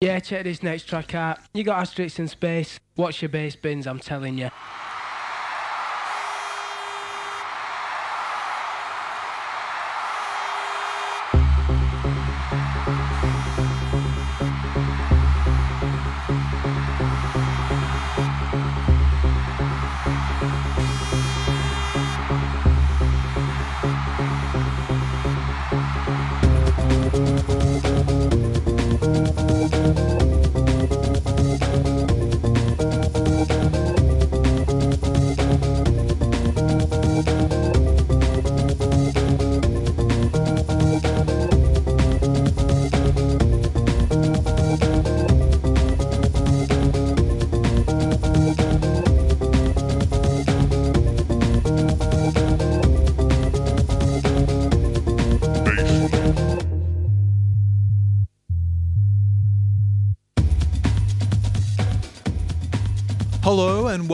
Yeah, 0.00 0.20
check 0.20 0.44
this 0.44 0.62
next 0.62 0.84
track 0.84 1.12
out. 1.16 1.40
You 1.52 1.64
got 1.64 1.80
asterisks 1.80 2.20
in 2.20 2.28
space. 2.28 2.78
Watch 2.96 3.20
your 3.20 3.30
bass 3.30 3.56
bins, 3.56 3.84
I'm 3.84 3.98
telling 3.98 4.38
you. 4.38 4.48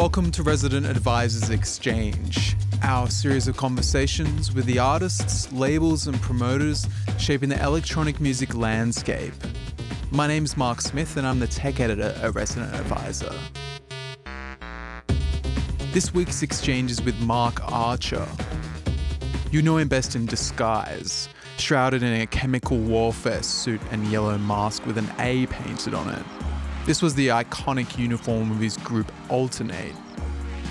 Welcome 0.05 0.31
to 0.31 0.43
Resident 0.43 0.85
Advisors 0.85 1.49
Exchange, 1.49 2.57
our 2.83 3.09
series 3.09 3.49
of 3.49 3.57
conversations 3.57 4.53
with 4.53 4.67
the 4.67 4.79
artists, 4.79 5.51
labels, 5.51 6.07
and 6.07 6.21
promoters 6.21 6.87
shaping 7.19 7.49
the 7.49 7.59
electronic 7.65 8.21
music 8.21 8.55
landscape. 8.55 9.33
My 10.11 10.27
name's 10.27 10.59
Mark 10.59 10.83
Smith, 10.83 11.17
and 11.17 11.27
I'm 11.27 11.41
the 11.41 11.47
tech 11.47 11.81
editor 11.81 12.15
at 12.21 12.35
Resident 12.35 12.75
Advisor. 12.75 13.33
This 15.95 16.13
week's 16.13 16.43
exchange 16.43 16.91
is 16.91 17.01
with 17.01 17.19
Mark 17.21 17.67
Archer. 17.73 18.29
You 19.51 19.63
know 19.63 19.79
him 19.79 19.89
best 19.89 20.15
in 20.15 20.27
disguise, 20.27 21.31
shrouded 21.57 22.03
in 22.03 22.21
a 22.21 22.27
chemical 22.27 22.77
warfare 22.77 23.43
suit 23.43 23.81
and 23.91 24.07
yellow 24.09 24.37
mask 24.37 24.85
with 24.85 24.99
an 24.99 25.11
A 25.19 25.47
painted 25.47 25.95
on 25.95 26.11
it. 26.11 26.44
This 26.85 27.01
was 27.01 27.15
the 27.15 27.29
iconic 27.29 27.97
uniform 27.97 28.51
of 28.51 28.61
his 28.61 28.77
group 28.77 29.11
Altern-8. 29.31 29.95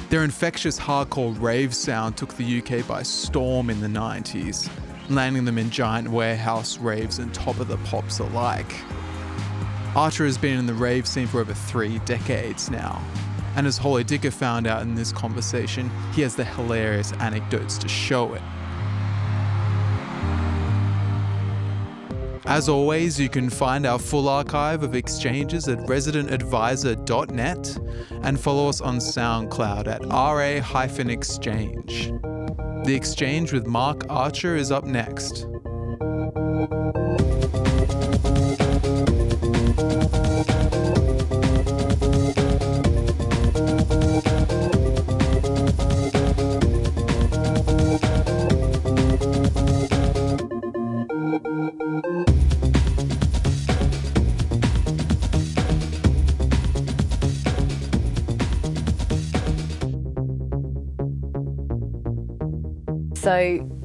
Their 0.09 0.23
infectious 0.23 0.79
hardcore 0.79 1.41
rave 1.41 1.73
sound 1.73 2.17
took 2.17 2.35
the 2.35 2.59
UK 2.59 2.87
by 2.87 3.01
storm 3.01 3.71
in 3.71 3.81
the 3.81 3.87
90s, 3.87 4.69
landing 5.09 5.43
them 5.43 5.57
in 5.57 5.71
giant 5.71 6.07
warehouse 6.07 6.77
raves 6.77 7.17
and 7.17 7.33
top 7.33 7.59
of 7.59 7.67
the 7.67 7.77
pops 7.77 8.19
alike. 8.19 8.75
Archer 9.95 10.25
has 10.25 10.37
been 10.37 10.59
in 10.59 10.67
the 10.67 10.73
rave 10.75 11.07
scene 11.07 11.25
for 11.25 11.39
over 11.39 11.55
three 11.55 11.97
decades 12.05 12.69
now, 12.69 13.01
and 13.55 13.65
as 13.65 13.79
Holly 13.79 14.03
Dicker 14.03 14.29
found 14.29 14.67
out 14.67 14.83
in 14.83 14.93
this 14.93 15.11
conversation, 15.11 15.89
he 16.13 16.21
has 16.21 16.35
the 16.35 16.45
hilarious 16.45 17.11
anecdotes 17.13 17.79
to 17.79 17.87
show 17.87 18.35
it. 18.35 18.41
As 22.45 22.67
always, 22.67 23.17
you 23.19 23.29
can 23.29 23.49
find 23.49 23.85
our 23.85 23.97
full 23.97 24.27
archive 24.27 24.83
of 24.83 24.95
exchanges 24.95 25.69
at 25.69 25.79
residentadvisor.net 25.79 27.77
and 28.23 28.39
follow 28.39 28.67
us 28.67 28.81
on 28.81 28.97
SoundCloud 28.97 29.87
at 29.87 30.05
ra-exchange. 30.05 32.11
The 32.85 32.93
exchange 32.93 33.53
with 33.53 33.65
Mark 33.65 34.05
Archer 34.09 34.57
is 34.57 34.71
up 34.71 34.83
next. 34.83 35.47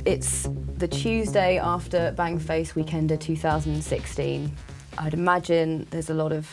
It's 0.09 0.49
the 0.79 0.89
Tuesday 0.89 1.59
after 1.59 2.15
Bangface 2.17 2.73
Weekender 2.73 3.21
2016. 3.21 4.51
I'd 4.97 5.13
imagine 5.13 5.87
there's 5.91 6.09
a 6.09 6.15
lot 6.15 6.33
of 6.33 6.49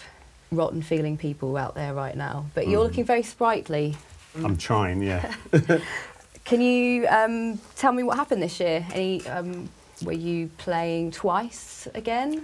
rotten 0.51 0.81
feeling 0.81 1.15
people 1.17 1.55
out 1.55 1.73
there 1.73 1.93
right 1.93 2.17
now, 2.17 2.47
but 2.53 2.67
you're 2.67 2.83
looking 2.83 3.05
very 3.05 3.23
sprightly. 3.23 3.95
I'm 4.43 4.57
trying, 4.57 5.01
yeah. 5.01 5.33
Can 6.43 6.59
you 6.59 7.07
um, 7.07 7.57
tell 7.77 7.93
me 7.93 8.03
what 8.03 8.17
happened 8.17 8.41
this 8.41 8.59
year? 8.59 8.85
Any 8.91 9.25
um, 9.27 9.69
were 10.03 10.11
you 10.11 10.49
playing 10.57 11.11
twice 11.11 11.87
again? 11.95 12.43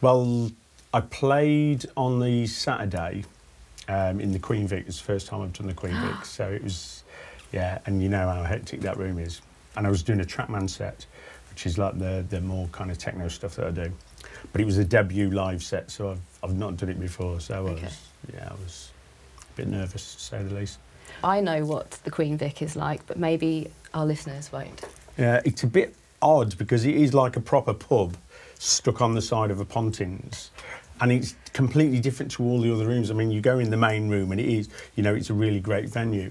well, 0.00 0.52
I 0.94 1.00
played 1.00 1.86
on 1.96 2.20
the 2.20 2.46
Saturday 2.46 3.24
um, 3.88 4.20
in 4.20 4.30
the 4.30 4.38
Queen 4.38 4.68
Vic. 4.68 4.82
It 4.82 4.86
was 4.86 4.98
the 4.98 5.04
first 5.04 5.26
time 5.26 5.42
I've 5.42 5.52
done 5.52 5.66
the 5.66 5.74
Queen 5.74 6.00
Vic, 6.00 6.24
so 6.24 6.48
it 6.48 6.62
was, 6.62 7.02
yeah. 7.50 7.80
And 7.86 8.00
you 8.00 8.08
know 8.08 8.28
how 8.30 8.44
hectic 8.44 8.82
that 8.82 8.98
room 8.98 9.18
is. 9.18 9.40
And 9.78 9.86
I 9.86 9.90
was 9.90 10.02
doing 10.02 10.20
a 10.20 10.24
Trapman 10.24 10.68
set, 10.68 11.06
which 11.50 11.64
is 11.64 11.78
like 11.78 11.98
the 11.98 12.24
the 12.28 12.40
more 12.40 12.68
kind 12.72 12.90
of 12.90 12.98
techno 12.98 13.28
stuff 13.28 13.56
that 13.56 13.66
I 13.66 13.70
do. 13.70 13.92
But 14.52 14.60
it 14.60 14.64
was 14.64 14.76
a 14.76 14.84
debut 14.84 15.30
live 15.30 15.62
set, 15.62 15.90
so 15.90 16.10
I've 16.10 16.20
I've 16.42 16.56
not 16.56 16.76
done 16.76 16.88
it 16.90 17.00
before, 17.00 17.40
so 17.40 17.54
I 17.54 17.60
was 17.60 17.78
Okay. 17.78 17.88
yeah, 18.34 18.48
I 18.50 18.54
was 18.62 18.90
a 19.40 19.56
bit 19.56 19.68
nervous 19.68 20.14
to 20.16 20.20
say 20.20 20.42
the 20.42 20.54
least. 20.54 20.78
I 21.24 21.40
know 21.40 21.64
what 21.64 21.92
the 22.04 22.10
Queen 22.10 22.36
Vic 22.36 22.60
is 22.60 22.76
like, 22.76 23.06
but 23.06 23.18
maybe 23.18 23.70
our 23.94 24.04
listeners 24.04 24.52
won't. 24.52 24.84
Yeah, 25.16 25.40
it's 25.44 25.62
a 25.62 25.66
bit 25.66 25.94
odd 26.20 26.58
because 26.58 26.84
it 26.84 26.94
is 26.94 27.14
like 27.14 27.36
a 27.36 27.40
proper 27.40 27.72
pub 27.74 28.16
stuck 28.58 29.00
on 29.00 29.14
the 29.14 29.22
side 29.22 29.50
of 29.50 29.60
a 29.60 29.64
Pontins. 29.64 30.50
And 31.00 31.12
it's 31.12 31.34
completely 31.52 32.00
different 32.00 32.32
to 32.32 32.42
all 32.42 32.60
the 32.60 32.72
other 32.74 32.86
rooms. 32.86 33.10
I 33.10 33.14
mean, 33.14 33.30
you 33.30 33.40
go 33.40 33.58
in 33.60 33.70
the 33.70 33.76
main 33.76 34.08
room 34.08 34.32
and 34.32 34.40
it 34.40 34.48
is, 34.48 34.68
you 34.96 35.02
know, 35.04 35.14
it's 35.14 35.30
a 35.30 35.34
really 35.34 35.60
great 35.60 35.88
venue. 35.88 36.30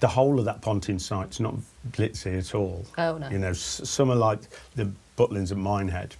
The 0.00 0.08
whole 0.08 0.38
of 0.38 0.44
that 0.44 0.60
Pontins 0.62 1.04
site's 1.04 1.40
not 1.40 1.54
glitzy 1.92 2.38
at 2.38 2.54
all. 2.54 2.84
Oh, 2.96 3.18
no. 3.18 3.28
You 3.28 3.38
know, 3.38 3.50
s- 3.50 3.80
some 3.84 4.10
are 4.10 4.16
like 4.16 4.40
the 4.74 4.90
Butlins 5.16 5.50
at 5.50 5.58
Minehead 5.58 6.14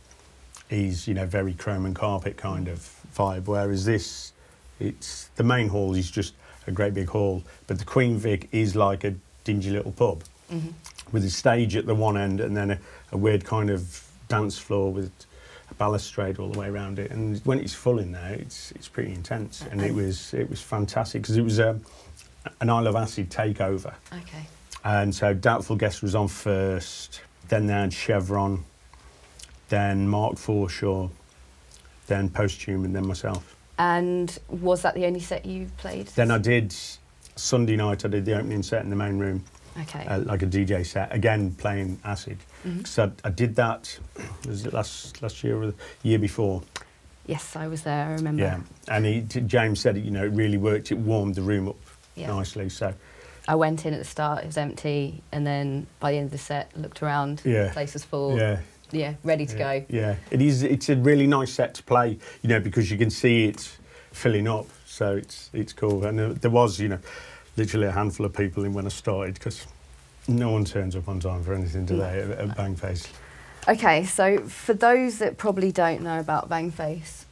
He's 0.69 1.09
you 1.09 1.15
know, 1.15 1.25
very 1.25 1.55
chrome 1.55 1.87
and 1.87 1.95
carpet 1.95 2.37
kind 2.37 2.69
of 2.69 2.79
vibe, 3.17 3.47
whereas 3.47 3.85
this, 3.85 4.33
it's, 4.79 5.31
the 5.37 5.45
main 5.45 5.69
hall 5.69 5.95
is 5.95 6.11
just 6.11 6.35
a 6.67 6.71
great 6.71 6.93
big 6.93 7.09
hall, 7.09 7.43
but 7.67 7.79
the 7.79 7.85
Queen 7.85 8.19
Vic 8.19 8.49
is 8.53 8.77
like 8.77 9.05
a 9.05 9.15
dingy 9.45 9.71
little 9.71 9.93
pub 9.93 10.25
mm-hmm. 10.53 10.69
with 11.11 11.25
a 11.25 11.31
stage 11.31 11.75
at 11.75 11.87
the 11.87 11.95
one 11.95 12.19
end 12.19 12.41
and 12.41 12.55
then 12.55 12.73
a, 12.73 12.79
a 13.13 13.17
weird 13.17 13.45
kind 13.47 13.71
of 13.71 14.05
dance 14.29 14.59
floor 14.59 14.93
with 14.93 15.11
a 15.71 15.75
balustrade 15.75 16.39
all 16.39 16.51
the 16.51 16.59
way 16.59 16.69
around 16.69 16.99
it. 16.99 17.11
And 17.11 17.41
when 17.47 17.59
it's 17.61 17.73
full 17.73 17.99
in 17.99 18.13
there, 18.13 18.35
it's 18.35 18.71
it's 18.73 18.89
pretty 18.89 19.13
intense. 19.13 19.63
And 19.71 19.81
it 19.81 19.95
was 19.95 20.35
it 20.35 20.49
was 20.51 20.61
fantastic 20.61 21.23
because 21.23 21.39
it 21.39 21.43
was 21.43 21.59
a, 21.59 21.79
an 22.61 22.69
Isle 22.69 22.89
of 22.89 22.97
Acid 22.97 23.31
takeover. 23.31 23.95
Okay. 24.13 24.47
And 24.85 25.15
so 25.15 25.35
Doubtful 25.35 25.77
Guest 25.77 26.03
was 26.03 26.15
on 26.15 26.29
first, 26.29 27.21
then 27.49 27.67
they 27.67 27.73
had 27.75 27.93
Chevron, 27.93 28.65
then 29.69 30.09
Mark 30.09 30.35
Forshaw, 30.35 31.11
then 32.07 32.29
Posthume, 32.31 32.85
and 32.85 32.95
then 32.95 33.07
myself. 33.07 33.57
And 33.79 34.37
was 34.49 34.83
that 34.83 34.95
the 34.95 35.05
only 35.07 35.21
set 35.21 35.45
you 35.47 35.69
played? 35.77 36.07
Then 36.09 36.31
I 36.31 36.39
did 36.39 36.75
Sunday 37.37 37.77
night. 37.77 38.05
I 38.05 38.09
did 38.09 38.25
the 38.25 38.37
opening 38.39 38.63
set 38.63 38.83
in 38.83 38.91
the 38.91 38.97
main 38.97 39.19
room. 39.19 39.45
Okay. 39.83 40.05
uh, 40.07 40.19
like 40.21 40.43
a 40.43 40.47
DJ 40.47 40.85
set, 40.85 41.15
again 41.15 41.53
playing 41.55 42.01
acid. 42.03 42.39
Mhm. 42.67 42.85
So 42.85 43.05
I, 43.25 43.29
I 43.29 43.31
did 43.31 43.55
that. 43.57 43.97
Was 44.49 44.67
it 44.67 44.73
last 44.73 45.23
last 45.23 45.45
year 45.45 45.63
or 45.63 45.67
the 45.69 45.75
year 46.03 46.19
before? 46.19 46.63
yes, 47.27 47.55
I 47.55 47.69
was 47.69 47.83
there. 47.83 48.07
I 48.07 48.13
remember. 48.15 48.43
Yeah, 48.43 48.61
and 48.89 49.05
he, 49.07 49.21
James 49.21 49.79
said 49.79 49.97
it. 49.97 50.03
You 50.05 50.11
know, 50.11 50.25
it 50.25 50.33
really 50.33 50.57
worked. 50.57 50.91
It 50.91 50.97
warmed 50.99 51.37
the 51.37 51.43
room 51.43 51.69
up 51.69 51.77
Yeah. 52.17 52.27
nicely. 52.29 52.69
So 52.71 52.93
I 53.49 53.55
went 53.55 53.87
in 53.87 53.95
at 53.95 53.99
the 53.99 54.05
start, 54.05 54.45
it 54.45 54.47
was 54.47 54.59
empty, 54.59 55.23
and 55.33 55.47
then 55.47 55.87
by 56.01 56.13
the 56.13 56.19
end 56.19 56.27
of 56.27 56.33
the 56.33 56.39
set, 56.39 56.71
looked 56.77 57.03
around, 57.03 57.41
Yeah. 57.45 57.65
the 57.65 57.71
place 57.71 57.95
was 57.95 58.05
full, 58.05 58.37
yeah, 58.37 58.59
yeah, 58.93 59.15
ready 59.25 59.47
to 59.47 59.57
yeah, 59.59 59.79
go. 59.81 59.87
yeah. 59.89 60.15
It 60.31 60.43
is. 60.43 60.63
It's 60.63 60.89
a 60.91 60.97
really 60.97 61.27
nice 61.27 61.53
set 61.53 61.75
to 61.75 61.83
play. 61.83 62.19
You 62.43 62.49
know, 62.51 62.61
because 62.61 62.91
you 62.91 62.99
can 62.99 63.11
see 63.11 63.47
it 63.47 63.77
filling 64.13 64.47
up. 64.47 64.67
So 64.87 65.17
it's 65.17 65.51
it's 65.53 65.73
cool. 65.73 66.05
And 66.05 66.19
there, 66.19 66.33
there 66.35 66.51
was, 66.51 66.79
you 66.79 66.89
know, 66.89 66.99
literally 67.57 67.87
a 67.87 67.93
handful 67.93 68.27
of 68.27 68.35
people 68.35 68.65
in 68.65 68.75
when 68.75 68.85
I 68.87 68.91
started 68.91 69.35
because 69.35 69.67
no 70.29 70.51
one 70.51 70.65
turns 70.65 70.95
up 70.95 71.09
on 71.09 71.19
time 71.21 71.43
for 71.43 71.55
anything 71.55 71.87
today 71.87 72.21
at, 72.21 72.31
at 72.31 72.57
Bangface. 72.57 73.09
Okay, 73.67 74.05
so 74.05 74.41
for 74.47 74.75
those 74.75 75.19
that 75.19 75.37
probably 75.39 75.73
don't 75.73 76.03
know 76.03 76.21
about 76.21 76.49
Bangface, 76.49 77.25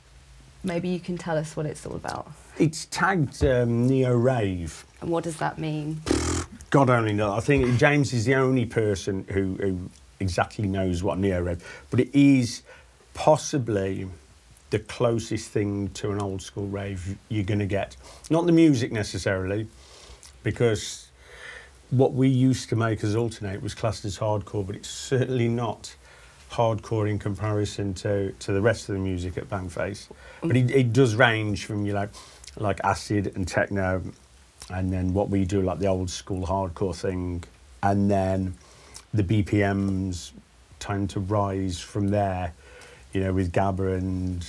Maybe 0.67 0.89
you 0.89 0.99
can 0.99 1.17
tell 1.17 1.37
us 1.37 1.57
what 1.57 1.65
it's 1.65 1.87
all 1.87 1.95
about. 1.95 2.27
It's 2.59 2.87
tagged 2.87 3.45
um, 3.45 3.87
neo 3.87 4.17
rave. 4.17 4.87
And 5.01 5.11
what 5.11 5.25
does 5.25 5.37
that 5.37 5.59
mean? 5.59 6.01
God 6.71 6.89
only 6.89 7.13
knows. 7.13 7.37
I 7.37 7.41
think 7.41 7.79
James 7.79 8.13
is 8.13 8.25
the 8.25 8.35
only 8.35 8.65
person 8.65 9.27
who, 9.29 9.55
who 9.61 9.91
exactly 10.21 10.67
knows 10.67 11.03
what 11.03 11.19
neo 11.19 11.43
rave, 11.43 11.63
but 11.91 12.01
it 12.01 12.15
is 12.15 12.63
possibly 13.13 14.09
the 14.71 14.79
closest 14.79 15.51
thing 15.51 15.89
to 15.91 16.11
an 16.11 16.21
old 16.21 16.43
school 16.43 16.67
rave 16.67 17.17
you're 17.29 17.45
going 17.45 17.61
to 17.61 17.67
get. 17.67 17.97
Not 18.31 18.47
the 18.47 18.53
music 18.53 18.91
necessarily, 18.91 19.69
because 20.43 21.09
what 21.91 22.15
we 22.15 22.29
used 22.29 22.69
to 22.71 22.77
make 22.77 23.05
as 23.05 23.15
Altern-8 23.15 23.63
was 23.63 23.75
classed 23.75 24.05
as 24.05 24.19
hardcore, 24.19 24.67
but 24.67 24.75
it's 24.75 24.89
certainly 24.89 25.49
not 25.49 25.95
hardcore 26.51 27.09
in 27.09 27.19
comparison 27.19 27.95
to, 27.95 28.33
to 28.33 28.53
the 28.53 28.61
rest 28.61 28.89
of 28.89 28.95
the 28.95 29.01
music 29.01 29.37
at 29.37 29.49
Bangface. 29.49 30.09
But 30.43 30.57
it, 30.57 30.71
it 30.71 30.93
does 30.93 31.15
range 31.15 31.65
from 31.65 31.85
you 31.85 31.93
know, 31.93 32.09
like 32.57 32.81
acid 32.85 33.33
and 33.37 33.47
techno, 33.47 34.03
and 34.71 34.93
then 34.93 35.13
what 35.15 35.29
we 35.29 35.45
do 35.45 35.61
like 35.63 35.79
the 35.79 35.87
old 35.87 36.11
school 36.11 36.47
hardcore 36.47 36.95
thing, 36.97 37.45
and 37.83 38.11
then 38.11 38.55
the 39.15 39.23
BPMs 39.23 40.33
tend 40.81 41.11
to 41.11 41.21
rise 41.21 41.81
from 41.81 42.09
there, 42.09 42.53
you 43.13 43.23
know, 43.23 43.33
with 43.33 43.53
Gabba 43.53 43.97
and. 43.99 44.47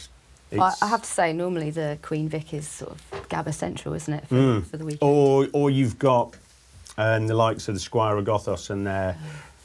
I, 0.53 0.73
I 0.81 0.87
have 0.87 1.01
to 1.01 1.07
say, 1.09 1.33
normally 1.33 1.71
the 1.71 1.97
Queen 2.01 2.29
Vic 2.29 2.53
is 2.53 2.65
sort 2.67 2.91
of 2.91 3.27
Gabba 3.29 3.53
Central, 3.53 3.93
isn't 3.93 4.13
it, 4.13 4.27
for, 4.27 4.35
Mm. 4.35 4.65
for 4.65 4.77
the 4.77 4.85
weekend? 4.85 5.03
Or, 5.03 5.47
or 5.51 5.69
you've 5.69 5.99
got 5.99 6.35
um, 6.97 7.27
the 7.27 7.33
likes 7.33 7.67
of 7.67 7.73
the 7.73 7.81
Squire 7.81 8.15
of 8.17 8.23
Gothos 8.25 8.69
and 8.69 8.87
their 8.87 9.17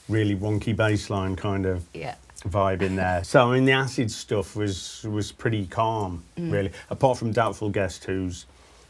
really 0.08 0.34
wonky 0.34 0.74
bass 0.74 1.08
line 1.08 1.36
kind 1.36 1.66
of 1.66 1.84
Yeah. 1.94 2.16
Vibe 2.48 2.82
in 2.82 2.96
there. 2.96 3.24
So 3.24 3.50
I 3.50 3.54
mean, 3.54 3.64
the 3.64 3.72
acid 3.72 4.10
stuff 4.10 4.56
was 4.56 5.04
was 5.08 5.32
pretty 5.32 5.66
calm, 5.66 6.24
really. 6.36 6.72
Apart 6.90 7.18
from 7.18 7.32
Doubtful 7.32 7.70
Guest, 7.70 8.04
whose 8.04 8.46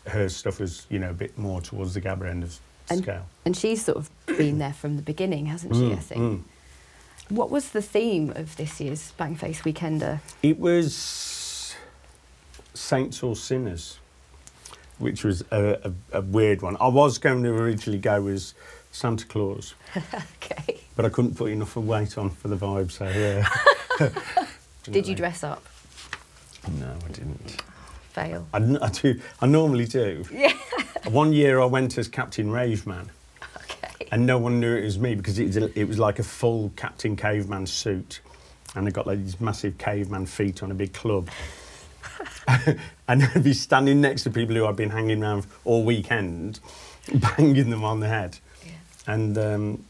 her 0.08 0.28
stuff 0.28 0.58
was 0.60 0.87
you 0.90 0.99
know 0.99 1.10
a 1.10 1.14
bit 1.14 1.37
more 1.38 1.60
towards 1.60 1.94
the 1.94 2.00
Gabba 2.00 2.28
end 2.28 2.43
of 2.44 2.58
And- 2.90 3.02
scale. 3.02 3.26
And 3.44 3.56
she's 3.56 3.84
sort 3.84 3.99
of 3.99 4.10
been 4.26 4.58
there 4.58 4.72
from 4.72 4.96
the 4.96 5.02
beginning, 5.02 5.46
hasn't 5.46 5.75
she, 5.75 5.93
I 5.93 5.96
think? 5.96 6.20
Mm. 6.22 6.40
What 7.28 7.50
was 7.50 7.70
the 7.70 7.82
theme 7.82 8.31
of 8.37 8.56
this 8.56 8.81
year's 8.81 9.12
Bangface 9.19 9.62
Weekender? 9.62 10.20
It 10.43 10.58
was 10.58 11.75
Saints 12.75 13.22
or 13.22 13.34
Sinners, 13.37 13.99
which 14.99 15.25
was 15.25 15.43
a, 15.50 15.93
a, 16.12 16.19
a 16.19 16.20
weird 16.20 16.62
one. 16.62 16.76
I 16.81 16.88
was 16.88 17.19
going 17.19 17.43
to 17.43 17.50
originally 17.50 17.99
go 17.99 18.26
as 18.28 18.54
Santa 18.93 19.26
Claus, 19.26 19.75
okay. 19.96 20.81
But 20.96 21.04
I 21.04 21.08
couldn't 21.08 21.36
put 21.36 21.50
enough 21.50 21.76
of 21.76 21.86
weight 21.86 22.18
on 22.18 22.30
for 22.30 22.48
the 22.48 22.56
vibe, 22.56 22.90
so 22.90 23.08
yeah. 23.08 23.48
Did 24.84 25.06
you 25.06 25.14
dress 25.14 25.42
up? 25.44 25.64
No, 26.78 26.94
I 27.04 27.08
didn't. 27.12 27.62
Fail. 28.12 28.46
I 28.52 28.58
do. 28.90 29.20
I 29.40 29.46
normally 29.46 29.86
do. 29.86 30.24
Yeah. 30.30 30.52
One 31.08 31.32
year 31.32 31.60
I 31.60 31.64
went 31.64 31.96
as 31.98 32.08
Captain 32.08 32.48
Raveman, 32.50 33.08
Okay. 33.56 34.06
and 34.12 34.26
no 34.26 34.38
one 34.38 34.60
knew 34.60 34.74
it 34.76 34.84
was 34.84 34.98
me 34.98 35.14
because 35.14 35.38
it 35.38 35.46
was, 35.46 35.56
a, 35.56 35.78
it 35.78 35.88
was 35.88 35.98
like 35.98 36.18
a 36.18 36.22
full 36.22 36.72
Captain 36.76 37.16
Caveman 37.16 37.66
suit, 37.66 38.20
and 38.76 38.86
I 38.86 38.90
got 38.90 39.06
like 39.06 39.18
these 39.24 39.40
massive 39.40 39.78
caveman 39.78 40.26
feet 40.26 40.62
on 40.62 40.70
a 40.70 40.74
big 40.74 40.92
club. 40.92 41.28
and 43.08 43.24
I'd 43.24 43.42
be 43.44 43.54
standing 43.54 44.00
next 44.00 44.24
to 44.24 44.30
people 44.30 44.54
who 44.54 44.66
I'd 44.66 44.76
been 44.76 44.90
hanging 44.90 45.22
around 45.22 45.46
all 45.64 45.84
weekend, 45.84 46.60
banging 47.14 47.70
them 47.70 47.84
on 47.84 48.00
the 48.00 48.08
head, 48.08 48.38
Yeah. 48.64 48.72
and 49.06 49.38
um, 49.38 49.84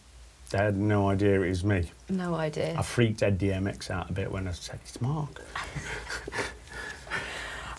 they 0.52 0.58
had 0.58 0.76
no 0.76 1.08
idea 1.08 1.40
it 1.40 1.48
was 1.48 1.64
me. 1.64 1.90
No 2.08 2.34
idea. 2.34 2.76
I 2.78 2.82
freaked 2.82 3.22
Ed 3.22 3.38
DMX 3.38 3.90
out 3.90 4.10
a 4.10 4.12
bit 4.12 4.30
when 4.30 4.46
I 4.46 4.52
said 4.52 4.78
it's 4.84 5.00
Mark. 5.00 5.42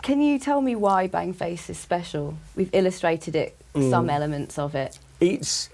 Can 0.01 0.21
you 0.21 0.37
tell 0.37 0.59
me 0.59 0.75
why 0.75 1.07
Bangface 1.07 1.69
is 1.69 1.77
special? 1.77 2.37
We've 2.55 2.69
illustrated 2.73 3.35
it, 3.35 3.57
mm. 3.73 3.89
some 3.89 4.09
elements 4.09 4.59
of 4.59 4.75
it. 4.75 4.99
it's 5.21 5.69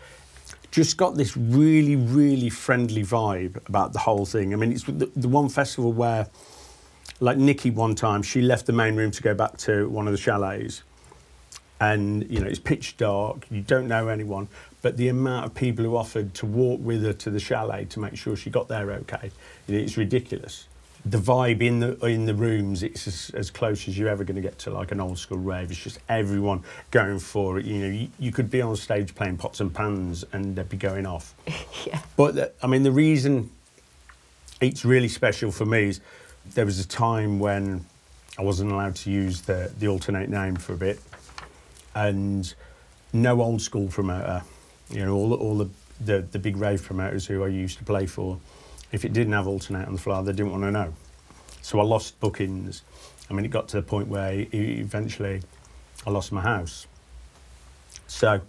just 0.72 0.98
got 0.98 1.16
this 1.16 1.36
really, 1.36 1.96
really 1.96 2.50
friendly 2.50 3.02
vibe 3.02 3.56
about 3.68 3.94
the 3.94 4.00
whole 4.00 4.26
thing. 4.26 4.54
I 4.54 4.58
mean, 4.58 4.72
it's 4.72 4.84
the, 4.84 5.10
the 5.16 5.28
one 5.28 5.50
festival 5.50 5.92
where, 5.92 6.28
like 7.20 7.38
Nikki, 7.38 7.72
one 7.72 7.96
time 7.96 8.22
she 8.22 8.42
left 8.42 8.68
the 8.68 8.74
main 8.74 8.96
room 8.96 9.10
to 9.10 9.24
go 9.24 9.34
back 9.34 9.58
to 9.60 9.90
one 9.90 10.06
of 10.06 10.12
the 10.12 10.20
chalets, 10.20 10.84
and 11.80 12.30
you 12.30 12.40
know 12.40 12.46
it's 12.46 12.60
pitch 12.60 12.98
dark. 12.98 13.48
You 13.50 13.62
don't 13.62 13.88
know 13.88 14.10
anyone, 14.10 14.48
but 14.82 14.98
the 14.98 15.10
amount 15.10 15.46
of 15.46 15.54
people 15.54 15.84
who 15.84 15.96
offered 15.96 16.34
to 16.36 16.46
walk 16.46 16.80
with 16.82 17.04
her 17.04 17.14
to 17.14 17.30
the 17.30 17.40
chalet 17.40 17.86
to 17.86 18.00
make 18.00 18.16
sure 18.16 18.36
she 18.36 18.50
got 18.50 18.68
there 18.68 18.92
okay, 18.92 19.32
it's 19.68 19.98
ridiculous. 19.98 20.68
The 21.06 21.18
vibe 21.18 21.62
in 21.62 21.80
the 21.80 21.98
in 22.06 22.26
the 22.26 22.34
rooms, 22.34 22.84
it's 22.84 23.08
as, 23.08 23.32
as 23.34 23.50
close 23.50 23.88
as 23.88 23.98
you're 23.98 24.10
ever 24.10 24.26
going 24.26 24.36
to 24.36 24.42
get 24.42 24.60
to 24.60 24.70
like 24.70 24.92
an 24.92 25.00
old 25.00 25.18
school 25.18 25.38
rave. 25.38 25.72
It's 25.72 25.82
just 25.82 26.00
everyone 26.10 26.64
going 26.92 27.20
for 27.20 27.58
it. 27.58 27.66
You 27.66 27.78
know, 27.78 27.88
you, 27.88 28.10
you 28.20 28.32
could 28.34 28.52
be 28.52 28.62
on 28.62 28.76
stage 28.76 29.16
playing 29.16 29.38
pots 29.38 29.62
and 29.62 29.74
pans 29.74 30.26
and 30.34 30.58
they'd 30.58 30.68
be 30.68 30.76
going 30.76 31.06
off. 31.06 31.34
yeah. 31.88 32.02
But 32.18 32.36
the, 32.36 32.52
I 32.62 32.68
mean, 32.68 32.84
the 32.84 32.92
reason 32.92 33.50
it's 34.62 34.84
really 34.84 35.08
special 35.08 35.52
for 35.52 35.66
me 35.66 35.90
is 35.90 36.02
there 36.54 36.66
was 36.66 36.80
a 36.80 36.88
time 36.88 37.40
when 37.40 37.86
I 38.38 38.42
wasn't 38.42 38.72
allowed 38.72 38.96
to 38.98 39.12
use 39.12 39.42
the, 39.42 39.72
the 39.80 39.86
Altern-8 39.86 40.30
name 40.30 40.56
for 40.56 40.74
a 40.74 40.78
bit, 40.78 41.00
and 41.96 42.54
no 43.14 43.42
old 43.42 43.62
school 43.62 43.88
promoter, 43.88 44.44
you 44.90 45.06
know, 45.06 45.16
all, 45.16 45.34
all 45.34 45.58
the, 45.58 45.70
the, 46.00 46.22
the 46.32 46.40
big 46.40 46.58
rave 46.58 46.84
promoters 46.84 47.26
who 47.26 47.44
I 47.44 47.48
used 47.48 47.78
to 47.78 47.84
play 47.84 48.06
for, 48.06 48.40
if 48.92 49.06
it 49.06 49.14
didn't 49.14 49.34
have 49.34 49.46
Altern-8 49.46 49.88
on 49.88 49.94
the 49.94 50.00
flyer, 50.00 50.24
they 50.24 50.34
didn't 50.34 50.52
want 50.52 50.64
to 50.64 50.72
know. 50.72 50.94
So 51.62 51.80
I 51.80 51.84
lost 51.84 52.20
bookings. 52.20 52.82
I 53.30 53.34
mean, 53.34 53.46
it 53.46 53.52
got 53.52 53.68
to 53.70 53.78
the 53.78 53.84
point 53.84 54.08
where 54.08 54.46
eventually 54.52 55.42
I 56.06 56.10
lost 56.10 56.32
my 56.32 56.42
house. 56.42 56.88
So 58.08 58.42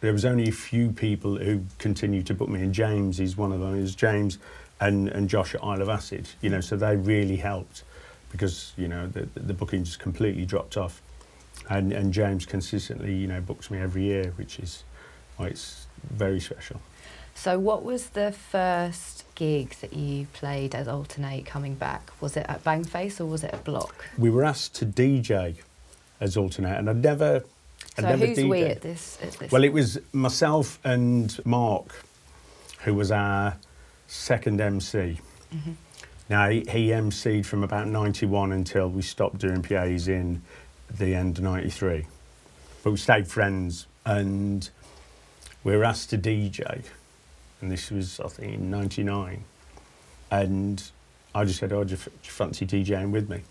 there 0.00 0.12
was 0.12 0.24
only 0.24 0.48
a 0.48 0.52
few 0.52 0.90
people 0.90 1.36
who 1.36 1.62
continued 1.78 2.26
to 2.26 2.34
book 2.34 2.48
me, 2.48 2.60
and 2.62 2.72
James 2.72 3.20
is 3.20 3.36
one 3.36 3.52
of 3.52 3.60
them. 3.60 3.76
It 3.76 3.82
was 3.82 3.94
James 3.94 4.38
and, 4.80 5.08
and 5.08 5.28
Josh 5.28 5.54
at 5.54 5.62
Isle 5.62 5.82
of 5.82 5.88
Acid, 5.88 6.28
you 6.40 6.48
know, 6.48 6.60
so 6.60 6.76
they 6.76 6.96
really 6.96 7.36
helped 7.36 7.84
because, 8.32 8.72
you 8.76 8.88
know, 8.88 9.06
the, 9.06 9.28
the 9.34 9.52
just 9.78 9.98
completely 9.98 10.46
dropped 10.46 10.76
off. 10.76 11.02
And, 11.68 11.92
and 11.92 12.12
James 12.12 12.46
consistently, 12.46 13.14
you 13.14 13.26
know, 13.26 13.40
books 13.40 13.70
me 13.70 13.78
every 13.78 14.04
year, 14.04 14.32
which 14.36 14.58
is, 14.58 14.82
well, 15.40 15.48
it's 15.48 15.86
very 16.02 16.38
special. 16.38 16.80
So, 17.34 17.58
what 17.58 17.82
was 17.82 18.10
the 18.10 18.32
first 18.32 19.24
gig 19.34 19.70
that 19.80 19.94
you 19.94 20.26
played 20.34 20.74
as 20.74 20.86
Altern-8 20.86 21.46
coming 21.46 21.74
back? 21.74 22.10
Was 22.20 22.36
it 22.36 22.44
at 22.46 22.62
Bangface 22.62 23.20
or 23.20 23.24
was 23.24 23.42
it 23.42 23.54
at 23.54 23.64
Block? 23.64 24.04
We 24.18 24.28
were 24.28 24.44
asked 24.44 24.74
to 24.76 24.86
DJ 24.86 25.56
as 26.20 26.36
Altern-8, 26.36 26.78
and 26.78 26.90
I'd 26.90 27.02
never, 27.02 27.36
I'd 27.96 28.02
So, 28.02 28.08
never 28.08 28.26
who's 28.26 28.44
we 28.44 28.64
at 28.64 28.82
this? 28.82 29.18
At 29.22 29.32
this? 29.32 29.50
Well, 29.50 29.64
it 29.64 29.72
was 29.72 29.98
myself 30.12 30.78
and 30.84 31.34
Mark, 31.46 32.04
who 32.80 32.92
was 32.94 33.10
our 33.10 33.56
second 34.06 34.60
MC. 34.60 35.18
Mm-hmm. 35.54 35.72
Now, 36.28 36.50
he, 36.50 36.60
he 36.68 36.88
MC'd 36.88 37.46
from 37.46 37.64
about 37.64 37.88
91 37.88 38.52
until 38.52 38.90
we 38.90 39.00
stopped 39.00 39.38
doing 39.38 39.62
PAs 39.62 40.06
in 40.06 40.42
the 40.98 41.14
end 41.14 41.38
of 41.38 41.44
93. 41.44 42.06
But 42.84 42.90
we 42.90 42.96
stayed 42.98 43.26
friends 43.28 43.86
and 44.04 44.68
we 45.64 45.76
were 45.76 45.84
asked 45.84 46.10
to 46.10 46.18
DJ. 46.18 46.82
And 47.60 47.70
this 47.70 47.90
was, 47.90 48.20
I 48.20 48.28
think, 48.28 48.54
in 48.54 48.70
99. 48.70 49.44
And 50.30 50.82
I 51.34 51.44
just 51.44 51.58
said, 51.58 51.72
oh, 51.72 51.84
do 51.84 51.90
you, 51.90 51.96
f- 51.96 52.04
do 52.04 52.10
you 52.24 52.30
fancy 52.30 52.66
DJing 52.66 53.10
with 53.10 53.28
me? 53.28 53.42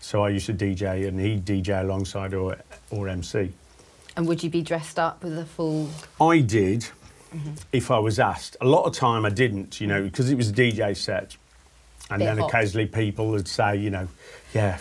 So 0.00 0.22
I 0.24 0.30
used 0.30 0.46
to 0.46 0.54
DJ 0.54 1.06
and 1.06 1.18
he'd 1.20 1.44
DJ 1.44 1.80
alongside 1.80 2.34
or, 2.34 2.56
or 2.90 3.08
MC. 3.08 3.52
and 4.16 4.26
would 4.26 4.42
you 4.42 4.50
be 4.50 4.62
dressed 4.62 4.98
up 4.98 5.22
with 5.22 5.38
a 5.38 5.44
full? 5.44 5.88
I 6.20 6.40
did 6.40 6.80
mm-hmm. 7.34 7.52
if 7.72 7.90
I 7.90 7.98
was 7.98 8.18
asked. 8.18 8.56
A 8.60 8.66
lot 8.66 8.84
of 8.84 8.94
time 8.94 9.24
I 9.24 9.30
didn't, 9.30 9.80
you 9.80 9.86
know, 9.86 10.02
because 10.02 10.30
it 10.30 10.34
was 10.34 10.50
a 10.50 10.52
DJ 10.52 10.96
set. 10.96 11.36
And 12.10 12.18
Bit 12.18 12.24
then 12.26 12.38
hot. 12.38 12.48
occasionally 12.48 12.86
people 12.86 13.28
would 13.28 13.46
say, 13.46 13.76
you 13.76 13.90
know, 13.90 14.08
yeah. 14.52 14.78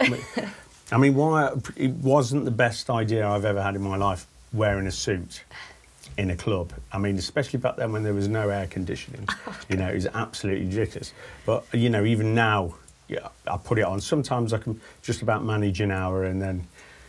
I 0.00 0.08
mean, 0.08 0.20
I 0.92 0.98
mean, 0.98 1.14
why? 1.14 1.52
It 1.76 1.92
wasn't 1.92 2.44
the 2.44 2.50
best 2.50 2.90
idea 2.90 3.26
I've 3.26 3.44
ever 3.44 3.62
had 3.62 3.76
in 3.76 3.82
my 3.82 3.96
life 3.96 4.26
wearing 4.52 4.86
a 4.86 4.92
suit 4.92 5.44
in 6.16 6.30
a 6.30 6.36
club. 6.36 6.72
I 6.92 6.98
mean, 6.98 7.16
especially 7.18 7.58
back 7.58 7.76
then 7.76 7.92
when 7.92 8.02
there 8.02 8.14
was 8.14 8.28
no 8.28 8.48
air 8.48 8.66
conditioning. 8.66 9.28
you 9.68 9.76
know, 9.76 9.88
it 9.88 9.94
was 9.94 10.06
absolutely 10.06 10.66
ridiculous. 10.66 11.12
But, 11.46 11.64
you 11.72 11.90
know, 11.90 12.04
even 12.04 12.34
now, 12.34 12.74
yeah, 13.08 13.28
I 13.46 13.56
put 13.56 13.78
it 13.78 13.84
on. 13.84 14.00
Sometimes 14.00 14.52
I 14.52 14.58
can 14.58 14.80
just 15.02 15.22
about 15.22 15.44
manage 15.44 15.80
an 15.80 15.90
hour 15.90 16.24
and 16.24 16.40
then 16.40 16.66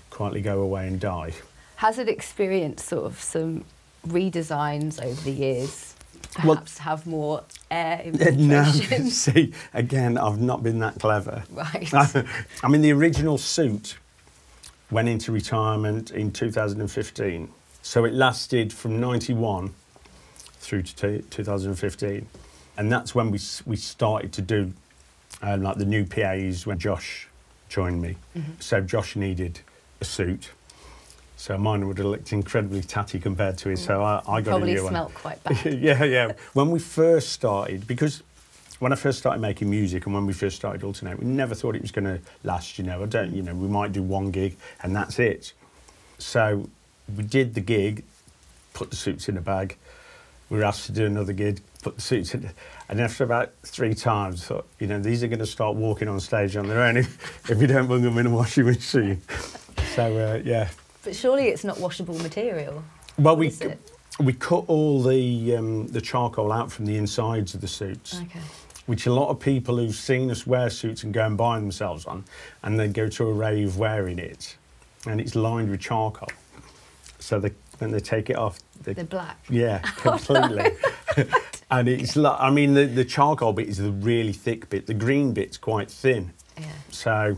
quietly 0.09 0.41
go 0.41 0.61
away 0.61 0.87
and 0.87 0.99
die. 0.99 1.31
Has 1.77 1.99
it 1.99 2.07
experienced 2.09 2.87
sort 2.87 3.05
of 3.05 3.19
some 3.21 3.63
redesigns 4.07 5.03
over 5.03 5.21
the 5.21 5.31
years? 5.31 5.93
Well- 6.43 6.55
Perhaps 6.55 6.77
have 6.79 7.05
more 7.05 7.43
air 7.69 8.01
No, 8.35 8.63
see, 9.09 9.53
again, 9.73 10.17
I've 10.17 10.39
not 10.41 10.63
been 10.63 10.79
that 10.79 10.99
clever. 10.99 11.43
right. 11.51 11.93
I 12.63 12.67
mean, 12.67 12.81
the 12.81 12.91
original 12.93 13.37
suit 13.37 13.97
went 14.91 15.07
into 15.09 15.31
retirement 15.31 16.11
in 16.11 16.31
2015. 16.31 17.49
So 17.85 18.03
it 18.03 18.15
lasted 18.15 18.73
from 18.73 18.99
91 18.99 19.71
through 20.59 20.81
to 20.81 20.95
t- 21.19 21.25
2015. 21.29 22.27
And 22.77 22.91
that's 22.91 23.13
when 23.13 23.29
we, 23.29 23.39
we 23.67 23.75
started 23.75 24.33
to 24.33 24.41
do 24.41 24.73
um, 25.43 25.61
like 25.61 25.77
the 25.77 25.85
new 25.85 26.03
PAs 26.03 26.65
when 26.65 26.79
Josh 26.79 27.27
joined 27.69 28.01
me. 28.01 28.15
So 28.59 28.81
Josh 28.81 29.15
needed 29.15 29.59
a 30.01 30.05
suit. 30.05 30.49
So 31.37 31.59
mine 31.59 31.87
would 31.87 31.99
have 31.99 32.07
looked 32.07 32.33
incredibly 32.33 32.81
tatty 32.81 33.19
compared 33.19 33.59
to 33.59 33.69
his. 33.69 33.83
So 33.83 34.01
I, 34.01 34.19
I 34.27 34.41
got 34.41 34.45
Probably 34.53 34.71
a 34.71 34.75
new 34.77 34.83
one. 34.85 34.91
smelt 34.91 35.13
quite 35.13 35.43
bad. 35.43 35.63
yeah, 35.79 36.03
yeah. 36.05 36.31
When 36.53 36.71
we 36.71 36.79
first 36.79 37.33
started, 37.33 37.85
because 37.85 38.23
when 38.79 38.93
I 38.93 38.95
first 38.95 39.19
started 39.19 39.41
making 39.41 39.69
music 39.69 40.07
and 40.07 40.15
when 40.15 40.25
we 40.25 40.33
first 40.33 40.55
started 40.55 40.81
Altern-8, 40.81 41.19
we 41.19 41.25
never 41.27 41.53
thought 41.53 41.75
it 41.75 41.83
was 41.83 41.91
going 41.91 42.05
to 42.05 42.19
last. 42.43 42.79
You 42.79 42.85
know, 42.85 43.03
I 43.03 43.05
don't. 43.05 43.31
You 43.31 43.43
know, 43.43 43.53
we 43.53 43.67
might 43.67 43.91
do 43.91 44.01
one 44.01 44.31
gig 44.31 44.57
and 44.81 44.95
that's 44.95 45.19
it. 45.19 45.53
So 46.17 46.67
we 47.15 47.23
did 47.23 47.53
the 47.53 47.61
gig, 47.61 48.03
put 48.73 48.89
the 48.89 48.95
suits 48.95 49.29
in 49.29 49.37
a 49.37 49.41
bag. 49.41 49.75
We 50.49 50.57
were 50.59 50.63
asked 50.63 50.85
to 50.87 50.91
do 50.91 51.05
another 51.05 51.33
gig, 51.33 51.59
put 51.81 51.95
the 51.95 52.01
suits 52.01 52.33
in, 52.35 52.49
and 52.87 53.01
after 53.01 53.23
about 53.23 53.51
three 53.63 53.95
times, 53.95 54.43
I 54.43 54.45
thought, 54.45 54.67
you 54.79 54.85
know, 54.87 54.99
these 54.99 55.23
are 55.23 55.27
going 55.27 55.39
to 55.39 55.45
start 55.45 55.75
walking 55.75 56.07
on 56.07 56.19
stage 56.19 56.55
on 56.55 56.67
their 56.67 56.81
own 56.83 56.97
if, 57.03 57.49
if 57.49 57.57
we 57.57 57.65
don't 57.67 57.87
bring 57.87 58.03
them 58.03 58.17
in 58.17 58.27
a 58.27 58.29
washing 58.29 58.65
machine. 58.65 59.21
So 59.95 60.15
uh, 60.17 60.41
yeah, 60.43 60.69
But 61.03 61.15
surely 61.15 61.47
it's 61.47 61.63
not 61.63 61.79
washable 61.79 62.17
material. 62.19 62.83
well, 63.17 63.35
we 63.35 63.51
we 64.19 64.33
cut 64.33 64.63
all 64.67 65.01
the 65.03 65.55
um, 65.57 65.87
the 65.87 65.99
charcoal 66.01 66.51
out 66.51 66.71
from 66.71 66.85
the 66.85 66.95
insides 66.95 67.53
of 67.55 67.61
the 67.61 67.67
suits, 67.67 68.15
Okay. 68.23 68.39
which 68.85 69.07
a 69.07 69.13
lot 69.13 69.29
of 69.29 69.39
people 69.39 69.77
who've 69.77 69.95
seen 69.95 70.29
us 70.31 70.45
wear 70.45 70.69
suits 70.69 71.03
and 71.03 71.13
go 71.13 71.25
and 71.25 71.37
buy 71.37 71.59
themselves 71.59 72.05
on, 72.05 72.23
and 72.63 72.79
they 72.79 72.87
go 72.87 73.07
to 73.09 73.27
a 73.27 73.33
rave 73.33 73.77
wearing 73.77 74.19
it, 74.19 74.55
and 75.07 75.19
it's 75.19 75.33
lined 75.35 75.69
with 75.71 75.79
charcoal. 75.81 76.29
So 77.25 77.39
they, 77.39 77.51
when 77.79 77.89
they 77.89 77.99
take 77.99 78.29
it 78.29 78.35
off, 78.35 78.59
they, 78.83 78.93
They're 78.93 79.03
black. 79.03 79.43
yeah, 79.49 79.81
oh, 80.05 80.11
completely. 80.19 80.77
and 81.71 81.87
it's 81.89 82.15
like, 82.15 82.39
I 82.39 82.51
mean, 82.51 82.75
the, 82.75 82.85
the 82.85 83.03
charcoal 83.03 83.51
bit 83.51 83.67
is 83.67 83.77
the 83.77 83.91
really 83.91 84.31
thick 84.31 84.69
bit. 84.69 84.85
The 84.85 84.93
green 84.93 85.33
bit's 85.33 85.57
quite 85.57 85.89
thin. 85.89 86.31
Yeah. 86.55 86.67
So, 86.91 87.35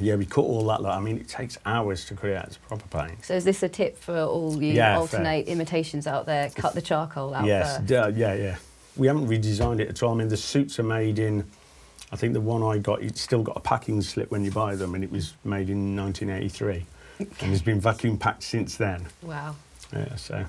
yeah, 0.00 0.16
we 0.16 0.26
cut 0.26 0.40
all 0.42 0.66
that. 0.66 0.82
Like, 0.82 0.96
I 0.96 1.00
mean, 1.00 1.16
it 1.16 1.28
takes 1.28 1.58
hours 1.64 2.04
to 2.06 2.14
create. 2.16 2.42
It's 2.42 2.56
proper 2.56 2.88
pain. 2.88 3.18
So 3.22 3.34
is 3.34 3.44
this 3.44 3.62
a 3.62 3.68
tip 3.68 3.96
for 3.96 4.18
all 4.18 4.60
you 4.60 4.72
Yeah, 4.72 4.96
Altern-8 4.96 5.46
imitations 5.46 6.08
out 6.08 6.26
there? 6.26 6.50
Cut 6.50 6.74
the 6.74 6.82
charcoal 6.82 7.32
out 7.32 7.46
Yes, 7.46 7.76
first. 7.76 7.88
yeah, 7.88 8.08
yeah, 8.08 8.34
yeah. 8.34 8.56
We 8.96 9.06
haven't 9.06 9.28
redesigned 9.28 9.78
it 9.78 9.88
at 9.88 10.02
all. 10.02 10.12
I 10.12 10.16
mean, 10.16 10.28
the 10.28 10.36
suits 10.36 10.80
are 10.80 10.82
made 10.82 11.20
in. 11.20 11.44
I 12.10 12.16
think 12.16 12.32
the 12.32 12.40
one 12.40 12.64
I 12.64 12.78
got, 12.78 13.00
it's 13.00 13.20
still 13.20 13.44
got 13.44 13.56
a 13.56 13.60
packing 13.60 14.02
slip 14.02 14.32
when 14.32 14.44
you 14.44 14.50
buy 14.50 14.74
them, 14.74 14.96
and 14.96 15.04
it 15.04 15.12
was 15.12 15.34
made 15.44 15.70
in 15.70 15.94
1983, 15.96 16.84
and 17.40 17.52
it's 17.52 17.62
been 17.62 17.80
vacuum 17.80 18.18
packed 18.18 18.42
since 18.42 18.76
then. 18.76 19.06
Wow. 19.22 19.56
Yeah, 19.92 20.16
so 20.16 20.44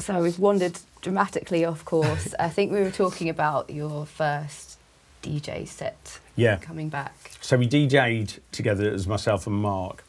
So 0.00 0.22
we've 0.22 0.38
wandered 0.38 0.78
dramatically 1.02 1.64
off 1.64 1.84
course. 1.84 2.34
I 2.38 2.48
think 2.48 2.72
we 2.72 2.80
were 2.80 2.90
talking 2.90 3.28
about 3.28 3.70
your 3.70 4.06
first 4.06 4.78
DJ 5.22 5.66
set 5.66 6.20
yeah. 6.36 6.56
coming 6.56 6.88
back. 6.88 7.14
So 7.40 7.56
we 7.56 7.68
DJ'd 7.68 8.40
together 8.52 8.90
as 8.90 9.06
myself 9.06 9.46
and 9.46 9.56
Mark, 9.56 10.04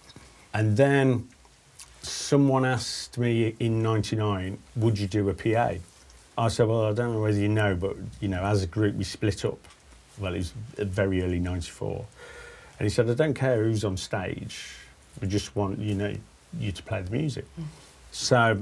and 0.53 0.77
then 0.77 1.27
someone 2.01 2.65
asked 2.65 3.17
me 3.17 3.55
in 3.59 3.81
'99, 3.81 4.57
"Would 4.75 4.99
you 4.99 5.07
do 5.07 5.29
a 5.29 5.33
PA?" 5.33 5.75
I 6.37 6.47
said, 6.49 6.67
"Well, 6.67 6.85
I 6.85 6.93
don't 6.93 7.13
know 7.13 7.21
whether 7.21 7.39
you 7.39 7.49
know, 7.49 7.75
but 7.75 7.95
you 8.19 8.27
know, 8.27 8.43
as 8.43 8.63
a 8.63 8.67
group, 8.67 8.95
we 8.95 9.03
split 9.03 9.45
up. 9.45 9.59
Well, 10.17 10.33
it 10.33 10.37
was 10.37 10.53
very 10.77 11.23
early 11.23 11.39
'94, 11.39 12.05
and 12.79 12.85
he 12.85 12.89
said, 12.89 13.09
"I 13.09 13.13
don't 13.13 13.33
care 13.33 13.63
who's 13.63 13.83
on 13.83 13.97
stage. 13.97 14.75
We 15.21 15.27
just 15.27 15.55
want 15.55 15.79
you 15.79 15.95
know 15.95 16.13
you 16.59 16.71
to 16.71 16.83
play 16.83 17.01
the 17.01 17.11
music." 17.11 17.45
So 18.11 18.59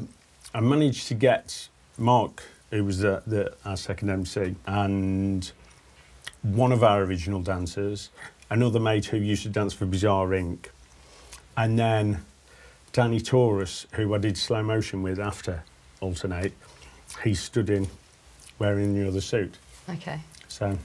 I 0.54 0.60
managed 0.60 1.08
to 1.10 1.14
get 1.14 1.68
Mark, 1.98 2.44
who 2.72 2.84
was 2.84 3.00
the, 3.00 3.24
the, 3.26 3.54
our 3.66 3.78
second 3.78 4.10
MC, 4.10 4.56
and 4.66 5.52
one 6.42 6.72
of 6.72 6.84
our 6.84 7.04
original 7.04 7.42
dancers, 7.42 8.10
another 8.50 8.80
mate 8.80 9.06
who 9.06 9.18
used 9.18 9.44
to 9.44 9.50
dance 9.50 9.74
for 9.74 9.86
Bizarre 9.86 10.28
Inc., 10.28 10.68
and 11.58 11.80
then 11.80 12.24
Danny 12.92 13.20
Taurus, 13.20 13.88
who 13.94 14.14
I 14.14 14.18
did 14.18 14.38
Slo-Moshun 14.38 15.02
with 15.02 15.20
after 15.20 15.64
Altern-8. 16.02 16.52
He 17.24 17.34
stood 17.34 17.70
in 17.70 17.88
wearing 18.60 18.94
the 18.94 19.08
other 19.08 19.22
suit. 19.22 19.58
Okay. 19.90 20.20
So 20.48 20.78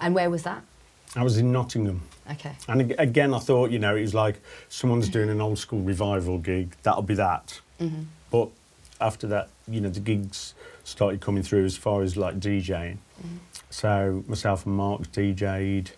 And 0.00 0.14
where 0.14 0.30
was 0.30 0.42
that? 0.44 0.62
I 1.16 1.22
was 1.24 1.38
in 1.38 1.52
Nottingham. 1.52 2.02
Okay. 2.30 2.52
And 2.68 2.94
again, 2.98 3.32
I 3.34 3.38
thought, 3.38 3.70
you 3.70 3.78
know, 3.78 3.96
it 3.96 4.02
was 4.02 4.14
like 4.14 4.40
someone's 4.68 5.08
doing 5.08 5.30
an 5.30 5.40
old 5.40 5.58
school 5.58 5.80
revival 5.80 6.38
gig, 6.38 6.76
that'll 6.82 7.02
be 7.02 7.14
that. 7.14 7.60
hmm 7.78 8.02
But 8.30 8.48
after 9.00 9.26
that, 9.28 9.48
you 9.66 9.80
know, 9.80 9.88
the 9.88 10.00
gigs 10.00 10.54
started 10.84 11.20
coming 11.20 11.42
through 11.42 11.64
as 11.64 11.76
far 11.76 12.02
as 12.02 12.16
like 12.16 12.38
DJing. 12.40 12.98
So 13.70 14.24
myself 14.26 14.66
and 14.66 14.74
Mark 14.76 15.02
DJ'd 15.12 15.92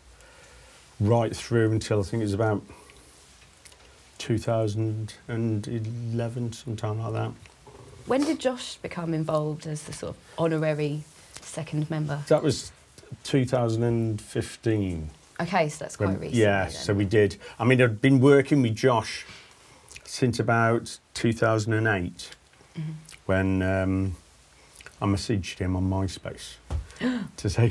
right 1.00 1.34
through 1.34 1.72
until 1.72 2.00
I 2.00 2.02
think 2.02 2.20
it 2.20 2.24
was 2.24 2.34
about 2.34 2.62
2011, 4.18 6.52
sometime 6.52 6.98
like 7.00 7.12
that. 7.12 7.32
When 8.06 8.24
did 8.24 8.40
Josh 8.40 8.76
become 8.76 9.14
involved 9.14 9.66
as 9.66 9.84
the 9.84 9.92
sort 9.92 10.10
of 10.10 10.16
honorary 10.38 11.02
second 11.40 11.88
member? 11.90 12.22
That 12.28 12.42
was 12.42 12.72
2015. 13.24 15.10
Okay, 15.40 15.68
so 15.70 15.84
that's 15.84 15.96
quite 15.96 16.08
when- 16.10 16.18
recent. 16.20 16.36
yeah, 16.36 16.68
so 16.68 16.92
we 16.94 17.04
did. 17.04 17.36
I 17.58 17.64
mean, 17.64 17.80
I'd 17.80 18.00
been 18.02 18.20
working 18.20 18.60
with 18.62 18.74
Josh 18.76 19.24
since 20.04 20.38
about 20.38 20.98
2008 21.14 22.30
Mm-hmm. 22.78 22.92
when 23.26 23.62
um, 23.62 24.14
I 25.02 25.06
messaged 25.06 25.58
him 25.58 25.74
on 25.74 25.90
MySpace 25.90 26.54
to 27.36 27.50
say, 27.50 27.68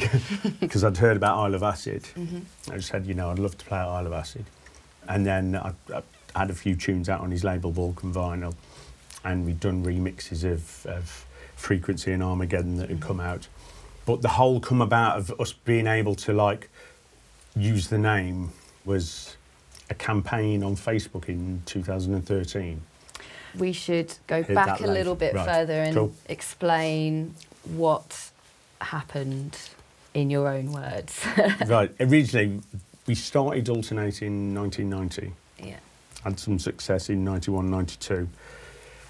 because 0.60 0.84
I'd 0.84 0.98
heard 0.98 1.16
about 1.16 1.38
Isle 1.38 1.56
of 1.56 1.64
Acid. 1.64 2.04
Mm-hmm. 2.18 2.72
I 2.74 2.80
said, 2.80 3.06
you 3.06 3.14
know, 3.14 3.30
I'd 3.32 3.40
love 3.40 3.58
to 3.60 3.66
play 3.66 3.78
at 3.78 3.88
Isle 3.88 4.08
of 4.08 4.12
Acid. 4.14 4.44
And 5.08 5.26
then 5.26 5.56
I, 5.56 5.72
I 6.36 6.40
had 6.40 6.50
a 6.50 6.54
few 6.54 6.76
tunes 6.76 7.08
out 7.08 7.22
on 7.22 7.32
his 7.32 7.46
label, 7.46 7.72
Vulcan 7.72 8.14
Vinyl, 8.14 8.56
and 9.24 9.46
we'd 9.46 9.62
done 9.62 9.86
remixes 9.86 10.44
of, 10.44 10.86
of 10.86 11.26
Frequency 11.56 12.12
and 12.12 12.22
Armageddon 12.22 12.76
that 12.78 12.90
had 12.90 13.00
come 13.00 13.22
out. 13.22 13.48
But 14.10 14.24
the 14.24 14.30
whole 14.30 14.60
come 14.60 14.82
about 14.82 15.20
of 15.20 15.40
us 15.40 15.54
being 15.54 15.86
able 15.86 16.16
to 16.16 16.34
like 16.34 16.72
use 17.56 17.90
the 17.90 18.00
name 18.00 18.50
was 18.84 19.38
a 19.92 19.94
campaign 19.94 20.64
on 20.64 20.76
Facebook 20.76 21.30
in 21.30 21.62
2013. 21.68 22.82
We 23.60 23.72
should 23.72 24.12
go 24.26 24.42
back 24.42 24.82
a 24.82 24.88
little 24.88 25.14
bit 25.14 25.36
Right, 25.36 25.46
further 25.46 25.84
and 25.84 25.96
cool. 25.96 26.16
explain 26.28 27.36
what 27.76 28.32
happened 28.82 29.56
in 30.16 30.32
your 30.32 30.48
own 30.48 30.72
words. 30.72 31.24
right, 31.68 31.92
originally 32.00 32.62
we 33.06 33.14
started 33.14 33.66
Altern-8 33.68 34.24
in 34.24 34.56
1990. 34.56 35.34
yeah. 35.64 35.76
had 36.24 36.40
some 36.40 36.58
success 36.58 37.12
in 37.12 37.24
91, 37.24 37.70
92. 37.70 38.28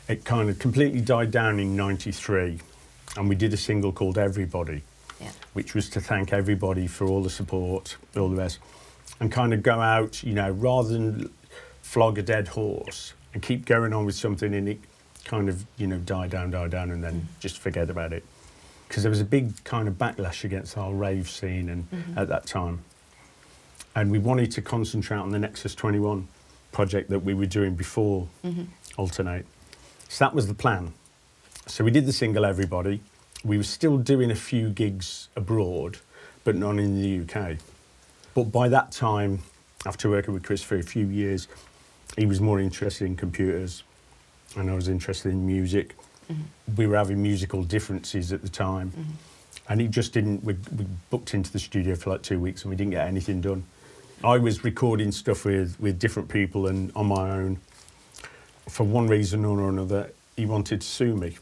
It 0.10 0.26
kind 0.26 0.50
of 0.50 0.60
completely 0.60 1.00
died 1.00 1.32
down 1.32 1.58
in 1.62 1.78
93, 1.78 2.60
and 3.18 3.30
we 3.30 3.36
did 3.36 3.54
a 3.54 3.58
single 3.58 3.92
called 3.92 4.18
Everybody, 4.18 4.84
Yeah. 5.20 5.32
which 5.54 5.74
was 5.74 5.90
to 5.92 6.02
thank 6.02 6.32
everybody 6.34 6.88
for 6.88 7.06
all 7.08 7.22
the 7.22 7.30
support, 7.30 7.98
all 8.16 8.30
the 8.30 8.36
rest, 8.36 8.60
and 9.20 9.32
kind 9.32 9.54
of 9.54 9.64
go 9.64 9.82
out, 9.82 10.24
you 10.24 10.34
know, 10.34 10.52
rather 10.52 10.90
than 10.90 11.30
flog 11.82 12.18
a 12.18 12.22
dead 12.22 12.50
horse 12.50 13.14
and 13.34 13.42
keep 13.42 13.66
going 13.66 13.94
on 13.94 14.06
with 14.06 14.16
something 14.16 14.54
and 14.54 14.70
it 14.70 14.80
kind 15.26 15.50
of, 15.50 15.66
you 15.78 15.88
know, 15.88 15.98
die 15.98 16.28
down, 16.28 16.52
die 16.52 16.68
down, 16.68 16.92
and 16.92 17.04
then 17.04 17.14
mm-hmm. 17.14 17.40
just 17.40 17.58
forget 17.58 17.90
about 17.90 18.14
it. 18.14 18.24
Because 18.88 19.04
there 19.04 19.10
was 19.10 19.22
a 19.22 19.26
big 19.26 19.64
kind 19.64 19.88
of 19.88 19.96
backlash 19.96 20.44
against 20.44 20.78
our 20.78 20.94
rave 20.94 21.30
scene 21.30 21.70
and 21.70 21.92
mm-hmm. 21.92 22.18
at 22.18 22.28
that 22.30 22.48
time. 22.48 22.84
And 23.96 24.12
we 24.12 24.20
wanted 24.20 24.52
to 24.52 24.62
concentrate 24.62 25.18
on 25.18 25.30
the 25.32 25.40
Nexus 25.40 25.76
21 25.76 26.28
project 26.72 27.10
that 27.10 27.20
we 27.20 27.34
were 27.34 27.46
doing 27.46 27.76
before 27.76 28.28
mm-hmm. 28.44 28.64
Altern-8. 29.02 29.44
So 30.08 30.26
that 30.26 30.34
was 30.34 30.48
the 30.48 30.54
plan. 30.54 30.94
So 31.70 31.84
we 31.84 31.92
did 31.92 32.08
the 32.08 32.14
single 32.14 32.46
Everybody. 32.46 33.00
We 33.46 33.56
were 33.56 33.64
still 33.64 34.00
doing 34.00 34.32
a 34.32 34.36
few 34.36 34.70
gigs 34.70 35.30
abroad, 35.36 36.00
but 36.44 36.56
none 36.56 36.80
in 36.80 37.00
the 37.00 37.22
UK. 37.22 37.58
But 38.34 38.46
by 38.46 38.70
that 38.70 38.92
time, 38.92 39.44
after 39.86 40.10
working 40.10 40.34
with 40.34 40.42
Chris 40.42 40.64
for 40.64 40.78
a 40.78 40.84
few 40.84 41.06
years, 41.06 41.48
he 42.18 42.26
was 42.26 42.42
more 42.42 42.60
interested 42.60 43.06
in 43.06 43.16
computers 43.16 43.84
and 44.58 44.70
I 44.70 44.74
was 44.74 44.88
interested 44.88 45.32
in 45.32 45.46
music. 45.46 45.96
Mm-hmm. 46.30 46.76
We 46.76 46.88
were 46.88 46.98
having 46.98 47.22
musical 47.22 47.64
differences 47.64 48.34
at 48.34 48.42
the 48.42 48.50
time. 48.50 48.90
Mm-hmm. 48.90 49.12
And 49.70 49.82
it 49.82 49.92
just 49.92 50.12
didn't, 50.12 50.44
we, 50.44 50.54
we 50.76 50.88
booked 51.12 51.36
into 51.36 51.52
the 51.52 51.60
studio 51.60 51.96
for 51.96 52.10
like 52.10 52.24
two 52.24 52.40
weeks 52.40 52.64
and 52.64 52.72
we 52.72 52.76
didn't 52.76 52.92
get 52.92 53.08
anything 53.08 53.42
done. 53.42 53.64
I 54.24 54.38
was 54.38 54.64
recording 54.64 55.12
stuff 55.12 55.46
with, 55.46 55.80
with 55.80 56.00
different 56.00 56.30
people 56.30 56.66
and 56.66 56.92
on 56.96 57.06
my 57.06 57.30
own. 57.30 57.60
For 58.68 58.84
one 58.84 59.08
reason 59.08 59.46
or 59.46 59.70
another, 59.70 60.12
he 60.36 60.48
wanted 60.48 60.82
to 60.82 60.88
sue 60.88 61.16
me, 61.16 61.38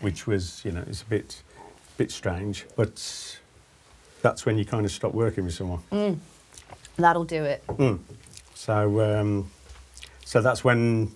which 0.00 0.26
was, 0.26 0.64
you 0.64 0.72
know, 0.72 0.84
it's 0.86 1.02
a 1.02 1.06
bit, 1.06 1.42
bit 1.96 2.10
strange. 2.10 2.66
But 2.76 3.38
that's 4.22 4.46
when 4.46 4.58
you 4.58 4.64
kind 4.64 4.84
of 4.84 4.92
stop 4.92 5.12
working 5.12 5.44
with 5.44 5.54
someone. 5.54 6.20
That'll 6.96 7.24
do 7.24 7.44
it. 7.44 7.64
Mm. 7.66 8.00
So, 8.54 9.00
um, 9.00 9.50
so 10.24 10.40
that's 10.40 10.64
when 10.64 11.12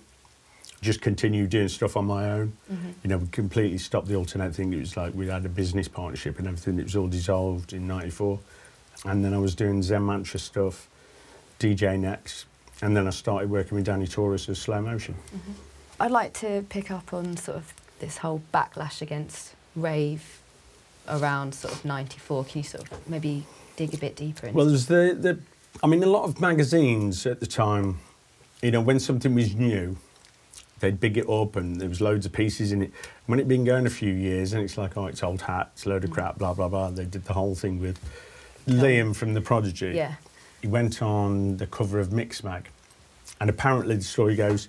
just 0.81 1.01
continued 1.01 1.49
doing 1.49 1.69
stuff 1.69 1.97
on 1.97 2.05
my 2.05 2.31
own. 2.31 2.53
You 3.03 3.09
know, 3.09 3.17
we 3.17 3.27
completely 3.27 3.77
stopped 3.77 4.07
the 4.07 4.13
Altern-8 4.13 4.53
thing. 4.53 4.73
It 4.73 4.79
was 4.79 4.95
like 4.97 5.13
we 5.13 5.27
had 5.27 5.45
a 5.45 5.49
business 5.49 5.87
partnership 5.87 6.39
and 6.39 6.47
everything. 6.47 6.77
It 6.79 6.83
was 6.83 6.95
all 6.95 7.07
dissolved 7.07 7.73
in 7.73 7.87
'94, 7.87 8.39
and 9.05 9.23
then 9.23 9.33
I 9.33 9.37
was 9.37 9.55
doing 9.55 9.81
Zen 9.81 10.05
Mantra 10.05 10.39
stuff, 10.39 10.89
DJ 11.59 11.99
Next, 11.99 12.45
and 12.81 12.95
then 12.95 13.07
I 13.07 13.11
started 13.11 13.49
working 13.49 13.75
with 13.75 13.85
Danny 13.85 14.07
Taurus 14.07 14.49
as 14.49 14.59
Slo-Moshun. 14.59 15.15
I'd 15.99 16.11
like 16.11 16.33
to 16.33 16.65
pick 16.69 16.91
up 16.91 17.13
on 17.13 17.37
sort 17.37 17.57
of 17.57 17.73
this 18.03 18.17
whole 18.17 18.41
backlash 18.53 19.01
against 19.01 19.53
rave 19.75 20.41
around 21.07 21.55
sort 21.55 21.73
of 21.73 21.85
94. 21.85 22.45
Can 22.45 22.59
you 22.59 22.63
sort 22.63 22.91
of 22.91 23.09
maybe 23.09 23.45
dig 23.75 23.93
a 23.93 23.97
bit 23.97 24.15
deeper 24.15 24.47
into 24.47 24.57
Well, 24.57 24.67
there's 24.67 24.87
the, 24.87 25.17
the, 25.19 25.39
I 25.81 25.87
mean, 25.87 26.03
a 26.03 26.07
lot 26.07 26.23
of 26.23 26.41
magazines 26.41 27.25
at 27.25 27.39
the 27.39 27.47
time, 27.47 27.99
you 28.61 28.71
know, 28.71 28.81
when 28.81 28.99
something 28.99 29.33
was 29.33 29.55
new, 29.55 29.97
they'd 30.79 30.99
big 30.99 31.17
it 31.17 31.29
up 31.29 31.55
and 31.55 31.79
there 31.79 31.89
was 31.89 32.01
loads 32.01 32.25
of 32.25 32.33
pieces 32.33 32.71
in 32.73 32.83
it. 32.83 32.91
When 33.25 33.39
it'd 33.39 33.47
been 33.47 33.63
going 33.63 33.85
a 33.85 33.89
few 33.89 34.13
years 34.13 34.51
and 34.51 34.61
it's 34.61 34.77
like, 34.77 34.97
oh, 34.97 35.07
it's 35.07 35.23
old 35.23 35.41
hat, 35.43 35.71
it's 35.73 35.85
a 35.85 35.89
load 35.89 36.03
of 36.03 36.09
mm. 36.09 36.15
crap, 36.15 36.37
blah, 36.37 36.53
blah, 36.53 36.67
blah. 36.67 36.91
They 36.91 37.05
did 37.05 37.23
the 37.25 37.33
whole 37.33 37.55
thing 37.55 37.79
with 37.79 37.99
Liam 38.67 39.15
from 39.15 39.33
The 39.33 39.41
Prodigy. 39.41 39.93
Yeah. 39.95 40.15
He 40.61 40.67
went 40.67 41.01
on 41.01 41.57
the 41.57 41.67
cover 41.67 41.99
of 41.99 42.09
Mixmag. 42.09 42.65
And 43.39 43.49
apparently 43.49 43.95
the 43.95 44.03
story 44.03 44.35
goes, 44.35 44.67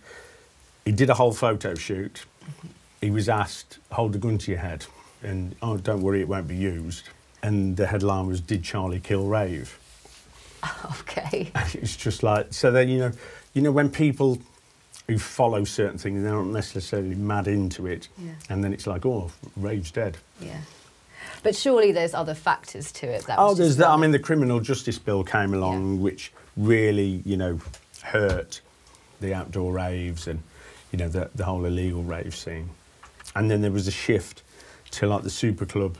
he 0.84 0.92
did 0.92 1.10
a 1.10 1.14
whole 1.14 1.32
photo 1.32 1.74
shoot. 1.74 2.24
Mm-hmm. 2.44 2.68
He 3.04 3.10
was 3.10 3.28
asked, 3.28 3.78
hold 3.92 4.14
a 4.14 4.18
gun 4.18 4.38
to 4.38 4.50
your 4.50 4.60
head. 4.60 4.86
And, 5.22 5.54
oh, 5.60 5.76
don't 5.76 6.00
worry, 6.00 6.22
it 6.22 6.28
won't 6.28 6.48
be 6.48 6.56
used. 6.56 7.02
And 7.42 7.76
the 7.76 7.86
headline 7.86 8.26
was, 8.28 8.40
did 8.40 8.64
Charlie 8.64 8.98
kill 8.98 9.26
Rave? 9.26 9.78
Okay. 11.02 11.50
it's 11.74 11.94
just 11.94 12.22
like 12.22 12.54
so 12.54 12.70
then 12.70 12.88
you 12.88 12.98
know 12.98 13.12
you 13.52 13.60
know 13.60 13.70
when 13.70 13.90
people 13.90 14.38
who 15.06 15.18
follow 15.18 15.62
certain 15.64 15.98
things 15.98 16.22
they're 16.22 16.32
not 16.32 16.46
necessarily 16.46 17.14
mad 17.14 17.46
into 17.48 17.86
it 17.86 18.08
Yeah. 18.16 18.30
and 18.48 18.64
then 18.64 18.72
it's 18.72 18.86
like 18.86 19.04
oh 19.04 19.30
rave's 19.58 19.90
dead 19.90 20.16
Yeah. 20.40 20.56
But 21.42 21.54
surely 21.54 21.92
there's 21.92 22.14
other 22.14 22.32
factors 22.34 22.90
to 22.92 23.06
it. 23.06 23.26
That 23.26 23.38
oh 23.38 23.52
there's 23.52 23.76
that 23.76 23.90
i 23.90 23.96
mean 23.98 24.12
the 24.12 24.18
criminal 24.18 24.58
justice 24.60 24.98
bill 24.98 25.22
came 25.22 25.52
along 25.52 26.00
which 26.00 26.32
really 26.56 27.20
you 27.26 27.36
know 27.36 27.60
hurt 28.02 28.62
the 29.20 29.34
outdoor 29.34 29.70
raves 29.74 30.26
and 30.26 30.42
you 30.92 30.98
know 30.98 31.08
the, 31.08 31.28
the 31.34 31.44
whole 31.44 31.66
illegal 31.66 32.02
rave 32.02 32.34
scene 32.34 32.70
and 33.34 33.50
then 33.50 33.60
there 33.60 33.72
was 33.72 33.86
a 33.88 33.92
shift 33.92 34.42
to 34.90 35.06
like 35.06 35.22
the 35.22 35.30
super 35.30 35.66
club 35.66 35.96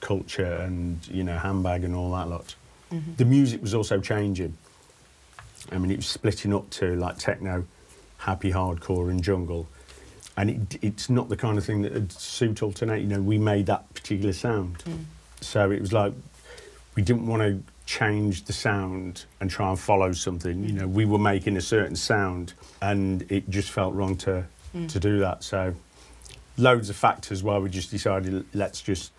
culture 0.00 0.56
and 0.56 1.06
you 1.08 1.24
know 1.24 1.38
handbag 1.38 1.84
and 1.84 1.94
all 1.94 2.12
that 2.12 2.28
lot 2.28 2.54
mm-hmm. 2.92 3.14
the 3.16 3.24
music 3.24 3.62
was 3.62 3.74
also 3.74 3.98
changing 3.98 4.56
I 5.72 5.78
mean, 5.78 5.90
it 5.90 5.96
was 5.96 6.06
splitting 6.06 6.54
up 6.54 6.68
to 6.70 6.94
like 6.96 7.18
techno, 7.18 7.64
happy 8.18 8.52
hardcore, 8.52 9.10
and 9.10 9.22
jungle. 9.22 9.68
And 10.36 10.50
it, 10.50 10.78
it's 10.82 11.08
not 11.08 11.28
the 11.28 11.36
kind 11.36 11.58
of 11.58 11.64
thing 11.64 11.82
that 11.82 11.92
would 11.92 12.12
suit 12.12 12.56
Altern-8. 12.56 13.02
You 13.02 13.06
know, 13.06 13.22
we 13.22 13.38
made 13.38 13.66
that 13.66 13.92
particular 13.94 14.32
sound. 14.32 14.78
Mm. 14.80 15.04
So 15.40 15.70
it 15.70 15.80
was 15.80 15.92
like 15.92 16.12
we 16.96 17.02
didn't 17.02 17.26
want 17.26 17.42
to 17.42 17.62
change 17.86 18.44
the 18.44 18.52
sound 18.52 19.24
and 19.40 19.50
try 19.50 19.68
and 19.68 19.78
follow 19.78 20.12
something. 20.12 20.64
You 20.64 20.72
mm. 20.72 20.80
know, 20.80 20.88
we 20.88 21.04
were 21.04 21.18
making 21.18 21.56
a 21.56 21.60
certain 21.60 21.96
sound 21.96 22.54
and 22.82 23.30
it 23.30 23.48
just 23.48 23.70
felt 23.70 23.94
wrong 23.94 24.16
to, 24.18 24.44
mm. 24.74 24.88
to 24.88 25.00
do 25.00 25.18
that. 25.20 25.44
So 25.44 25.74
loads 26.56 26.90
of 26.90 26.96
factors 26.96 27.42
why 27.42 27.58
we 27.58 27.68
just 27.68 27.90
decided 27.90 28.44
let's 28.54 28.80
just 28.80 29.12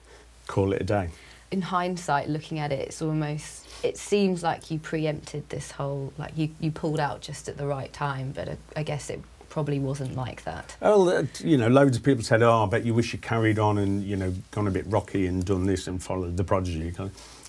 call 0.48 0.74
it 0.74 0.82
a 0.82 0.86
day. 0.86 1.10
in 1.52 1.62
hindsight, 1.62 2.28
looking 2.30 2.60
at 2.60 2.72
it, 2.72 2.80
it's 2.88 3.02
almost. 3.02 3.68
It 3.84 3.98
seems 3.98 4.42
like 4.42 4.72
you 4.72 4.80
preempted 4.80 5.48
this 5.50 5.72
whole. 5.72 6.12
Like 6.18 6.38
you, 6.38 6.50
you 6.60 6.72
pulled 6.72 7.00
out 7.00 7.22
just 7.22 7.48
at 7.48 7.58
the 7.58 7.68
right 7.68 7.92
time, 7.94 8.32
but 8.36 8.50
I, 8.50 8.58
I 8.76 8.84
guess 8.84 9.10
it 9.10 9.22
probably 9.50 9.80
wasn't 9.80 10.16
like 10.16 10.44
that. 10.44 10.76
Well, 10.82 11.08
uh, 11.10 11.24
you 11.40 11.58
know, 11.58 11.68
loads 11.68 11.98
of 11.98 12.04
people 12.04 12.24
said, 12.24 12.42
"Oh, 12.42 12.64
I 12.64 12.68
bet 12.68 12.86
you 12.86 12.94
wish 12.94 13.14
you 13.14 13.20
carried 13.20 13.60
on 13.60 13.78
and 13.78 14.04
you 14.04 14.16
know 14.18 14.34
gone 14.52 14.68
a 14.68 14.72
bit 14.72 14.86
rocky 14.88 15.28
and 15.28 15.46
done 15.46 15.66
this 15.66 15.88
and 15.88 16.02
followed 16.02 16.36
the 16.38 16.44
prodigy." 16.44 16.94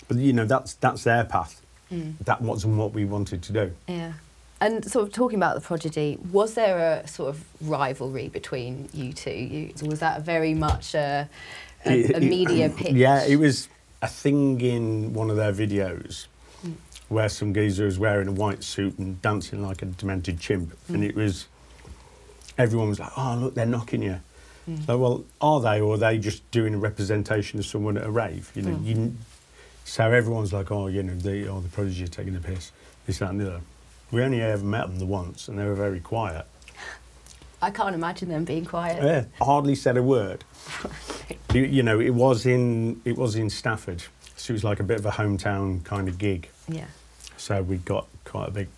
But 0.09 0.17
you 0.19 0.33
know, 0.33 0.45
that's 0.45 0.75
that's 0.75 1.05
their 1.05 1.25
path. 1.25 1.63
That 2.25 2.43
wasn't 2.43 2.77
what 2.77 2.93
we 2.93 3.05
wanted 3.05 3.43
to 3.43 3.53
do. 3.53 3.73
Yeah. 3.89 4.13
And 4.61 4.91
sort 4.91 5.07
of 5.07 5.13
talking 5.13 5.39
about 5.39 5.55
the 5.55 5.61
prodigy, 5.61 6.19
was 6.33 6.55
there 6.55 6.79
a 6.79 7.07
sort 7.07 7.29
of 7.29 7.45
rivalry 7.61 8.29
between 8.29 8.89
you 8.95 9.13
two? 9.13 9.31
You, 9.31 9.73
was 9.83 10.01
that 10.01 10.23
very 10.23 10.55
much 10.55 10.95
a, 10.95 11.29
a, 11.85 12.13
a 12.15 12.21
media 12.21 12.67
um, 12.67 12.73
pitch? 12.73 12.95
Yeah, 12.95 13.25
it 13.25 13.37
was 13.37 13.69
a 14.01 14.09
thing 14.09 14.61
in 14.61 15.13
one 15.13 15.29
of 15.29 15.37
their 15.37 15.53
videos 15.53 16.27
hmm. 16.63 16.73
where 17.09 17.29
some 17.29 17.53
geezer 17.53 17.85
was 17.85 17.99
wearing 17.99 18.29
a 18.29 18.33
white 18.33 18.65
suit 18.65 18.99
and 18.99 19.21
dancing 19.21 19.63
like 19.63 19.83
a 19.83 19.87
demented 19.87 20.41
chimp, 20.41 20.75
and 20.89 20.99
hmm. 20.99 21.03
it 21.03 21.15
was 21.15 21.49
everyone 22.57 22.89
was 22.89 22.99
like, 22.99 23.13
"Oh, 23.17 23.37
look, 23.39 23.55
they're 23.55 23.67
knocking 23.67 24.03
you." 24.03 24.21
Hmm. 24.65 24.77
So, 24.87 24.99
well, 24.99 25.25
are 25.41 25.61
they, 25.61 25.81
or 25.83 25.95
are 25.95 25.99
they 25.99 26.19
just 26.19 26.51
doing 26.51 26.75
a 26.75 26.79
representation 26.79 27.59
of 27.59 27.67
someone 27.67 27.99
at 27.99 28.05
a 28.05 28.11
rave? 28.11 28.51
You 28.55 28.63
know, 28.63 28.81
you, 28.83 29.15
so 29.85 30.11
everyone's 30.11 30.53
like, 30.53 30.71
"Oh, 30.71 30.87
you 30.87 31.03
know, 31.03 31.15
the 31.15 31.47
oh, 31.49 31.61
the 31.61 31.69
prodigy 31.69 32.05
are 32.05 32.09
taking 32.09 32.33
the 32.33 32.41
piss." 32.41 32.73
This, 33.07 33.19
that, 33.19 33.31
and 33.31 33.41
the 33.41 33.49
other. 33.49 33.61
We 34.11 34.23
only 34.23 34.41
ever 34.41 34.65
met 34.65 34.87
them 34.87 34.99
the 34.99 35.07
once, 35.07 35.49
and 35.49 35.59
they 35.59 35.65
were 35.65 35.75
very 35.75 36.01
quiet. 36.01 36.47
I 37.61 37.71
can't 37.71 37.95
imagine 37.95 38.29
them 38.29 38.45
being 38.45 38.65
quiet. 38.65 39.03
Yeah, 39.03 39.25
hardly 39.45 39.75
said 39.75 39.97
a 39.97 40.03
word. 40.03 40.45
you, 41.55 41.63
you 41.63 41.83
know, 41.83 41.99
it 41.99 42.11
was 42.15 42.47
in 42.47 43.01
it 43.05 43.17
was 43.17 43.35
in 43.35 43.51
Stafford, 43.51 44.03
so 44.37 44.53
it 44.53 44.55
was 44.55 44.65
like 44.65 44.79
a 44.79 44.85
bit 44.85 44.99
of 44.99 45.07
a 45.07 45.11
hometown 45.11 45.83
kind 45.85 46.09
of 46.09 46.19
gig. 46.19 46.49
Yeah. 46.69 46.87
So 47.37 47.63
we 47.63 47.79
got 47.79 48.07
quite 48.25 48.49
a 48.49 48.53
big 48.53 48.69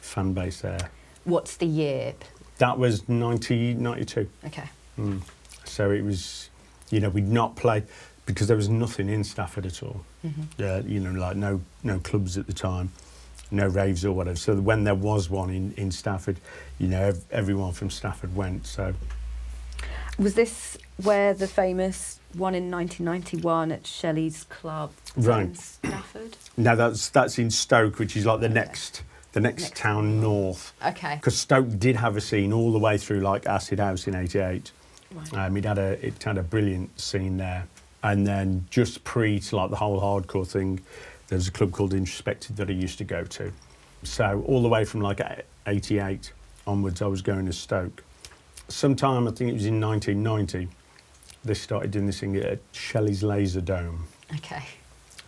fan 0.00 0.34
base 0.34 0.60
there. 0.60 0.90
What's 1.24 1.56
the 1.56 1.66
year? 1.66 2.14
That 2.58 2.78
was 2.78 3.08
1992. 3.08 4.28
Okay. 4.46 4.68
Mm. 4.98 5.22
So 5.64 5.90
it 5.90 6.02
was, 6.02 6.50
you 6.90 7.00
know, 7.00 7.08
we'd 7.08 7.28
not 7.28 7.56
play 7.56 7.82
because 8.26 8.46
there 8.46 8.56
was 8.56 8.68
nothing 8.68 9.08
in 9.08 9.24
Stafford 9.24 9.66
at 9.66 9.82
all. 9.82 10.04
Yeah, 10.56 10.80
you 10.80 11.00
know, 11.00 11.12
like 11.12 11.36
no 11.36 11.60
no 11.82 11.98
clubs 11.98 12.38
at 12.38 12.46
the 12.46 12.52
time, 12.52 12.92
no 13.54 13.66
raves 13.68 14.04
or 14.04 14.12
whatever. 14.12 14.36
So 14.36 14.54
when 14.56 14.84
there 14.84 14.94
was 14.94 15.30
one 15.30 15.50
in, 15.50 15.72
in 15.76 15.90
Stafford, 15.90 16.38
you 16.78 16.88
know, 16.88 17.00
ev- 17.02 17.24
everyone 17.30 17.72
from 17.72 17.90
Stafford 17.90 18.34
went. 18.34 18.66
So 18.66 18.94
Was 20.18 20.34
this 20.34 20.76
where 21.02 21.34
the 21.34 21.46
famous 21.48 22.20
one 22.34 22.54
in 22.54 22.70
1991 22.70 23.72
at 23.72 23.86
Shelley's 23.86 24.44
Club 24.44 24.92
Right. 25.16 25.46
in 25.46 25.54
Stafford? 25.54 26.36
now 26.56 26.74
that's 26.74 27.08
that's 27.10 27.38
in 27.38 27.50
Stoke, 27.50 27.98
which 27.98 28.16
is 28.16 28.26
like 28.26 28.40
the 28.40 28.48
next 28.48 29.02
the 29.32 29.40
next, 29.40 29.62
Next 29.62 29.76
town 29.76 30.20
north. 30.20 30.72
Okay. 30.86 31.16
Because 31.16 31.36
Stoke 31.36 31.78
did 31.80 31.96
have 31.96 32.16
a 32.16 32.20
scene 32.20 32.52
all 32.52 32.70
the 32.72 32.78
way 32.78 32.96
through 32.98 33.18
like 33.20 33.46
Acid 33.46 33.80
House 33.80 34.06
in 34.06 34.14
'88. 34.14 34.70
Right. 35.12 35.34
Um, 35.34 35.56
it 35.56 35.64
had 35.64 35.78
a 35.78 36.06
it 36.06 36.22
had 36.22 36.38
a 36.38 36.42
brilliant 36.44 37.00
scene 37.00 37.36
there, 37.38 37.66
and 38.04 38.24
then 38.26 38.66
just 38.70 39.02
pre 39.02 39.40
to 39.40 39.56
like 39.56 39.70
the 39.70 39.76
whole 39.76 40.00
hardcore 40.00 40.46
thing, 40.46 40.80
there 41.28 41.36
was 41.38 41.48
a 41.48 41.52
club 41.52 41.72
called 41.72 41.92
Introspected 41.94 42.56
that 42.56 42.68
I 42.68 42.72
used 42.72 42.98
to 42.98 43.04
go 43.04 43.24
to. 43.24 43.52
So 44.02 44.44
all 44.46 44.62
the 44.62 44.68
way 44.68 44.84
from 44.84 45.00
like 45.00 45.20
'88 45.66 46.32
onwards, 46.66 47.00
I 47.02 47.06
was 47.06 47.22
going 47.22 47.46
to 47.46 47.52
Stoke. 47.52 48.04
Sometime 48.68 49.26
I 49.28 49.30
think 49.30 49.50
it 49.50 49.54
was 49.54 49.66
in 49.66 49.80
1990, 49.80 50.68
they 51.44 51.54
started 51.54 51.90
doing 51.90 52.06
this 52.06 52.20
thing 52.20 52.36
at 52.36 52.58
Shelley's 52.72 53.22
Laser 53.22 53.60
Dome, 53.60 54.04
Okay. 54.34 54.62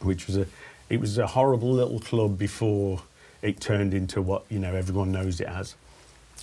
which 0.01 0.27
was 0.27 0.37
a 0.37 0.47
it 0.89 1.01
was 1.01 1.19
a 1.19 1.27
horrible 1.27 1.73
little 1.73 1.99
club 2.01 2.39
before 2.39 3.03
it 3.43 3.61
turned 3.61 3.93
into 3.93 4.23
what 4.23 4.45
you 4.49 4.59
know 4.59 4.75
everyone 4.75 5.13
knows 5.13 5.41
it 5.41 5.49
as. 5.49 5.75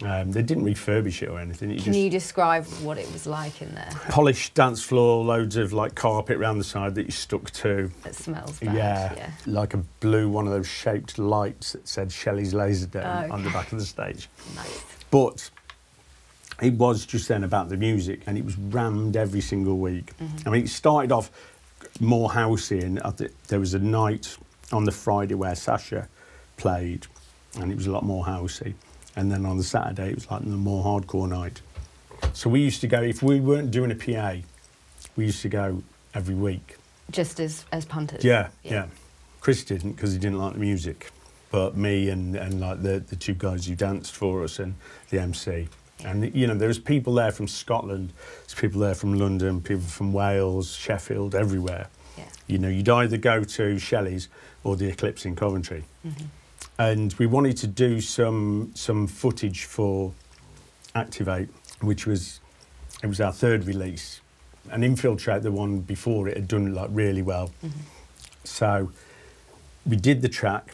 Um, 0.02 0.32
they 0.32 0.42
didn't 0.42 0.66
refurbish 0.66 1.22
it 1.22 1.30
or 1.30 1.40
anything. 1.40 1.70
It 1.70 1.84
Can 1.84 1.94
you 1.94 2.10
describe 2.10 2.66
what 2.82 2.98
it 2.98 3.12
was 3.14 3.28
like 3.28 3.62
in 3.62 3.76
there? 3.76 3.92
polished 4.10 4.56
dance 4.56 4.82
floor, 4.84 5.24
loads 5.24 5.56
of 5.56 5.72
like 5.72 5.94
carpet 5.94 6.38
around 6.38 6.58
the 6.58 6.64
side 6.64 6.96
that 6.96 7.06
you 7.06 7.12
stuck 7.12 7.52
to. 7.52 7.92
It 8.04 8.16
smells 8.16 8.60
bad. 8.60 8.76
Yeah, 8.76 9.14
Yeah. 9.16 9.32
like 9.46 9.76
a 9.76 9.84
blue 10.00 10.30
one 10.30 10.48
of 10.48 10.52
those 10.54 10.68
shaped 10.68 11.20
lights 11.20 11.74
that 11.74 11.88
said 11.88 12.12
Shelley's 12.12 12.54
Laser 12.56 12.88
Dome 12.88 13.32
on 13.32 13.44
the 13.44 13.52
back 13.52 13.72
of 13.72 13.78
the 13.80 13.86
stage. 13.86 14.30
Nice. 14.56 14.84
But 15.12 15.52
it 16.62 16.74
was 16.74 17.06
just 17.06 17.28
then 17.28 17.44
about 17.44 17.70
the 17.70 17.78
music, 17.78 18.22
and 18.26 18.36
it 18.38 18.44
was 18.46 18.58
rammed 18.58 19.16
every 19.16 19.42
single 19.42 19.78
week. 19.78 20.12
I 20.46 20.50
mean, 20.50 20.64
it 20.64 20.70
started 20.70 21.12
off 21.12 21.30
more 22.00 22.30
housey, 22.30 22.84
and 22.84 22.98
there 23.48 23.60
was 23.60 23.76
a 23.76 23.80
night 23.80 24.38
on 24.72 24.86
the 24.86 24.92
Friday 24.92 25.36
where 25.36 25.54
Sasha 25.56 26.08
played, 26.58 27.06
and 27.60 27.72
it 27.72 27.76
was 27.76 27.86
a 27.86 27.92
lot 27.92 28.04
more 28.04 28.26
housey. 28.26 28.74
And 29.16 29.32
then 29.32 29.46
on 29.46 29.58
the 29.58 29.64
Saturday, 29.64 30.10
it 30.10 30.16
was 30.16 30.30
like 30.30 30.42
the 30.42 30.50
more 30.50 30.84
hardcore 30.84 31.30
night. 31.30 31.62
So 32.34 32.50
we 32.50 32.62
used 32.62 32.82
to 32.82 32.88
go 32.88 33.02
if 33.02 33.22
we 33.22 33.40
weren't 33.40 33.72
doing 33.72 33.92
a 33.92 33.96
PA, 33.96 34.38
we 35.16 35.26
used 35.26 35.42
to 35.42 35.50
go 35.50 35.84
every 36.14 36.36
week. 36.36 36.78
Just 37.12 37.40
as 37.40 37.66
as 37.72 37.86
punters. 37.86 38.24
Yeah, 38.24 38.50
yeah. 38.64 38.88
Chris 39.42 39.64
didn't 39.66 39.94
because 39.94 40.14
he 40.14 40.20
didn't 40.20 40.40
like 40.40 40.54
the 40.54 40.60
music, 40.60 41.12
but 41.52 41.76
me 41.76 42.10
and, 42.10 42.36
and 42.36 42.62
like 42.62 42.82
the, 42.82 43.00
the 43.00 43.16
two 43.16 43.34
guys 43.34 43.68
who 43.68 43.76
danced 43.76 44.16
for 44.16 44.44
us 44.44 44.58
and 44.58 44.76
the 45.10 45.20
MC. 45.20 45.68
And 46.06 46.34
you 46.34 46.48
know, 46.48 46.56
there 46.56 46.68
was 46.68 46.80
people 46.80 47.14
there 47.14 47.32
from 47.32 47.48
Scotland, 47.48 48.14
there's 48.40 48.56
people 48.56 48.80
there 48.80 48.96
from 48.96 49.20
London, 49.20 49.62
people 49.62 49.84
from 49.84 50.14
Wales, 50.14 50.76
Sheffield, 50.76 51.36
everywhere. 51.36 51.88
Yeah. 52.18 52.26
You 52.48 52.58
know, 52.58 52.70
you'd 52.70 52.90
either 52.90 53.18
go 53.18 53.44
to 53.44 53.78
Shelley's 53.80 54.30
or 54.64 54.76
the 54.76 54.88
Eclipse 54.88 55.26
in 55.26 55.36
Coventry. 55.36 55.84
Mm-hmm. 56.06 56.26
And 56.80 57.14
we 57.14 57.26
wanted 57.26 57.58
to 57.58 57.68
do 57.68 58.02
some 58.02 58.72
some 58.74 59.08
footage 59.08 59.66
for 59.66 60.14
Activ-8, 60.96 61.48
which 61.82 62.06
was 62.08 62.40
it 63.02 63.08
was 63.08 63.22
our 63.22 63.32
third 63.32 63.66
release. 63.66 64.22
And 64.72 64.84
Infiltrate, 64.84 65.44
the 65.44 65.52
one 65.52 65.80
before 65.80 66.30
it, 66.30 66.38
had 66.38 66.48
done 66.48 66.74
like 66.74 66.90
really 66.92 67.22
well. 67.22 67.52
Mm-hmm. 67.64 67.80
So 68.44 68.92
we 69.86 69.98
did 69.98 70.22
the 70.22 70.30
track, 70.30 70.74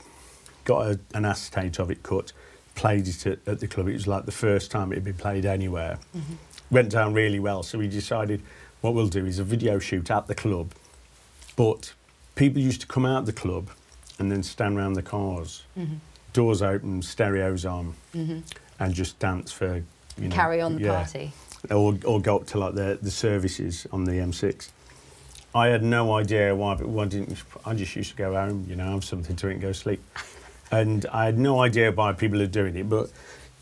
got 0.64 0.86
a, 0.86 1.00
an 1.16 1.26
acetate 1.26 1.80
of 1.80 1.90
it 1.90 2.04
cut, 2.04 2.32
played 2.76 3.08
it 3.08 3.26
at, 3.26 3.40
at 3.48 3.60
the 3.60 3.68
club. 3.68 3.88
It 3.88 3.94
was 3.94 4.08
like 4.08 4.26
the 4.26 4.32
first 4.32 4.70
time 4.72 4.92
it 4.92 4.96
had 4.96 5.04
been 5.04 5.16
played 5.16 5.46
anywhere. 5.46 5.98
Mm-hmm. 6.16 6.36
Went 6.72 6.92
down 6.92 7.14
really 7.14 7.40
well, 7.40 7.64
so 7.64 7.80
we 7.80 7.88
decided 7.88 8.44
what 8.82 8.94
we'll 8.94 9.08
do 9.08 9.26
is 9.26 9.40
a 9.40 9.44
video 9.44 9.80
shoot 9.80 10.12
at 10.12 10.28
the 10.28 10.36
club. 10.36 10.74
But 11.56 11.94
people 12.36 12.62
used 12.62 12.82
to 12.82 12.88
come 12.88 13.06
out 13.06 13.26
the 13.26 13.34
club 13.34 13.70
and 14.20 14.32
then 14.32 14.44
stand 14.44 14.78
around 14.78 14.94
the 14.94 15.02
cars, 15.02 15.64
doors 16.34 16.62
open, 16.62 17.02
stereos 17.02 17.66
on, 17.66 17.94
and 18.14 18.94
just 18.94 19.18
dance 19.20 19.52
for 19.52 19.66
you 19.68 19.74
know, 19.74 19.86
Mm-hmm. 20.20 20.30
Carry 20.32 20.62
on 20.62 20.76
the 20.76 20.82
yeah. 20.82 20.96
party. 20.96 21.32
or, 21.72 21.98
or 22.06 22.22
go 22.22 22.36
up 22.38 22.48
to 22.48 22.58
like 22.58 22.76
the, 22.76 23.00
the 23.02 23.12
services 23.12 23.88
on 23.92 24.04
the 24.04 24.12
M6. 24.14 24.70
I 25.56 25.68
had 25.68 25.82
no 25.82 26.14
idea 26.14 26.54
why, 26.54 26.76
but 26.76 26.88
why 26.88 27.06
didn't 27.06 27.42
I 27.66 27.74
just 27.74 27.96
used 27.96 28.12
to 28.12 28.18
go 28.18 28.34
home, 28.34 28.66
you 28.70 28.76
know, 28.76 28.92
have 28.92 29.04
something 29.06 29.36
to 29.38 29.50
eat 29.50 29.54
and 29.54 29.62
go 29.62 29.72
sleep. 29.72 30.02
And 30.72 31.08
I 31.12 31.26
had 31.26 31.40
no 31.40 31.62
idea 31.62 31.92
why 31.92 32.14
people 32.14 32.40
are 32.44 32.46
doing 32.48 32.76
it. 32.76 32.88
But 32.88 33.10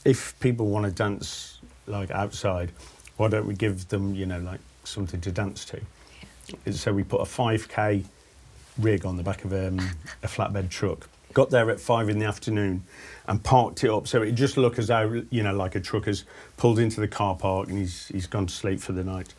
if 0.04 0.38
people 0.42 0.68
want 0.68 0.86
to 0.88 0.92
dance 0.92 1.60
like 1.86 2.12
outside, 2.12 2.74
why 3.16 3.30
don't 3.30 3.48
we 3.48 3.54
give 3.54 3.88
them, 3.88 4.14
you 4.14 4.26
know, 4.26 4.40
like 4.40 4.60
something 4.84 5.22
to 5.22 5.32
dance 5.32 5.64
to? 5.66 5.80
So 6.74 6.92
we 6.92 7.04
put 7.04 7.22
a 7.22 7.24
5k 7.24 8.04
rig 8.80 9.06
on 9.06 9.18
the 9.18 9.24
back 9.24 9.44
of 9.46 9.54
um, 9.54 9.80
a 10.24 10.28
flatbed 10.28 10.70
truck. 10.70 11.10
Got 11.34 11.50
there 11.50 11.70
at 11.70 11.80
five 11.80 12.10
in 12.10 12.18
the 12.20 12.26
afternoon 12.26 12.84
and 13.28 13.44
parked 13.44 13.84
it 13.84 13.90
up 13.92 14.08
so 14.08 14.22
it 14.24 14.32
just 14.32 14.58
looked 14.58 14.80
as 14.80 14.88
though 14.88 15.24
you 15.30 15.44
know 15.44 15.54
like 15.54 15.76
a 15.76 15.80
truck 15.80 16.06
has 16.06 16.24
pulled 16.56 16.80
into 16.80 17.00
the 17.02 17.08
car 17.08 17.36
park 17.36 17.68
and 17.68 17.78
he's 17.78 18.08
he's 18.08 18.26
gone 18.26 18.48
to 18.48 18.54
sleep 18.54 18.80
for 18.80 18.94
the 18.94 19.04
night. 19.04 19.34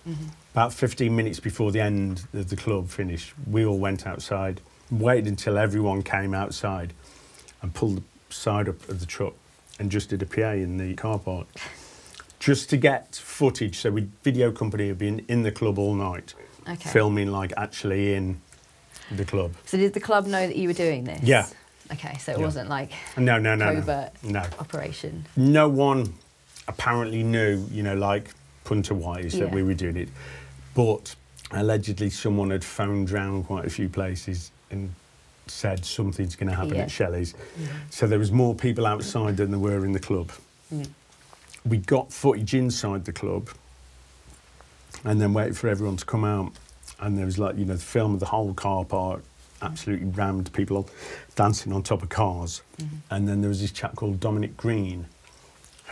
About 0.52 0.72
15 0.72 1.14
minutes 1.14 1.40
before 1.40 1.72
the 1.72 1.80
end 1.80 2.24
of 2.34 2.50
the 2.50 2.56
club 2.56 2.88
finished, 2.88 3.32
we 3.50 3.64
all 3.64 3.78
went 3.78 4.06
outside, 4.06 4.60
waited 4.90 5.26
until 5.26 5.58
everyone 5.58 6.02
came 6.02 6.34
outside, 6.34 6.92
and 7.62 7.74
pulled 7.74 7.96
the 7.98 8.02
side 8.30 8.68
up 8.68 8.88
of 8.88 9.00
the 9.00 9.06
truck 9.06 9.34
and 9.80 9.90
just 9.90 10.10
did 10.10 10.22
a 10.22 10.26
PA 10.26 10.50
in 10.52 10.76
the 10.76 10.94
car 10.94 11.18
park. 11.18 11.46
Just 12.38 12.70
to 12.70 12.76
get 12.76 13.16
footage, 13.16 13.78
so 13.78 13.90
we 13.90 14.08
video 14.22 14.52
company 14.52 14.88
had 14.88 14.98
been 14.98 15.24
in 15.28 15.42
the 15.42 15.50
club 15.50 15.78
all 15.78 15.94
night, 15.94 16.34
Okay. 16.68 16.90
filming 16.90 17.32
like 17.32 17.52
actually 17.56 18.14
in 18.14 18.40
the 19.12 19.24
club. 19.24 19.52
So 19.66 19.76
did 19.78 19.94
the 19.94 20.00
club 20.00 20.26
know 20.26 20.46
that 20.46 20.56
you 20.56 20.68
were 20.68 20.74
doing 20.74 21.04
this? 21.04 21.22
Yeah. 21.22 21.46
Okay, 21.92 22.18
so 22.18 22.32
it 22.32 22.38
Yeah. 22.38 22.44
wasn't 22.44 22.68
like 22.68 22.92
No, 23.16 23.38
no, 23.38 23.54
no, 23.54 23.74
covert 23.74 24.10
no. 24.22 24.30
no. 24.40 24.46
operation. 24.58 25.24
no 25.36 25.68
one 25.68 26.14
apparently 26.66 27.22
knew, 27.22 27.66
you 27.70 27.82
know, 27.82 27.94
like 27.94 28.30
punter 28.64 28.94
wise, 28.94 29.32
that 29.38 29.50
we 29.50 29.62
were 29.62 29.72
doing 29.74 29.96
it. 29.96 30.08
But 30.74 31.14
allegedly, 31.50 32.10
someone 32.10 32.50
had 32.50 32.62
phoned 32.62 33.10
round 33.10 33.46
quite 33.46 33.64
a 33.64 33.70
few 33.70 33.88
places 33.88 34.50
and 34.70 34.94
said 35.46 35.82
something's 35.86 36.36
going 36.36 36.50
to 36.50 36.54
happen 36.54 36.74
Yeah. 36.74 36.82
at 36.82 36.90
Shelley's. 36.90 37.32
So 37.88 38.06
there 38.06 38.18
was 38.18 38.30
more 38.30 38.54
people 38.54 38.86
outside 38.86 39.38
than 39.38 39.50
there 39.50 39.58
were 39.58 39.86
in 39.86 39.92
the 39.92 39.98
club. 39.98 40.30
Mm. 40.72 40.88
We 41.64 41.78
got 41.78 42.12
footage 42.12 42.52
inside 42.52 43.06
the 43.06 43.12
club 43.14 43.48
and 45.04 45.20
then 45.20 45.32
waited 45.32 45.56
for 45.56 45.68
everyone 45.68 45.96
to 45.96 46.04
come 46.04 46.24
out. 46.24 46.52
And 47.00 47.16
there 47.16 47.26
was 47.26 47.38
like, 47.38 47.56
you 47.56 47.64
know, 47.64 47.74
the 47.74 47.80
film 47.80 48.14
of 48.14 48.20
the 48.20 48.26
whole 48.26 48.54
car 48.54 48.84
park, 48.84 49.22
absolutely 49.62 50.06
rammed, 50.06 50.52
people 50.52 50.88
dancing 51.34 51.72
on 51.72 51.82
top 51.82 52.02
of 52.02 52.08
cars. 52.08 52.62
Mm-hmm. 52.80 52.96
And 53.10 53.28
then 53.28 53.40
there 53.40 53.48
was 53.48 53.60
this 53.60 53.72
chap 53.72 53.96
called 53.96 54.20
Dominic 54.20 54.56
Green, 54.56 55.06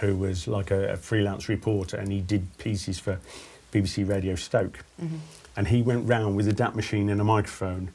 who 0.00 0.16
was 0.16 0.46
like 0.46 0.70
a, 0.70 0.92
a 0.92 0.96
freelance 0.96 1.48
reporter 1.48 1.96
and 1.96 2.12
he 2.12 2.20
did 2.20 2.58
pieces 2.58 2.98
for 2.98 3.18
BBC 3.72 4.08
Radio 4.08 4.34
Stoke. 4.34 4.84
Mm-hmm. 5.00 5.16
And 5.56 5.68
he 5.68 5.82
went 5.82 6.08
round 6.08 6.36
with 6.36 6.48
a 6.48 6.52
DAT 6.52 6.76
machine 6.76 7.08
and 7.08 7.20
a 7.20 7.24
microphone, 7.24 7.90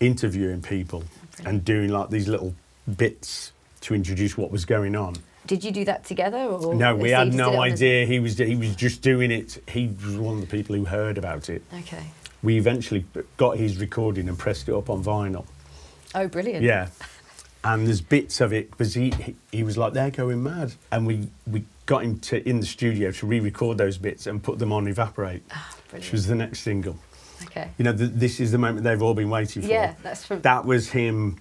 interviewing 0.00 0.62
people 0.62 1.04
and 1.44 1.64
doing 1.64 1.90
like 1.90 2.10
these 2.10 2.28
little 2.28 2.54
bits 2.96 3.52
to 3.82 3.94
introduce 3.94 4.36
what 4.36 4.50
was 4.50 4.64
going 4.64 4.96
on. 4.96 5.16
Did 5.46 5.62
you 5.62 5.70
do 5.70 5.84
that 5.84 6.04
together 6.04 6.38
or? 6.38 6.74
No, 6.74 6.96
we 6.96 7.10
had 7.10 7.34
no 7.34 7.60
idea 7.60 8.06
he 8.06 8.18
was 8.18 8.38
he 8.38 8.56
was 8.56 8.74
just 8.74 9.02
doing 9.02 9.30
it. 9.30 9.62
He 9.68 9.88
was 9.88 10.16
one 10.16 10.34
of 10.36 10.40
the 10.40 10.46
people 10.46 10.74
who 10.74 10.86
heard 10.86 11.18
about 11.18 11.50
it. 11.50 11.62
Okay. 11.80 12.04
We 12.44 12.58
eventually 12.58 13.06
got 13.38 13.56
his 13.56 13.78
recording 13.78 14.28
and 14.28 14.38
pressed 14.38 14.68
it 14.68 14.74
up 14.74 14.90
on 14.90 15.02
vinyl. 15.02 15.46
Oh, 16.14 16.28
brilliant. 16.28 16.62
Yeah. 16.62 16.88
And 17.64 17.86
there's 17.86 18.02
bits 18.02 18.42
of 18.42 18.52
it 18.52 18.70
because 18.70 18.92
he, 18.92 19.10
he 19.12 19.34
he 19.50 19.62
was 19.62 19.78
like 19.78 19.94
they're 19.94 20.10
going 20.10 20.42
mad, 20.42 20.74
and 20.92 21.06
we 21.06 21.28
we 21.50 21.64
got 21.86 22.04
him 22.04 22.18
to 22.20 22.46
in 22.46 22.60
the 22.60 22.66
studio 22.66 23.10
to 23.10 23.26
re-record 23.26 23.78
those 23.78 23.96
bits 23.96 24.26
and 24.26 24.42
put 24.42 24.58
them 24.58 24.70
on 24.72 24.86
E-Vapor-8, 24.86 25.40
which 25.90 26.08
Ah, 26.08 26.12
was 26.12 26.26
the 26.26 26.34
next 26.34 26.60
single. 26.60 26.96
okay. 27.44 27.70
You 27.78 27.84
know, 27.86 27.96
th 27.96 28.10
this 28.14 28.38
is 28.40 28.52
the 28.52 28.58
moment 28.58 28.84
they've 28.84 29.00
all 29.00 29.14
been 29.14 29.30
waiting 29.30 29.62
for. 29.62 29.68
Yeah, 29.68 29.94
that's 30.02 30.26
from 30.26 30.42
That 30.42 30.66
was 30.66 30.90
him, 30.90 31.38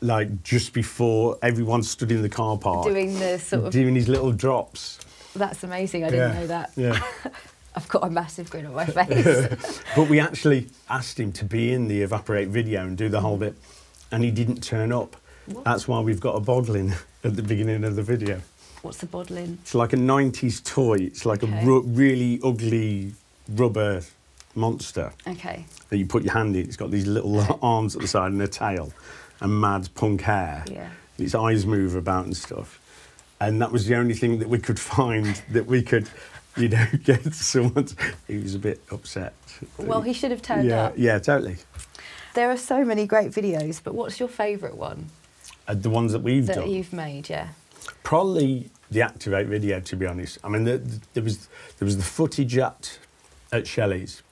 like 0.00 0.42
just 0.42 0.72
before 0.72 1.38
everyone 1.42 1.84
stood 1.84 2.10
in 2.10 2.22
the 2.22 2.28
car 2.28 2.58
park 2.58 2.84
doing 2.84 3.16
the 3.20 3.38
sort 3.38 3.66
of. 3.66 3.72
doing 3.72 3.94
his 3.94 4.08
little 4.08 4.32
drops. 4.32 4.98
That's 5.36 5.62
amazing. 5.62 6.02
I 6.02 6.10
didn't 6.10 6.32
Yeah. 6.34 6.40
know 6.40 6.46
that. 6.48 6.72
Yeah. 6.76 7.02
I've 7.74 7.88
got 7.88 8.04
a 8.04 8.10
massive 8.10 8.50
grin 8.50 8.66
on 8.66 8.74
my 8.74 8.84
face. 8.98 9.80
But 9.96 10.08
we 10.08 10.20
actually 10.20 10.68
asked 10.88 11.18
him 11.20 11.32
to 11.32 11.44
be 11.44 11.72
in 11.72 11.88
the 11.88 11.96
E-Vapor-8 12.02 12.48
video 12.48 12.82
and 12.82 12.96
do 12.96 13.08
the 13.08 13.20
whole 13.20 13.36
bit, 13.36 13.54
and 14.10 14.22
he 14.24 14.30
didn't 14.30 14.62
turn 14.62 14.92
up. 14.92 15.16
That's 15.64 15.88
why 15.88 16.00
we've 16.00 16.20
got 16.20 16.36
a 16.36 16.40
Boglin 16.40 16.94
at 17.24 17.36
the 17.36 17.42
beginning 17.42 17.84
of 17.84 17.96
the 17.96 18.02
video. 18.02 18.40
What's 18.82 18.98
the 18.98 19.06
Boglin? 19.06 19.58
It's 19.62 19.74
like 19.74 19.92
a 19.92 19.96
90s 19.96 20.62
toy. 20.64 20.96
It's 20.96 21.24
like 21.24 21.42
Okay. 21.44 21.62
a 21.62 21.64
ru- 21.64 21.82
really 21.82 22.40
ugly 22.44 23.12
rubber 23.48 24.02
monster 24.54 25.12
Okay. 25.26 25.64
that 25.88 25.96
you 25.96 26.06
put 26.06 26.22
your 26.24 26.32
hand 26.34 26.56
in. 26.56 26.66
It's 26.66 26.76
got 26.76 26.90
these 26.90 27.06
little 27.06 27.40
arms 27.62 27.94
at 27.96 28.02
the 28.02 28.08
side 28.08 28.32
and 28.32 28.42
a 28.42 28.48
tail 28.48 28.92
and 29.40 29.60
mad 29.60 29.88
punk 29.94 30.22
hair. 30.22 30.64
Yeah. 30.70 30.88
Its 31.18 31.34
eyes 31.34 31.64
move 31.66 31.94
about 31.96 32.24
and 32.26 32.36
stuff. 32.36 32.78
And 33.40 33.60
that 33.60 33.72
was 33.72 33.86
the 33.86 33.96
only 33.96 34.14
thing 34.14 34.38
that 34.38 34.48
we 34.48 34.58
could 34.58 34.78
find 34.78 35.40
that 35.50 35.66
we 35.66 35.82
could, 35.82 36.08
you 36.56 36.68
know, 36.68 36.86
get 37.04 37.34
someone. 37.34 37.84
To, 37.86 37.96
he 38.28 38.38
was 38.38 38.54
a 38.54 38.58
bit 38.58 38.80
upset. 38.90 39.34
Well, 39.78 40.02
he 40.02 40.12
should 40.12 40.30
have 40.30 40.42
turned 40.42 40.68
yeah, 40.68 40.84
up. 40.84 40.94
Yeah, 40.96 41.18
totally. 41.18 41.56
There 42.34 42.50
are 42.50 42.56
so 42.56 42.84
many 42.84 43.06
great 43.06 43.30
videos, 43.30 43.80
but 43.82 43.94
what's 43.94 44.18
your 44.18 44.28
favourite 44.28 44.76
one 44.76 45.10
Uh, 45.68 45.74
the 45.74 45.90
ones 45.90 46.12
that 46.12 46.22
we've 46.22 46.46
that 46.46 46.56
done. 46.56 46.70
you've 46.70 46.92
made? 46.92 47.28
Yeah. 47.28 47.48
Probably 48.02 48.70
the 48.90 49.00
Activ-8 49.00 49.46
video, 49.46 49.80
to 49.80 49.96
be 49.96 50.06
honest. 50.06 50.38
I 50.42 50.48
mean, 50.48 50.64
the, 50.64 50.78
the, 50.78 51.00
there 51.14 51.22
was 51.22 51.48
there 51.78 51.86
was 51.86 51.96
the 51.96 52.02
footage 52.02 52.56
at 52.56 52.98
at 53.52 53.66
Shelley's, 53.66 54.22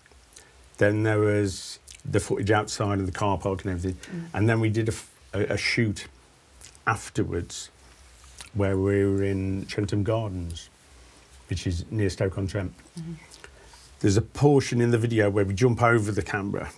then 0.78 1.02
there 1.02 1.18
was 1.18 1.78
the 2.04 2.20
footage 2.20 2.50
outside 2.50 3.00
of 3.00 3.06
the 3.06 3.12
car 3.12 3.36
park 3.36 3.64
and 3.64 3.72
everything, 3.74 3.98
and 4.32 4.48
then 4.48 4.60
we 4.60 4.70
did 4.70 4.88
a 4.88 5.52
a 5.52 5.56
shoot 5.56 6.06
afterwards, 6.86 7.70
where 8.54 8.76
we 8.78 9.04
were 9.04 9.22
in 9.22 9.66
Trentham 9.66 10.02
Gardens, 10.02 10.69
which 11.50 11.66
is 11.66 11.84
near 11.90 12.08
Stoke 12.08 12.38
on 12.38 12.46
Trent. 12.46 12.72
Mm-hmm. 12.98 13.14
There's 14.00 14.16
a 14.16 14.22
portion 14.22 14.80
in 14.80 14.90
the 14.90 14.98
video 14.98 15.28
where 15.28 15.44
we 15.44 15.52
jump 15.52 15.82
over 15.82 16.10
the 16.10 16.22
camera, 16.22 16.70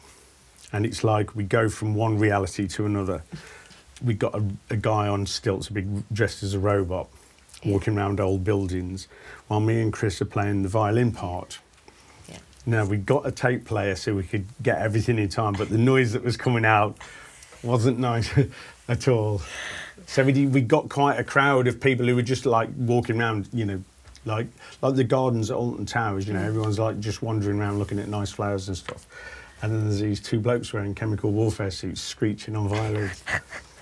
and 0.72 0.84
it's 0.84 1.04
like 1.04 1.36
we 1.36 1.44
go 1.44 1.68
from 1.68 1.94
one 1.94 2.18
reality 2.18 2.66
to 2.68 2.86
another 2.86 3.22
we 4.04 4.14
got 4.14 4.34
a, 4.34 4.44
a 4.70 4.76
guy 4.76 5.08
on 5.08 5.26
stilts, 5.26 5.68
a 5.68 5.72
big 5.72 6.08
dressed 6.12 6.42
as 6.42 6.54
a 6.54 6.58
robot, 6.58 7.08
walking 7.64 7.96
around 7.96 8.20
old 8.20 8.44
buildings, 8.44 9.08
while 9.48 9.60
me 9.60 9.80
and 9.80 9.92
Chris 9.92 10.20
are 10.20 10.26
playing 10.26 10.62
the 10.62 10.68
violin 10.68 11.12
part. 11.12 11.60
Yeah. 12.28 12.38
Now 12.66 12.84
we 12.84 12.96
got 12.96 13.26
a 13.26 13.32
tape 13.32 13.64
player 13.64 13.94
so 13.94 14.14
we 14.14 14.24
could 14.24 14.46
get 14.62 14.78
everything 14.78 15.18
in 15.18 15.28
time, 15.28 15.54
but 15.54 15.68
the 15.68 15.78
noise 15.78 16.12
that 16.12 16.24
was 16.24 16.36
coming 16.36 16.64
out 16.64 16.96
wasn't 17.62 17.98
nice 17.98 18.30
at 18.88 19.08
all. 19.08 19.42
So 20.06 20.24
we 20.24 20.32
did, 20.32 20.52
we 20.52 20.62
got 20.62 20.88
quite 20.88 21.18
a 21.18 21.24
crowd 21.24 21.66
of 21.68 21.80
people 21.80 22.06
who 22.06 22.16
were 22.16 22.22
just 22.22 22.44
like 22.44 22.70
walking 22.76 23.20
around, 23.20 23.48
you 23.52 23.64
know, 23.64 23.82
like 24.24 24.46
like 24.80 24.94
the 24.94 25.04
gardens 25.04 25.50
at 25.50 25.56
Alton 25.56 25.86
Towers. 25.86 26.26
You 26.26 26.34
know, 26.34 26.42
everyone's 26.42 26.78
like 26.78 27.00
just 27.00 27.22
wandering 27.22 27.58
around 27.58 27.78
looking 27.78 27.98
at 27.98 28.08
nice 28.08 28.30
flowers 28.30 28.68
and 28.68 28.76
stuff. 28.76 29.06
And 29.62 29.72
then 29.72 29.84
there's 29.84 30.00
these 30.00 30.20
two 30.20 30.40
blokes 30.40 30.72
wearing 30.72 30.94
chemical 30.94 31.30
warfare 31.30 31.70
suits 31.70 32.00
screeching 32.00 32.56
on 32.56 32.68
violins. 32.68 33.22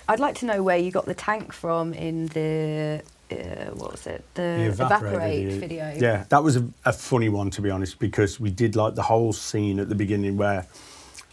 I'd 0.07 0.19
like 0.19 0.35
to 0.35 0.45
know 0.45 0.61
where 0.61 0.77
you 0.77 0.91
got 0.91 1.05
the 1.05 1.13
tank 1.15 1.53
from 1.53 1.93
in 1.93 2.27
the 2.27 3.01
uh, 3.31 3.35
what 3.75 3.91
was 3.91 4.05
it? 4.07 4.25
The, 4.33 4.67
E-Vapor-8, 4.67 5.59
video. 5.59 5.95
Yeah, 5.97 6.25
that 6.29 6.43
was 6.43 6.57
a, 6.57 6.67
a 6.83 6.91
funny 6.91 7.29
one 7.29 7.49
to 7.51 7.61
be 7.61 7.69
honest 7.69 7.97
because 7.97 8.39
we 8.39 8.51
did 8.51 8.75
like 8.75 8.95
the 8.95 9.03
whole 9.03 9.31
scene 9.31 9.79
at 9.79 9.87
the 9.89 9.95
beginning 9.95 10.35
where 10.37 10.65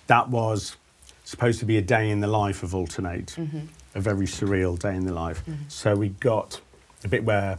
that 0.07 0.29
was 0.29 0.77
supposed 1.25 1.59
to 1.59 1.65
be 1.67 1.77
a 1.77 1.83
day 1.83 2.09
in 2.11 2.21
the 2.21 2.27
life 2.29 2.63
of 2.63 2.71
Altern-8, 2.71 3.35
Mm-hmm. 3.35 3.59
a 3.97 4.01
very 4.01 4.27
surreal 4.27 4.79
day 4.79 4.95
in 4.95 5.05
the 5.05 5.13
life. 5.13 5.43
So 5.67 5.95
we 5.97 6.11
got 6.11 6.61
a 7.05 7.09
bit 7.09 7.25
where 7.25 7.59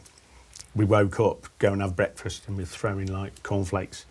we 0.79 0.85
woke 0.85 1.19
up, 1.19 1.45
go 1.59 1.73
and 1.73 1.81
have 1.81 1.97
breakfast, 1.97 2.47
and 2.47 2.55
we're 2.55 2.65
throwing 2.65 3.11
like 3.11 3.43
cornflakes 3.43 4.05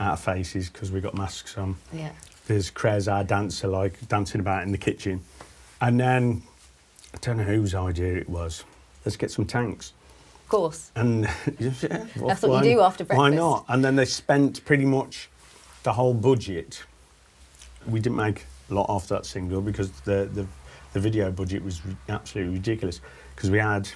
at 0.00 0.10
our 0.10 0.16
faces 0.16 0.68
because 0.68 0.90
we 0.90 1.00
got 1.00 1.14
masks 1.14 1.56
on. 1.56 1.76
Yeah. 1.92 2.10
There's 2.48 2.72
Krez, 2.72 3.10
our 3.10 3.22
dancer, 3.22 3.68
like 3.68 4.08
dancing 4.08 4.40
about 4.40 4.64
in 4.64 4.72
the 4.72 4.78
kitchen. 4.78 5.20
And 5.80 6.00
then, 6.00 6.42
I 7.14 7.18
don't 7.18 7.36
know 7.36 7.44
whose 7.44 7.72
idea 7.72 8.16
it 8.16 8.28
was. 8.28 8.64
Let's 9.04 9.16
get 9.16 9.30
some 9.30 9.44
tanks. 9.44 9.92
Of 10.42 10.48
course. 10.48 10.90
And 10.96 11.22
yeah, 11.60 11.70
That's 12.16 12.42
what 12.42 12.64
you 12.64 12.74
do 12.74 12.80
after 12.80 13.04
breakfast. 13.04 13.16
Why 13.16 13.30
not? 13.30 13.64
And 13.68 13.84
then 13.84 13.94
they 13.94 14.04
spent 14.04 14.64
pretty 14.64 14.86
much 14.86 15.28
the 15.84 15.92
whole 15.92 16.14
budget. 16.14 16.82
We 17.86 18.00
didn't 18.00 18.16
make 18.16 18.44
a 18.70 18.74
lot 18.74 18.88
off 18.88 19.06
that 19.06 19.24
single 19.24 19.60
because 19.60 19.92
the 20.00 20.28
the, 20.34 20.42
the 20.42 20.46
the 20.94 21.00
video 21.00 21.30
budget 21.30 21.62
was 21.62 21.80
absolutely 22.08 22.54
ridiculous 22.54 23.00
because 23.36 23.52
we 23.52 23.58
had, 23.58 23.88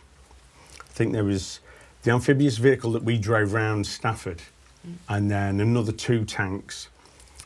I 0.79 0.93
think 0.93 1.13
there 1.13 1.25
was 1.25 1.59
the 2.03 2.11
amphibious 2.11 2.59
vehicle 2.59 2.93
that 2.93 3.03
we 3.03 3.19
drove 3.19 3.53
round 3.53 3.87
Stafford, 3.87 4.43
mm. 4.87 4.95
and 5.09 5.31
then 5.31 5.61
another 5.61 5.93
two 5.93 6.25
tanks, 6.25 6.89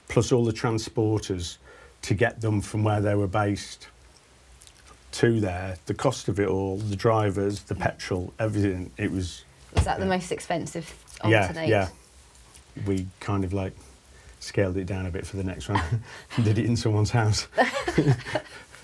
plus 0.09 0.33
all 0.33 0.45
the 0.45 0.53
transporters 0.53 1.59
to 2.03 2.15
get 2.15 2.41
them 2.41 2.61
from 2.61 2.85
where 2.85 3.01
they 3.01 3.15
were 3.15 3.27
based 3.27 3.89
to 5.13 5.41
there. 5.41 5.77
The 5.87 5.95
cost 5.95 6.29
of 6.29 6.39
it 6.39 6.49
all, 6.49 6.77
the 6.77 6.97
drivers, 6.97 7.63
the 7.63 7.75
petrol, 7.75 8.33
everything. 8.39 8.91
It 8.97 9.11
was 9.11 9.45
Was 9.75 9.85
that 9.85 9.99
the 9.99 10.07
most 10.07 10.33
expensive 10.33 10.95
yeah, 11.25 11.65
yeah. 11.65 11.89
We 12.87 13.07
kind 13.21 13.43
of 13.45 13.55
like 13.55 13.73
scaled 14.41 14.77
it 14.77 14.85
down 14.85 15.07
a 15.07 15.11
bit 15.11 15.27
for 15.27 15.37
the 15.37 15.45
next 15.45 15.69
one. 15.69 15.83
Did 16.43 16.59
it 16.59 16.67
in 16.67 16.77
someone's 16.77 17.11
house. 17.11 17.49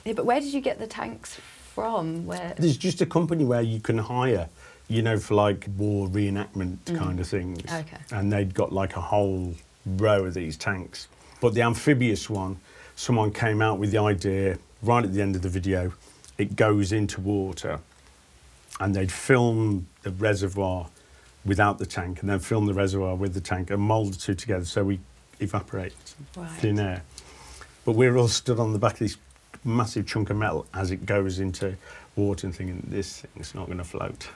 Yeah, 0.04 0.14
but 0.14 0.26
where 0.26 0.40
did 0.40 0.52
you 0.52 0.60
get 0.60 0.78
the 0.78 0.86
tanks 0.86 1.38
from? 1.74 2.26
Where? 2.26 2.54
There's 2.58 2.76
just 2.76 3.00
a 3.00 3.06
company 3.06 3.44
where 3.44 3.62
you 3.62 3.80
can 3.80 3.98
hire, 3.98 4.48
you 4.92 5.02
know, 5.02 5.18
for 5.18 5.34
like 5.34 5.66
war 5.76 6.06
reenactment 6.08 6.76
mm. 6.84 6.98
kind 6.98 7.18
of 7.18 7.26
things. 7.26 7.60
Okay. 7.72 7.96
And 8.10 8.32
they'd 8.32 8.54
got 8.54 8.72
like 8.72 8.96
a 8.96 9.00
whole 9.00 9.54
row 9.86 10.24
of 10.26 10.34
these 10.34 10.56
tanks. 10.56 11.08
But 11.40 11.54
the 11.54 11.62
amphibious 11.62 12.28
one, 12.28 12.58
someone 12.94 13.32
came 13.32 13.62
out 13.62 13.78
with 13.78 13.90
the 13.90 13.98
idea 13.98 14.58
right 14.82 15.02
at 15.02 15.12
the 15.12 15.22
end 15.22 15.34
of 15.34 15.42
the 15.42 15.48
video. 15.48 15.92
It 16.38 16.56
goes 16.56 16.92
into 16.92 17.20
water, 17.20 17.80
and 18.80 18.94
they'd 18.94 19.12
film 19.12 19.86
the 20.02 20.10
reservoir 20.10 20.88
without 21.44 21.78
the 21.78 21.86
tank, 21.86 22.20
and 22.20 22.30
then 22.30 22.38
film 22.38 22.66
the 22.66 22.74
reservoir 22.74 23.16
with 23.16 23.34
the 23.34 23.40
tank, 23.40 23.70
and 23.70 23.82
mould 23.82 24.14
the 24.14 24.18
two 24.18 24.34
together 24.34 24.64
so 24.64 24.84
we 24.84 25.00
evaporate 25.40 25.94
Right. 26.36 26.50
thin 26.52 26.78
air. 26.78 27.02
But 27.84 27.92
we're 27.92 28.16
all 28.16 28.28
stood 28.28 28.60
on 28.60 28.72
the 28.72 28.78
back 28.78 28.92
of 28.92 28.98
this 29.00 29.16
massive 29.64 30.06
chunk 30.06 30.30
of 30.30 30.36
metal 30.36 30.66
as 30.72 30.90
it 30.90 31.04
goes 31.06 31.40
into 31.40 31.76
water 32.16 32.46
and 32.46 32.54
thinking, 32.54 32.82
this 32.88 33.20
thing's 33.20 33.54
not 33.54 33.66
going 33.66 33.78
to 33.78 33.84
float. 33.84 34.28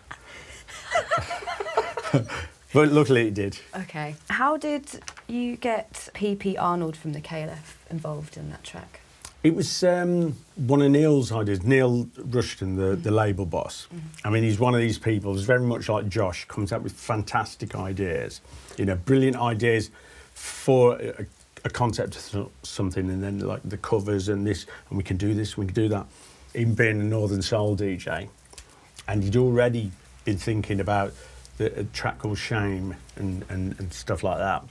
but 2.73 2.93
luckily 2.93 3.29
it 3.29 3.35
did. 3.35 3.59
Okay. 3.75 4.15
How 4.29 4.57
did 4.57 4.87
you 5.29 5.57
get 5.57 5.93
PP 6.15 6.57
Arnold 6.59 6.97
from 6.97 7.13
the 7.13 7.21
KLF 7.21 7.75
involved 7.91 8.37
in 8.37 8.51
that 8.51 8.65
track? 8.65 9.01
It 9.43 9.55
was 9.55 9.85
um, 9.85 10.35
one 10.57 10.83
of 10.83 10.91
Neil's 10.91 11.31
ideas. 11.31 11.63
Neil 11.63 12.09
Rushton, 12.19 12.75
the, 12.75 12.97
the 12.97 13.13
label 13.13 13.47
boss. 13.47 13.87
I 14.25 14.31
mean, 14.31 14.43
he's 14.43 14.59
one 14.59 14.75
of 14.75 14.81
these 14.81 14.99
people. 14.99 15.35
He's 15.35 15.45
very 15.45 15.61
much 15.61 15.89
like 15.89 16.09
Josh. 16.09 16.47
Comes 16.47 16.73
up 16.73 16.83
with 16.83 16.93
fantastic 16.93 17.77
ideas. 17.77 18.41
You 18.77 18.87
know, 18.87 18.97
brilliant 18.97 19.37
ideas 19.37 19.91
for 20.35 20.97
a, 20.97 21.27
a 21.65 21.71
concept 21.71 22.17
of 22.35 22.51
something, 22.65 23.09
and 23.09 23.23
then 23.23 23.39
like 23.39 23.61
the 23.65 23.77
covers 23.77 24.29
and 24.29 24.45
this, 24.45 24.67
and 24.89 24.99
we 24.99 25.05
can 25.05 25.17
do 25.17 25.33
this, 25.33 25.57
we 25.57 25.67
can 25.67 25.75
do 25.75 25.89
that. 25.91 26.07
Even 26.57 26.75
being 26.75 27.01
a 27.01 27.05
Northern 27.05 27.43
Soul 27.43 27.77
DJ, 27.77 28.29
and 29.07 29.23
he'd 29.23 29.37
already 29.37 29.93
been 30.27 30.37
thinking 30.37 30.81
about 30.81 31.15
the 31.57 31.81
a 31.81 31.85
track 31.85 32.19
called 32.19 32.37
Shame 32.37 32.97
and, 33.17 33.47
and, 33.49 33.79
and 33.79 33.93
stuff 33.95 34.23
like 34.23 34.37
that. 34.37 34.63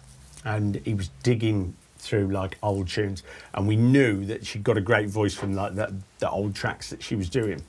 And 0.44 0.76
he 0.86 0.94
was 0.94 1.10
digging 1.24 1.74
through 1.98 2.28
like 2.28 2.60
old 2.62 2.88
tunes, 2.88 3.24
and 3.56 3.68
we 3.68 3.76
knew 3.76 4.26
that 4.26 4.46
she 4.46 4.60
got 4.60 4.78
a 4.78 4.82
great 4.82 5.10
voice 5.10 5.34
from 5.34 5.56
like 5.56 5.74
that 5.74 5.92
the 6.20 6.30
old 6.30 6.54
tracks 6.54 6.92
that 6.92 7.02
she 7.02 7.16
was 7.16 7.30
doing. 7.30 7.64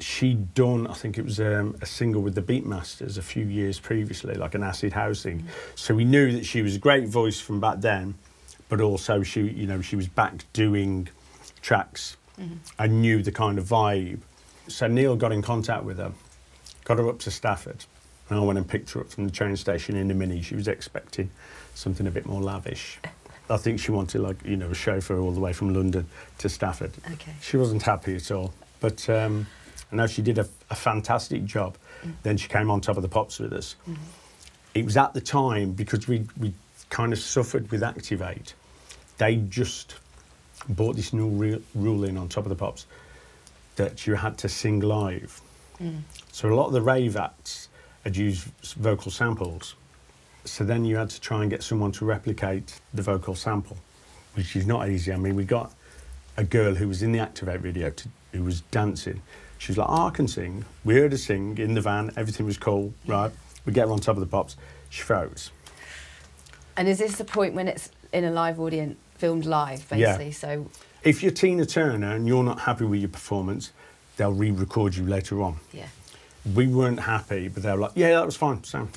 She'd 0.00 0.52
done, 0.52 0.86
I 0.88 0.92
think 0.94 1.16
it 1.16 1.24
was 1.24 1.38
um, 1.40 1.76
a 1.80 1.86
single 1.86 2.20
with 2.20 2.34
the 2.34 2.42
Beatmasters 2.42 3.16
a 3.16 3.22
few 3.22 3.46
years 3.46 3.78
previously, 3.78 4.34
like 4.34 4.54
an 4.54 4.62
acid 4.62 4.92
house 4.92 5.22
thing. 5.22 5.38
Mm-hmm. 5.38 5.48
So 5.76 5.94
we 5.94 6.04
knew 6.04 6.32
that 6.32 6.44
she 6.44 6.60
was 6.60 6.76
a 6.76 6.78
great 6.78 7.08
voice 7.08 7.40
from 7.40 7.60
back 7.60 7.80
then, 7.80 8.14
but 8.68 8.80
also 8.80 9.22
she, 9.22 9.42
you 9.42 9.66
know, 9.66 9.80
she 9.80 9.96
was 9.96 10.08
back 10.08 10.44
doing 10.52 11.08
tracks. 11.62 12.16
Mm-hmm. 12.38 12.56
I 12.78 12.88
knew 12.88 13.22
the 13.22 13.32
kind 13.32 13.58
of 13.58 13.64
vibe. 13.64 14.20
So 14.68 14.86
Neil 14.86 15.16
got 15.16 15.32
in 15.32 15.40
contact 15.40 15.84
with 15.84 15.96
her, 15.98 16.12
got 16.86 16.98
her 16.98 17.08
up 17.08 17.18
to 17.18 17.30
Stafford, 17.30 17.84
and 18.30 18.38
I 18.38 18.42
went 18.42 18.58
and 18.58 18.66
picked 18.66 18.92
her 18.92 19.00
up 19.00 19.10
from 19.10 19.26
the 19.26 19.32
train 19.32 19.56
station 19.56 19.96
in 19.96 20.10
a 20.10 20.14
mini. 20.14 20.40
She 20.40 20.54
was 20.54 20.68
expecting 20.68 21.30
something 21.74 22.06
a 22.06 22.10
bit 22.10 22.24
more 22.26 22.40
lavish. 22.40 22.98
I 23.50 23.56
think 23.58 23.78
she 23.78 23.90
wanted 23.90 24.20
like 24.22 24.42
you 24.44 24.56
know 24.56 24.70
a 24.70 24.74
chauffeur 24.74 25.18
all 25.18 25.32
the 25.32 25.40
way 25.40 25.52
from 25.52 25.74
London 25.74 26.06
to 26.38 26.48
Stafford. 26.48 26.92
Okay. 27.12 27.32
She 27.42 27.56
wasn't 27.56 27.82
happy 27.82 28.16
at 28.16 28.30
all, 28.30 28.54
but 28.80 29.08
um, 29.10 29.46
I 29.92 29.96
know 29.96 30.06
she 30.06 30.22
did 30.22 30.38
a, 30.38 30.48
a 30.70 30.74
fantastic 30.74 31.44
job. 31.44 31.76
Then 32.22 32.36
she 32.36 32.48
came 32.48 32.70
on 32.70 32.80
top 32.80 32.96
of 32.96 33.02
the 33.02 33.08
pops 33.08 33.40
with 33.40 33.52
us. 33.52 33.74
It 34.74 34.84
was 34.84 34.96
at 34.96 35.12
the 35.12 35.20
time 35.20 35.72
because 35.72 36.06
we 36.06 36.26
we 36.38 36.54
kind 36.88 37.12
of 37.12 37.18
suffered 37.18 37.68
with 37.72 37.80
Activ-8. 37.80 38.52
They 39.18 39.36
just 39.36 39.96
brought 40.68 40.94
this 40.94 41.12
new 41.12 41.28
re- 41.28 41.62
rule 41.74 42.04
in 42.04 42.16
on 42.16 42.28
top 42.28 42.44
of 42.44 42.50
the 42.50 42.56
pops 42.56 42.86
that 43.76 44.06
you 44.06 44.14
had 44.14 44.38
to 44.38 44.48
sing 44.48 44.80
live. 44.80 45.40
So 46.32 46.52
a 46.52 46.54
lot 46.54 46.66
of 46.66 46.72
the 46.72 46.82
rave 46.82 47.16
acts 47.16 47.68
had 48.04 48.16
used 48.16 48.48
vocal 48.76 49.10
samples. 49.10 49.74
So 50.44 50.64
then 50.64 50.84
you 50.84 50.96
had 50.96 51.10
to 51.10 51.20
try 51.20 51.42
and 51.42 51.50
get 51.50 51.62
someone 51.62 51.92
to 51.92 52.04
replicate 52.04 52.80
the 52.94 53.02
vocal 53.02 53.34
sample, 53.34 53.76
which 54.34 54.54
is 54.54 54.66
not 54.66 54.88
easy. 54.88 55.12
I 55.12 55.16
mean, 55.16 55.34
we 55.34 55.44
got 55.44 55.72
a 56.36 56.44
girl 56.44 56.74
who 56.74 56.88
was 56.88 57.02
in 57.02 57.12
the 57.12 57.18
Activ-8 57.18 57.60
video 57.60 57.90
to, 57.90 58.08
who 58.32 58.44
was 58.44 58.60
dancing. 58.70 59.22
She 59.58 59.72
was 59.72 59.78
like, 59.78 59.88
oh, 59.88 60.06
I 60.06 60.10
can 60.10 60.28
sing. 60.28 60.64
We 60.84 60.94
heard 60.94 61.12
her 61.12 61.18
sing 61.18 61.58
in 61.58 61.74
the 61.74 61.80
van. 61.80 62.12
Everything 62.16 62.46
was 62.46 62.58
cool, 62.58 62.92
right? 63.06 63.32
We 63.64 63.72
get 63.72 63.86
her 63.86 63.92
on 63.92 63.98
top 63.98 64.16
of 64.16 64.20
the 64.20 64.26
pops. 64.26 64.56
She 64.90 65.02
froze. 65.02 65.50
And 66.76 66.86
is 66.88 66.98
this 66.98 67.16
the 67.16 67.24
point 67.24 67.54
when 67.54 67.68
it's 67.68 67.90
in 68.12 68.24
a 68.24 68.30
live 68.30 68.60
audience, 68.60 68.96
filmed 69.16 69.46
live, 69.46 69.80
basically? 69.88 70.00
Yeah. 70.00 70.18
basically? 70.18 70.32
So, 70.32 70.70
If 71.02 71.22
you're 71.22 71.32
Tina 71.32 71.64
Turner 71.64 72.14
and 72.14 72.28
you're 72.28 72.44
not 72.44 72.60
happy 72.60 72.84
with 72.84 73.00
your 73.00 73.08
performance, 73.08 73.72
they'll 74.16 74.32
re-record 74.32 74.94
you 74.94 75.06
later 75.06 75.42
on. 75.42 75.56
yeah. 75.72 75.86
we 76.54 76.66
weren't 76.66 77.00
happy, 77.00 77.48
but 77.48 77.62
they 77.62 77.70
were 77.70 77.78
like, 77.78 77.92
yeah, 77.94 78.10
that 78.10 78.26
was 78.26 78.36
fine, 78.36 78.62
Sam. 78.64 78.88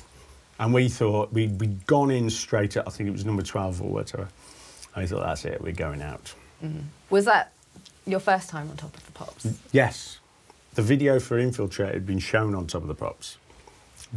And 0.58 0.74
we 0.74 0.88
thought 0.88 1.32
we'd, 1.32 1.58
we'd 1.60 1.86
gone 1.86 2.10
in 2.10 2.28
straight 2.30 2.76
at, 2.76 2.86
I 2.86 2.90
think 2.90 3.08
it 3.08 3.12
was 3.12 3.24
number 3.24 3.42
12 3.42 3.82
or 3.82 3.90
whatever. 3.90 4.28
I 4.94 5.06
thought, 5.06 5.24
that's 5.24 5.44
it, 5.44 5.60
we're 5.60 5.72
going 5.72 6.02
out. 6.02 6.34
Mm-hmm. 6.62 6.80
Was 7.10 7.24
that 7.24 7.52
your 8.06 8.20
first 8.20 8.50
time 8.50 8.68
on 8.70 8.76
top 8.76 8.94
of 8.96 9.04
the 9.06 9.12
pops? 9.12 9.46
Yes, 9.72 10.18
the 10.74 10.82
video 10.82 11.18
for 11.18 11.38
Infiltrate 11.38 11.94
had 11.94 12.06
been 12.06 12.18
shown 12.18 12.54
on 12.54 12.66
top 12.66 12.82
of 12.82 12.88
the 12.88 12.94
props, 12.94 13.38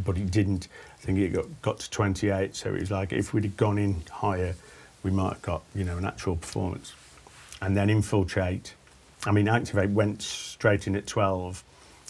but 0.04 0.16
it 0.16 0.30
didn't. 0.30 0.68
I 0.98 1.06
think 1.06 1.18
it 1.18 1.32
got, 1.32 1.46
got 1.62 1.78
to 1.80 1.90
28, 1.90 2.56
so 2.56 2.74
it 2.74 2.80
was 2.80 2.90
like 2.90 3.12
if 3.12 3.32
we'd 3.32 3.44
have 3.44 3.56
gone 3.56 3.78
in 3.78 4.02
higher, 4.10 4.54
we 5.02 5.10
might 5.10 5.34
have 5.34 5.42
got, 5.42 5.62
you 5.74 5.84
know, 5.84 5.98
an 5.98 6.04
actual 6.04 6.36
performance. 6.36 6.94
And 7.60 7.76
then 7.76 7.88
Infiltrate, 7.88 8.74
I 9.26 9.30
mean, 9.32 9.46
Activ-8 9.46 9.92
went 9.92 10.22
straight 10.22 10.86
in 10.86 10.96
at 10.96 11.06
12, 11.06 11.64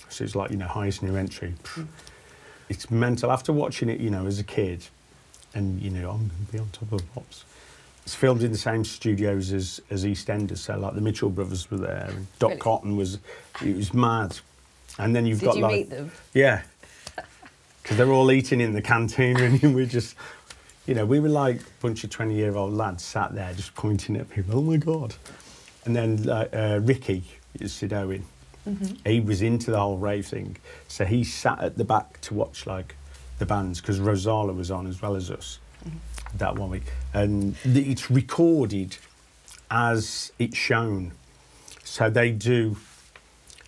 so 0.08 0.24
it's 0.24 0.34
like, 0.34 0.50
you 0.50 0.56
know, 0.56 0.66
highest 0.66 1.02
new 1.02 1.16
entry. 1.16 1.54
Mm. 1.74 1.86
It's 2.68 2.90
mental. 2.90 3.30
After 3.30 3.52
watching 3.52 3.88
it, 3.88 4.00
you 4.00 4.10
know, 4.10 4.26
as 4.26 4.38
a 4.38 4.44
kid, 4.44 4.84
and, 5.54 5.80
you 5.80 5.90
know, 5.90 6.10
I'm 6.10 6.28
going 6.28 6.46
to 6.46 6.52
be 6.52 6.58
on 6.58 6.68
top 6.70 6.92
of 6.92 6.98
the 6.98 7.06
pops. 7.14 7.44
It's 8.04 8.14
filmed 8.14 8.42
in 8.42 8.52
the 8.52 8.58
same 8.58 8.84
studios 8.84 9.52
as, 9.52 9.80
as 9.90 10.04
EastEnders, 10.04 10.58
so 10.58 10.76
like 10.76 10.94
the 10.94 11.00
Mitchell 11.00 11.30
brothers 11.30 11.70
were 11.70 11.78
there, 11.78 12.06
and 12.08 12.26
Dot 12.38 12.50
Really? 12.50 12.60
Cotton 12.60 12.96
was, 12.96 13.18
it 13.64 13.76
was 13.76 13.94
mad. 13.94 14.36
And 14.98 15.14
then 15.14 15.26
you've 15.26 15.40
Did 15.40 15.46
got 15.46 15.56
you 15.56 15.62
like, 15.62 15.72
meet 15.74 15.90
them? 15.90 16.12
yeah, 16.34 16.62
because 17.82 17.96
they're 17.96 18.10
all 18.10 18.30
eating 18.30 18.60
in 18.60 18.72
the 18.72 18.82
canteen, 18.82 19.36
and 19.40 19.74
we're 19.74 19.86
just, 19.86 20.16
you 20.86 20.94
know, 20.94 21.06
we 21.06 21.18
were 21.18 21.28
like 21.28 21.60
a 21.60 21.64
bunch 21.80 22.04
of 22.04 22.10
twenty-year-old 22.10 22.72
lads 22.72 23.02
sat 23.02 23.34
there 23.34 23.52
just 23.54 23.74
pointing 23.74 24.16
at 24.16 24.28
people. 24.30 24.58
Oh 24.58 24.62
my 24.62 24.76
god! 24.76 25.14
And 25.84 25.94
then 25.94 26.28
uh, 26.28 26.80
Ricky 26.82 27.24
is 27.60 27.72
Sid 27.72 27.92
Owen. 27.92 28.24
Mm-hmm. 28.68 29.08
He 29.08 29.20
was 29.20 29.42
into 29.42 29.70
the 29.70 29.78
whole 29.78 29.98
rave 29.98 30.26
thing, 30.26 30.56
so 30.88 31.04
he 31.04 31.22
sat 31.22 31.60
at 31.60 31.76
the 31.76 31.84
back 31.84 32.20
to 32.22 32.34
watch 32.34 32.66
like 32.66 32.96
the 33.38 33.44
bands 33.44 33.80
because 33.80 34.00
Rozalla 34.00 34.56
was 34.56 34.70
on 34.70 34.86
as 34.86 35.02
well 35.02 35.16
as 35.16 35.30
us 35.30 35.58
mm-hmm. 35.86 35.98
that 36.38 36.56
one 36.56 36.70
week, 36.70 36.84
and 37.12 37.56
it's 37.64 38.10
recorded 38.10 38.96
as 39.70 40.32
it's 40.38 40.56
shown. 40.56 41.12
So 41.82 42.08
they 42.08 42.30
do 42.30 42.76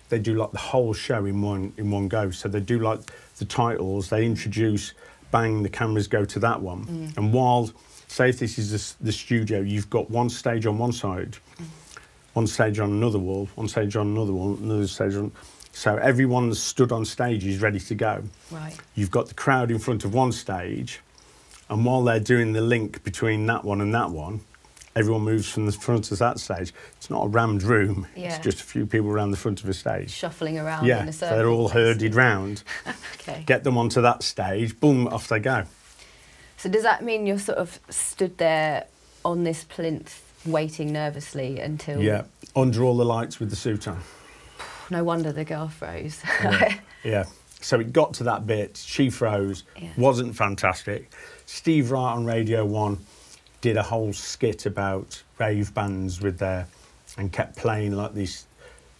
they 0.09 0.19
do 0.19 0.33
like 0.35 0.51
the 0.51 0.57
whole 0.57 0.93
show 0.93 1.25
in 1.25 1.41
one 1.41 1.73
in 1.77 1.91
one 1.91 2.07
go. 2.07 2.31
So 2.31 2.49
they 2.49 2.59
do 2.59 2.79
like 2.79 2.99
the 3.37 3.45
titles, 3.45 4.09
they 4.09 4.25
introduce, 4.25 4.93
bang, 5.31 5.61
the 5.61 5.69
cameras 5.69 6.07
go 6.07 6.25
to 6.25 6.39
that 6.39 6.61
one, 6.61 6.85
mm. 6.85 7.17
and 7.17 7.31
while 7.33 7.69
say 8.07 8.29
if 8.29 8.39
this 8.39 8.57
is 8.57 8.71
the, 8.71 9.05
the 9.05 9.11
studio, 9.11 9.59
you've 9.59 9.89
got 9.89 10.09
one 10.09 10.29
stage 10.29 10.65
on 10.65 10.77
one 10.77 10.91
side, 10.91 11.37
mm. 11.59 11.65
One 12.37 12.45
stage 12.45 12.77
on 12.77 12.91
another 12.91 13.17
wall, 13.17 13.49
one 13.55 13.67
stage 13.67 13.95
on 13.95 14.05
another 14.05 14.31
wall, 14.31 14.55
another 14.61 14.85
stage 14.85 15.15
on. 15.15 15.31
So 15.71 15.95
everyone's 15.95 16.61
stood 16.61 16.91
on 16.91 17.03
stage 17.03 17.43
is 17.43 17.63
ready 17.63 17.79
to 17.79 17.95
go. 17.95 18.23
Right. 18.51 18.77
You've 18.93 19.09
got 19.09 19.27
the 19.27 19.33
crowd 19.33 19.71
in 19.71 19.79
front 19.79 20.05
of 20.05 20.13
one 20.13 20.31
stage, 20.31 20.99
and 21.67 21.83
while 21.83 22.03
they're 22.03 22.19
doing 22.19 22.53
the 22.53 22.61
link 22.61 23.03
between 23.03 23.47
that 23.47 23.63
one 23.63 23.81
and 23.81 23.91
that 23.95 24.11
one, 24.11 24.41
everyone 24.95 25.23
moves 25.23 25.49
from 25.49 25.65
the 25.65 25.71
front 25.71 26.11
of 26.11 26.19
that 26.19 26.39
stage. 26.39 26.71
It's 26.97 27.09
not 27.09 27.25
a 27.25 27.27
rammed 27.27 27.63
room. 27.63 28.05
Yeah. 28.15 28.35
It's 28.35 28.43
just 28.43 28.61
a 28.61 28.63
few 28.63 28.85
people 28.85 29.09
around 29.09 29.31
the 29.31 29.37
front 29.37 29.63
of 29.63 29.69
a 29.69 29.73
stage. 29.73 30.11
Shuffling 30.11 30.59
around 30.59 30.83
in 30.83 30.89
yeah, 30.89 31.05
a 31.07 31.11
so 31.11 31.25
circle. 31.25 31.37
they're 31.37 31.49
all 31.49 31.69
herded 31.69 32.13
round. 32.13 32.63
Okay. 33.19 33.43
Get 33.45 33.65
them 33.65 33.77
onto 33.77 34.01
that 34.03 34.23
stage, 34.23 34.79
boom, 34.79 35.07
off 35.07 35.27
they 35.27 35.39
go. 35.39 35.63
So 36.55 36.69
does 36.69 36.83
that 36.83 37.03
mean 37.03 37.27
you're 37.27 37.39
sort 37.39 37.57
of 37.57 37.77
stood 37.89 38.37
there 38.37 38.85
on 39.25 39.43
this 39.43 39.65
plinth 39.65 40.26
waiting 40.47 40.91
nervously 40.91 41.59
until. 41.59 42.01
Yeah, 42.01 42.23
under 42.55 42.83
all 42.83 42.97
the 42.97 43.05
lights 43.05 43.39
with 43.39 43.49
the 43.49 43.55
suit 43.55 43.87
on. 43.87 43.99
No 44.89 45.03
wonder 45.03 45.33
the 45.33 45.43
girl 45.43 45.67
froze. 45.67 46.21
Yeah. 46.41 46.79
yeah. 47.03 47.25
So 47.59 47.77
it 47.77 47.91
got 47.91 48.13
to 48.15 48.23
that 48.23 48.47
bit. 48.47 48.77
She 48.77 49.09
froze. 49.09 49.63
Yeah. 49.77 49.89
Wasn't 49.97 50.33
fantastic. 50.33 51.11
Steve 51.45 51.91
Wright 51.91 52.15
on 52.15 52.23
Radio 52.23 52.63
One 52.63 52.97
did 53.59 53.75
a 53.75 53.83
whole 53.83 54.13
skit 54.13 54.65
about 54.65 55.21
rave 55.39 55.73
bands 55.73 56.21
with 56.21 56.37
their 56.37 56.67
and 57.17 57.33
kept 57.33 57.57
playing 57.57 57.97
like 57.97 58.13
this 58.13 58.45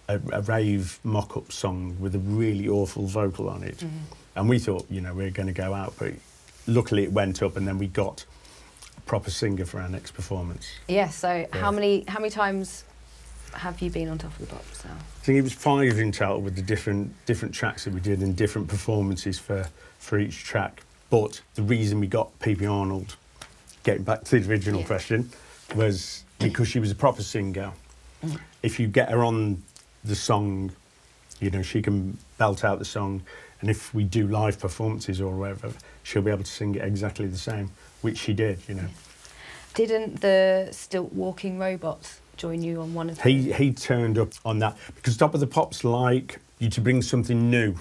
a, 0.08 0.20
a 0.32 0.42
rave 0.42 1.00
mock-up 1.04 1.52
song 1.52 1.96
with 2.00 2.16
a 2.16 2.20
really 2.20 2.68
awful 2.68 3.06
vocal 3.06 3.50
on 3.50 3.64
it. 3.64 3.78
Mm-hmm. 3.78 3.98
And 4.36 4.50
we 4.50 4.60
thought, 4.60 4.86
you 4.90 5.02
know, 5.02 5.14
we 5.14 5.26
are 5.26 5.32
going 5.32 5.48
to 5.48 5.54
go 5.54 5.74
out, 5.74 5.94
but 5.98 6.14
luckily 6.68 7.04
it 7.04 7.12
went 7.12 7.42
up, 7.42 7.58
and 7.58 7.68
then 7.68 7.78
we 7.78 7.88
got 7.88 8.26
proper 9.08 9.32
singer 9.32 9.65
for 9.65 9.80
our 9.80 9.89
next 9.89 10.12
performance. 10.12 10.67
yeah. 10.88 11.10
So 11.10 11.48
Yeah. 11.52 11.60
how 11.60 11.72
many 11.72 12.04
how 12.08 12.20
many 12.20 12.30
times 12.30 12.84
have 13.54 13.82
you 13.82 13.89
been 13.89 14.10
on 14.10 14.17
top 14.17 14.32
of 14.34 14.39
the 14.39 14.46
pops 14.54 14.84
now? 14.86 14.91
I 14.91 15.26
think 15.26 15.38
it 15.39 15.41
was 15.41 15.54
five 15.54 15.98
in 15.98 16.12
total 16.12 16.41
with 16.41 16.56
the 16.56 16.62
different 16.62 17.13
different 17.26 17.56
tracks 17.56 17.86
that 17.86 17.93
we 17.93 18.02
did 18.02 18.20
and 18.22 18.36
different 18.36 18.67
performances 18.67 19.39
for 19.39 19.67
for 20.00 20.20
each 20.20 20.43
track. 20.43 20.84
But 21.10 21.41
the 21.56 21.63
reason 21.63 22.00
we 22.02 22.08
got 22.08 22.38
P.P. 22.39 22.65
Arnold, 22.65 23.15
getting 23.84 24.04
back 24.04 24.26
to 24.26 24.39
the 24.39 24.50
original 24.52 24.82
Yeah. 24.82 24.88
question, 24.88 25.30
was 25.74 26.24
because 26.39 26.67
she 26.67 26.80
was 26.80 26.91
a 26.91 26.96
proper 26.96 27.24
singer. 27.24 27.72
Mm. 28.24 28.39
If 28.62 28.80
you 28.80 28.88
get 28.88 29.10
her 29.10 29.24
on 29.24 29.63
the 30.04 30.15
song, 30.15 30.72
you 31.39 31.50
know 31.50 31.62
she 31.62 31.82
can 31.82 32.17
belt 32.38 32.65
out 32.65 32.78
the 32.80 32.86
song, 32.86 33.22
and 33.62 33.70
if 33.70 33.93
we 33.93 34.04
do 34.04 34.28
live 34.28 34.60
performances 34.60 35.22
or 35.22 35.34
whatever, 35.36 35.72
she'll 36.04 36.22
be 36.22 36.32
able 36.32 36.43
to 36.43 36.52
sing 36.52 36.76
it 36.76 36.84
exactly 36.84 37.28
the 37.28 37.38
same, 37.38 37.72
which 38.08 38.17
she 38.17 38.34
did. 38.34 38.60
You 38.67 38.76
know. 38.76 38.88
Didn't 39.74 40.22
the 40.22 40.70
stilt 40.72 41.12
walking 41.12 41.60
robots 41.60 42.22
join 42.38 42.63
you 42.63 42.82
on 42.82 42.93
one 42.93 43.10
of 43.10 43.22
He 43.22 43.52
he 43.52 43.74
turned 43.74 44.17
up 44.17 44.30
on 44.46 44.60
that 44.60 44.78
because 44.96 45.17
Top 45.17 45.34
of 45.34 45.41
the 45.41 45.48
Pops 45.48 45.84
like 45.84 46.39
you 46.60 46.70
to 46.70 46.82
bring 46.82 47.02
something 47.02 47.52
new 47.52 47.76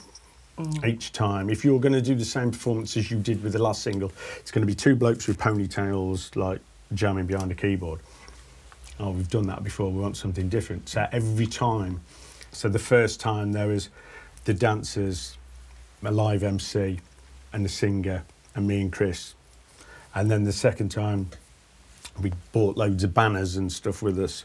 mm. 0.58 0.84
each 0.84 1.12
time. 1.12 1.48
If 1.48 1.64
you're 1.64 1.78
going 1.80 1.92
to 1.92 2.02
do 2.02 2.16
the 2.16 2.24
same 2.24 2.50
performance 2.50 2.96
as 2.96 3.08
you 3.08 3.18
did 3.18 3.42
with 3.42 3.52
the 3.52 3.62
last 3.62 3.82
single, 3.82 4.12
it's 4.38 4.50
going 4.50 4.62
to 4.62 4.66
be 4.66 4.74
two 4.74 4.96
blokes 4.96 5.28
with 5.28 5.38
ponytails 5.38 6.34
like 6.34 6.60
jamming 6.92 7.26
behind 7.26 7.52
a 7.52 7.54
keyboard. 7.54 8.00
Oh, 8.98 9.10
we've 9.10 9.30
done 9.30 9.46
that 9.46 9.62
before. 9.62 9.90
We 9.92 10.00
want 10.00 10.16
something 10.16 10.48
different. 10.48 10.88
So 10.88 11.06
every 11.12 11.46
time, 11.46 12.00
so 12.50 12.68
the 12.68 12.78
first 12.78 13.20
time 13.20 13.52
there 13.52 13.68
was 13.68 13.90
the 14.44 14.54
dancers, 14.54 15.36
a 16.02 16.10
live 16.10 16.42
MC, 16.42 16.98
and 17.52 17.64
the 17.64 17.68
singer, 17.68 18.24
and 18.54 18.66
me 18.66 18.80
and 18.80 18.92
Chris, 18.92 19.34
and 20.16 20.30
then 20.30 20.44
the 20.44 20.52
second 20.52 20.88
time 20.88 21.28
we 22.20 22.32
bought 22.50 22.76
loads 22.76 23.04
of 23.04 23.12
banners 23.12 23.56
and 23.56 23.70
stuff 23.70 24.00
with 24.02 24.18
us. 24.18 24.44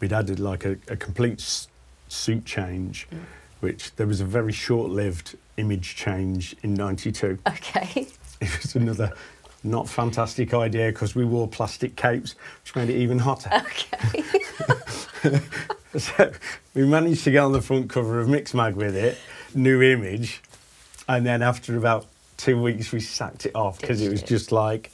We'd 0.00 0.12
added 0.12 0.40
like 0.40 0.64
a, 0.64 0.76
a 0.88 0.96
complete 0.96 1.40
s- 1.40 1.68
suit 2.08 2.44
change, 2.44 3.06
mm. 3.10 3.20
which 3.60 3.94
there 3.94 4.08
was 4.08 4.20
a 4.20 4.24
very 4.24 4.52
short-lived 4.52 5.36
image 5.56 5.94
change 5.94 6.56
in 6.62 6.74
'92. 6.74 7.38
Okay. 7.48 8.08
It 8.38 8.62
was 8.62 8.76
another 8.76 9.14
not 9.64 9.88
fantastic 9.88 10.52
idea 10.52 10.92
because 10.92 11.14
we 11.14 11.24
wore 11.24 11.48
plastic 11.48 11.96
capes, 11.96 12.34
which 12.62 12.76
made 12.76 12.90
it 12.90 12.96
even 12.96 13.18
hotter. 13.18 13.50
Okay. 13.54 15.40
so 15.98 16.30
we 16.74 16.84
managed 16.84 17.24
to 17.24 17.30
get 17.30 17.38
on 17.38 17.52
the 17.52 17.62
front 17.62 17.88
cover 17.88 18.20
of 18.20 18.28
Mixmag 18.28 18.74
with 18.74 18.94
it, 18.94 19.16
new 19.54 19.80
image, 19.80 20.42
and 21.08 21.24
then 21.24 21.40
after 21.40 21.78
about 21.78 22.04
two 22.36 22.60
weeks 22.60 22.92
we 22.92 23.00
sacked 23.00 23.46
it 23.46 23.54
off 23.54 23.80
because 23.80 24.00
it 24.00 24.10
was 24.10 24.22
it. 24.22 24.26
just 24.26 24.52
like, 24.52 24.90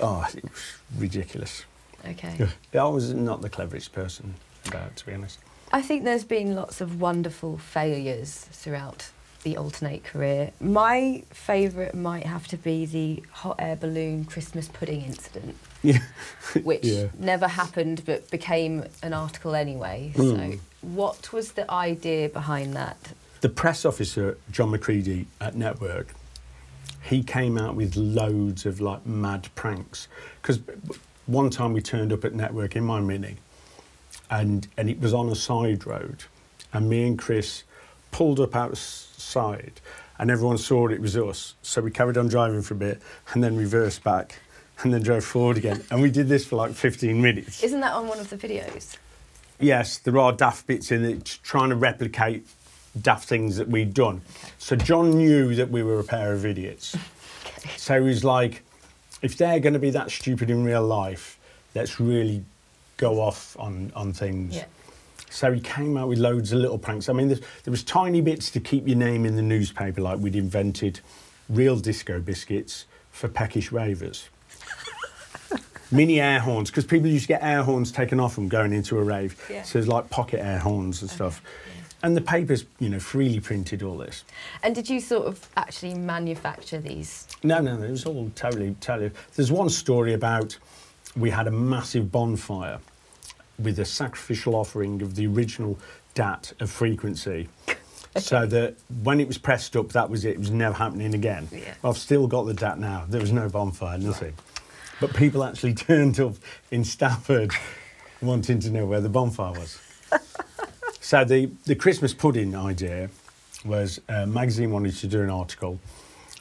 oh, 0.00 0.26
it 0.36 0.42
was 0.44 0.52
ridiculous. 0.98 1.64
Okay. 2.06 2.48
I 2.74 2.84
was 2.84 3.12
not 3.14 3.40
the 3.40 3.48
cleverest 3.48 3.92
person 3.92 4.34
about, 4.66 4.88
it, 4.88 4.96
to 4.96 5.06
be 5.06 5.14
honest. 5.14 5.38
I 5.72 5.80
think 5.82 6.04
there's 6.04 6.24
been 6.24 6.54
lots 6.54 6.80
of 6.80 7.00
wonderful 7.00 7.56
failures 7.58 8.46
throughout 8.52 9.10
the 9.42 9.54
Altern-8 9.56 10.04
career. 10.04 10.52
My 10.60 11.22
favourite 11.30 11.94
might 11.94 12.24
have 12.26 12.46
to 12.48 12.56
be 12.56 12.86
the 12.86 13.22
hot 13.30 13.56
air 13.58 13.76
balloon 13.76 14.24
Christmas 14.24 14.68
pudding 14.68 15.02
incident, 15.02 15.56
Yeah. 15.82 15.98
which 16.62 16.84
Yeah. 16.84 17.06
never 17.18 17.48
happened 17.48 18.02
but 18.06 18.30
became 18.30 18.84
an 19.02 19.12
article 19.12 19.54
anyway. 19.54 20.12
Mm. 20.14 20.52
So, 20.54 20.58
what 20.82 21.32
was 21.32 21.52
the 21.52 21.70
idea 21.70 22.28
behind 22.28 22.74
that? 22.74 22.96
The 23.42 23.48
press 23.50 23.84
officer, 23.84 24.38
John 24.50 24.70
McCready 24.70 25.26
at 25.40 25.54
Network, 25.56 26.14
he 27.04 27.22
came 27.22 27.58
out 27.58 27.76
with 27.76 27.96
loads 27.96 28.64
of 28.64 28.80
like 28.80 29.04
mad 29.06 29.48
pranks. 29.54 30.08
Because 30.40 30.60
one 31.26 31.50
time 31.50 31.72
we 31.72 31.82
turned 31.82 32.12
up 32.12 32.24
at 32.24 32.34
Network 32.34 32.76
in 32.76 32.84
my 32.84 33.00
Mini, 33.00 33.36
and 34.30 34.66
and 34.76 34.88
it 34.88 35.00
was 35.00 35.12
on 35.12 35.28
a 35.28 35.34
side 35.34 35.86
road, 35.86 36.24
and 36.72 36.88
me 36.88 37.06
and 37.06 37.18
Chris 37.18 37.64
pulled 38.10 38.40
up 38.40 38.56
outside, 38.56 39.80
and 40.18 40.30
everyone 40.30 40.58
saw 40.58 40.88
it 40.88 41.00
was 41.00 41.16
us. 41.16 41.54
So 41.62 41.82
we 41.82 41.90
carried 41.90 42.16
on 42.16 42.28
driving 42.28 42.62
for 42.62 42.74
a 42.74 42.78
bit, 42.78 43.02
and 43.32 43.44
then 43.44 43.56
reversed 43.56 44.02
back, 44.02 44.40
and 44.82 44.92
then 44.94 45.02
drove 45.02 45.24
forward 45.24 45.58
again, 45.58 45.84
and 45.90 46.00
we 46.00 46.10
did 46.10 46.28
this 46.28 46.46
for 46.46 46.56
like 46.56 46.72
15 46.72 47.20
minutes. 47.20 47.62
Isn't 47.62 47.80
that 47.80 47.92
on 47.92 48.08
one 48.08 48.18
of 48.18 48.30
the 48.30 48.36
videos? 48.36 48.96
Yes, 49.60 49.98
there 49.98 50.18
are 50.18 50.32
daft 50.32 50.66
bits 50.66 50.90
in 50.90 51.04
it 51.04 51.38
trying 51.42 51.68
to 51.68 51.76
replicate 51.76 52.46
daft 53.00 53.28
things 53.28 53.56
that 53.56 53.68
we'd 53.68 53.94
done. 53.94 54.22
So 54.58 54.76
John 54.76 55.10
knew 55.10 55.54
that 55.54 55.70
we 55.70 55.82
were 55.82 56.00
a 56.00 56.04
pair 56.04 56.32
of 56.32 56.46
idiots. 56.46 56.96
So 57.76 58.00
he 58.00 58.08
was 58.08 58.24
like, 58.24 58.62
if 59.22 59.36
they're 59.36 59.60
going 59.60 59.72
to 59.72 59.78
be 59.78 59.90
that 59.90 60.10
stupid 60.10 60.50
in 60.50 60.64
real 60.64 60.86
life, 60.86 61.38
let's 61.74 61.98
really 61.98 62.44
go 62.96 63.20
off 63.20 63.56
on, 63.58 63.90
on 63.96 64.12
things. 64.12 64.56
Yeah. 64.56 64.66
So 65.30 65.52
he 65.52 65.60
came 65.60 65.96
out 65.96 66.08
with 66.08 66.18
loads 66.18 66.52
of 66.52 66.60
little 66.60 66.78
pranks. 66.78 67.08
I 67.08 67.12
mean, 67.12 67.28
there, 67.28 67.38
there 67.64 67.72
was 67.72 67.82
tiny 67.82 68.20
bits 68.20 68.50
to 68.52 68.60
keep 68.60 68.86
your 68.86 68.96
name 68.96 69.26
in 69.26 69.34
the 69.34 69.42
newspaper, 69.42 70.00
like 70.00 70.18
we'd 70.18 70.36
invented 70.36 71.00
real 71.48 71.76
disco 71.76 72.20
biscuits 72.20 72.84
for 73.10 73.28
peckish 73.28 73.72
ravers. 73.72 74.28
Mini 75.90 76.20
air 76.20 76.38
horns, 76.38 76.70
because 76.70 76.84
people 76.84 77.08
used 77.08 77.24
to 77.24 77.28
get 77.28 77.42
air 77.42 77.64
horns 77.64 77.90
taken 77.90 78.20
off 78.20 78.36
them 78.36 78.48
going 78.48 78.72
into 78.72 78.98
a 78.98 79.02
rave. 79.02 79.36
Yeah. 79.50 79.62
So 79.62 79.78
there's 79.78 79.88
like 79.88 80.08
pocket 80.08 80.40
air 80.40 80.60
horns 80.60 81.02
and 81.02 81.10
stuff. 81.10 81.42
And 82.04 82.14
the 82.14 82.20
papers, 82.20 82.66
you 82.80 82.90
know, 82.90 83.00
freely 83.00 83.40
printed 83.40 83.82
all 83.82 83.96
this. 83.96 84.24
And 84.62 84.74
did 84.74 84.90
you 84.90 85.00
sort 85.00 85.26
of 85.26 85.48
actually 85.56 85.94
manufacture 85.94 86.78
these? 86.78 87.26
No, 87.42 87.60
no, 87.62 87.78
no, 87.78 87.84
it 87.84 87.90
was 87.90 88.04
all 88.04 88.30
totally, 88.34 88.76
totally. 88.80 89.10
There's 89.34 89.50
one 89.50 89.70
story 89.70 90.12
about 90.12 90.58
we 91.16 91.30
had 91.30 91.46
a 91.46 91.50
massive 91.50 92.12
bonfire 92.12 92.78
with 93.58 93.78
a 93.78 93.86
sacrificial 93.86 94.54
offering 94.54 95.00
of 95.00 95.14
the 95.14 95.26
original 95.26 95.78
DAT 96.12 96.52
of 96.60 96.70
frequency. 96.70 97.48
So 98.16 98.46
that 98.46 98.76
when 99.02 99.18
it 99.18 99.26
was 99.26 99.38
pressed 99.38 99.74
up, 99.74 99.88
that 99.88 100.08
was 100.08 100.24
it. 100.24 100.34
It 100.34 100.38
was 100.38 100.52
never 100.52 100.72
happening 100.72 101.14
again. 101.14 101.48
Yeah. 101.50 101.74
I've 101.82 101.98
still 101.98 102.28
got 102.28 102.44
the 102.44 102.54
DAT 102.54 102.78
now. 102.78 103.06
There 103.08 103.20
was 103.20 103.32
no 103.32 103.48
bonfire, 103.48 103.98
nothing. 103.98 104.34
But 105.00 105.14
people 105.14 105.42
actually 105.42 105.74
turned 105.88 106.20
up 106.20 106.34
in 106.70 106.84
Stafford 106.84 107.50
wanting 108.22 108.60
to 108.60 108.70
know 108.70 108.86
where 108.86 109.00
the 109.00 109.08
bonfire 109.08 109.50
was. 109.58 109.80
so 111.04 111.22
the, 111.22 111.50
the 111.66 111.74
Christmas 111.74 112.14
pudding 112.14 112.56
idea 112.56 113.10
was 113.62 114.00
a 114.08 114.26
magazine 114.26 114.70
wanted 114.70 114.96
to 114.96 115.06
do 115.06 115.20
an 115.20 115.28
article. 115.28 115.78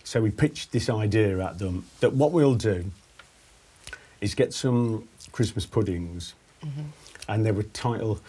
So 0.06 0.22
we 0.22 0.32
pitched 0.32 0.72
this 0.72 0.90
idea 0.90 1.46
at 1.46 1.60
them 1.60 1.86
that 2.00 2.14
what 2.14 2.32
we'll 2.32 2.56
do 2.56 2.86
is 4.22 4.36
get 4.36 4.54
some 4.54 5.10
Christmas 5.34 5.66
puddings 5.66 6.34
mm-hmm. 6.64 6.84
and 7.28 7.46
they 7.46 7.52
would 7.52 7.74
title 7.74 8.22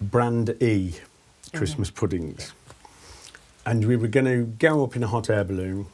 Brand 0.00 0.60
E 0.60 0.94
Christmas 1.54 1.88
mm-hmm. 1.88 2.00
puddings. 2.00 2.52
And 3.64 3.86
we 3.86 3.94
were 3.94 4.08
going 4.08 4.26
to 4.26 4.42
go 4.42 4.82
up 4.82 4.96
in 4.96 5.04
a 5.04 5.06
hot 5.06 5.30
air 5.30 5.44
balloon, 5.44 5.86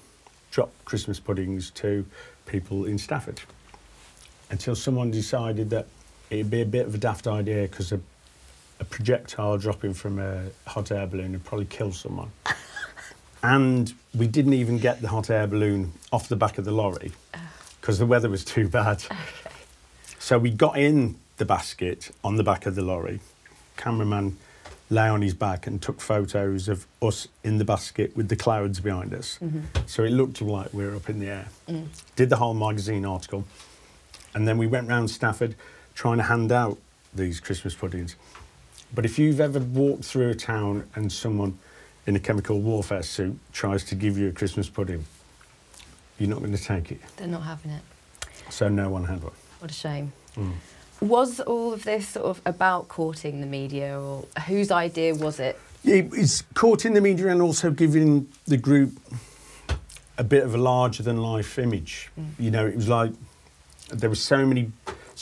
drop 0.53 0.73
Christmas 0.87 1.21
puddings 1.21 1.71
to 1.73 2.07
people 2.47 2.87
in 2.87 2.97
Stafford 2.97 3.43
until 4.49 4.75
someone 4.75 5.11
decided 5.11 5.69
that 5.69 5.87
it'd 6.31 6.51
be 6.51 6.63
a 6.63 6.67
bit 6.67 6.87
of 6.87 6.95
a 6.95 6.99
daft 6.99 7.27
idea 7.27 7.69
because 7.69 7.93
a, 8.81 8.85
projectile 8.85 9.59
dropping 9.59 9.95
from 9.95 10.19
a 10.19 10.45
hot 10.67 10.91
air 10.91 11.07
balloon 11.07 11.33
would 11.33 11.45
probably 11.45 11.67
kill 11.67 11.93
someone. 11.93 12.31
and 13.43 13.93
we 14.15 14.27
didn't 14.27 14.55
even 14.55 14.79
get 14.79 15.01
the 15.01 15.09
hot 15.09 15.31
air 15.31 15.47
balloon 15.47 15.93
off 16.13 16.29
the 16.29 16.37
back 16.37 16.59
of 16.59 16.65
the 16.65 16.73
lorry 16.73 17.13
oh. 17.35 17.39
because 17.81 17.99
the 17.99 18.07
weather 18.07 18.29
was 18.29 18.45
too 18.45 18.69
bad. 18.69 19.03
So 20.25 20.39
we 20.39 20.49
got 20.49 20.79
in 20.79 21.17
the 21.37 21.45
basket 21.45 22.11
on 22.25 22.37
the 22.37 22.43
back 22.43 22.65
of 22.65 22.77
the 22.77 22.81
lorry. 22.81 23.21
Cameraman 23.77 24.39
lay 24.89 25.07
on 25.07 25.21
his 25.21 25.35
back 25.35 25.67
and 25.67 25.83
took 25.83 26.01
photos 26.01 26.67
of 26.67 26.87
us 27.03 27.29
in 27.43 27.59
the 27.59 27.65
basket 27.67 28.17
with 28.17 28.31
the 28.31 28.37
clouds 28.37 28.81
behind 28.81 29.13
us. 29.13 29.39
Mm-hmm. 29.43 29.61
So 29.85 30.03
it 30.03 30.13
looked 30.13 30.41
like 30.41 30.73
we 30.73 30.87
were 30.87 30.97
up 30.97 31.11
in 31.11 31.21
the 31.21 31.27
air. 31.29 31.49
Mm. 31.69 31.89
Did 32.17 32.31
the 32.31 32.37
whole 32.37 32.55
magazine 32.55 33.05
article. 33.05 33.45
And 34.35 34.49
then 34.49 34.57
we 34.57 34.67
went 34.67 34.89
round 34.89 35.11
Stafford 35.11 35.57
trying 35.95 36.17
to 36.17 36.23
hand 36.23 36.51
out 36.51 36.79
these 37.13 37.39
Christmas 37.39 37.75
puddings. 37.75 38.17
But 38.95 39.05
if 39.05 39.19
you've 39.19 39.41
ever 39.41 39.59
walked 39.59 40.05
through 40.05 40.31
a 40.31 40.35
town 40.35 40.89
and 40.95 41.11
someone 41.11 41.59
in 42.07 42.17
a 42.17 42.21
chemical 42.21 42.61
warfare 42.61 43.03
suit 43.03 43.37
tries 43.53 43.85
to 43.85 43.95
give 43.95 44.17
you 44.17 44.29
a 44.29 44.33
Christmas 44.33 44.69
pudding, 44.69 45.05
you're 46.19 46.29
not 46.29 46.39
going 46.41 46.57
to 46.57 46.63
take 46.63 46.93
it. 46.93 47.01
They're 47.17 47.27
not 47.27 47.43
having 47.43 47.73
it. 47.73 47.83
So 48.51 48.69
no 48.69 48.91
one 48.91 49.05
had 49.05 49.23
one. 49.23 49.33
What 49.59 49.71
a 49.71 49.75
shame. 49.75 50.13
Mm. 50.37 50.53
Was 51.01 51.41
all 51.41 51.73
of 51.73 51.85
this 51.85 52.09
sort 52.09 52.27
of 52.27 52.43
about 52.47 52.89
courting 52.89 53.41
the 53.41 53.47
media, 53.47 53.99
or 53.99 54.27
whose 54.47 54.71
idea 54.71 55.15
was 55.15 55.41
it? 55.41 55.59
It 55.85 56.11
was 56.11 56.45
caught 56.55 56.85
in 56.85 56.95
the 56.95 57.01
media 57.01 57.29
and 57.29 57.43
also 57.43 57.71
giving 57.71 58.29
the 58.47 58.57
group 58.57 58.93
a 60.17 60.25
bit 60.25 60.45
of 60.45 60.55
a 60.55 60.59
larger 60.59 61.03
than 61.03 61.17
life 61.17 61.59
image. 61.59 62.11
You 62.39 62.51
know, 62.51 62.67
it 62.67 62.77
was 62.77 62.89
like 62.89 63.13
there 63.89 64.09
were 64.09 64.15
so 64.15 64.47
many, 64.47 64.71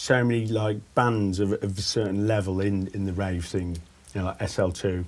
so 0.02 0.24
many 0.24 0.46
like 0.48 0.78
bands 0.96 1.38
of, 1.38 1.52
of 1.52 1.78
a 1.78 1.80
certain 1.80 2.26
level 2.26 2.60
in, 2.60 2.88
in 2.88 3.04
the 3.04 3.12
rave 3.12 3.44
thing. 3.44 3.78
You 4.12 4.20
know, 4.20 4.24
like 4.26 4.38
SL2, 4.40 5.04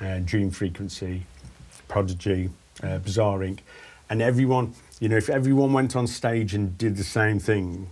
uh, 0.00 0.18
Dream 0.20 0.52
Frequency, 0.52 1.26
Prodigy, 1.88 2.48
uh, 2.84 2.98
Bizarre 2.98 3.40
Inc. 3.40 3.58
And 4.08 4.22
everyone, 4.22 4.74
you 5.00 5.08
know, 5.08 5.16
if 5.16 5.28
everyone 5.28 5.72
went 5.72 5.96
on 5.96 6.06
stage 6.06 6.54
and 6.54 6.78
did 6.78 6.96
the 6.96 7.02
same 7.02 7.40
thing, 7.40 7.90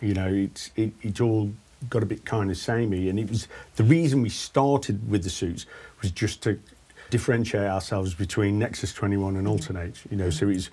you 0.00 0.12
know, 0.12 0.26
it's 0.26 0.72
it, 0.74 0.92
it 1.02 1.20
all 1.20 1.52
got 1.88 2.02
a 2.02 2.06
bit 2.06 2.24
kind 2.24 2.50
of 2.50 2.56
samey. 2.56 3.08
And 3.08 3.20
it 3.20 3.30
was 3.30 3.46
the 3.76 3.84
reason 3.84 4.22
we 4.22 4.28
started 4.28 5.08
with 5.08 5.22
the 5.22 5.30
suits 5.30 5.66
was 6.02 6.10
just 6.10 6.42
to 6.42 6.58
differentiate 7.10 7.68
ourselves 7.68 8.12
between 8.12 8.58
Nexus 8.58 8.92
21 8.92 9.36
and 9.36 9.46
Altern-8. 9.46 10.10
You 10.10 10.16
know, 10.16 10.30
so 10.30 10.48
it 10.48 10.54
was 10.54 10.70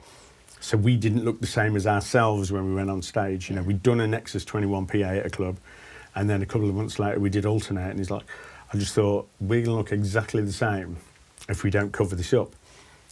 so 0.60 0.78
we 0.78 0.96
didn't 0.96 1.24
look 1.24 1.40
the 1.40 1.48
same 1.48 1.76
as 1.76 1.86
ourselves 1.86 2.52
when 2.52 2.68
we 2.68 2.76
went 2.76 2.90
on 2.90 3.02
stage. 3.02 3.50
You 3.50 3.56
know, 3.56 3.64
we'd 3.64 3.84
done 3.84 4.00
a 4.00 4.08
Nexus 4.08 4.44
21 4.46 4.88
PA 4.88 4.98
at 4.98 5.26
a 5.26 5.30
club, 5.30 5.58
and 6.16 6.30
then 6.30 6.42
a 6.42 6.46
couple 6.46 6.68
of 6.68 6.76
months 6.76 7.00
later 7.00 7.20
we 7.20 7.30
did 7.30 7.46
Altern-8, 7.46 7.92
and 7.92 8.00
he's 8.00 8.12
like, 8.12 8.24
I 8.74 8.78
just 8.78 8.94
thought 8.94 9.28
we're 9.40 9.64
gonna 9.64 9.78
look 9.78 9.92
exactly 9.92 10.42
the 10.42 10.52
same 10.52 10.98
if 11.48 11.64
we 11.64 11.70
don't 11.70 11.92
cover 11.92 12.16
this 12.16 12.34
up. 12.34 12.54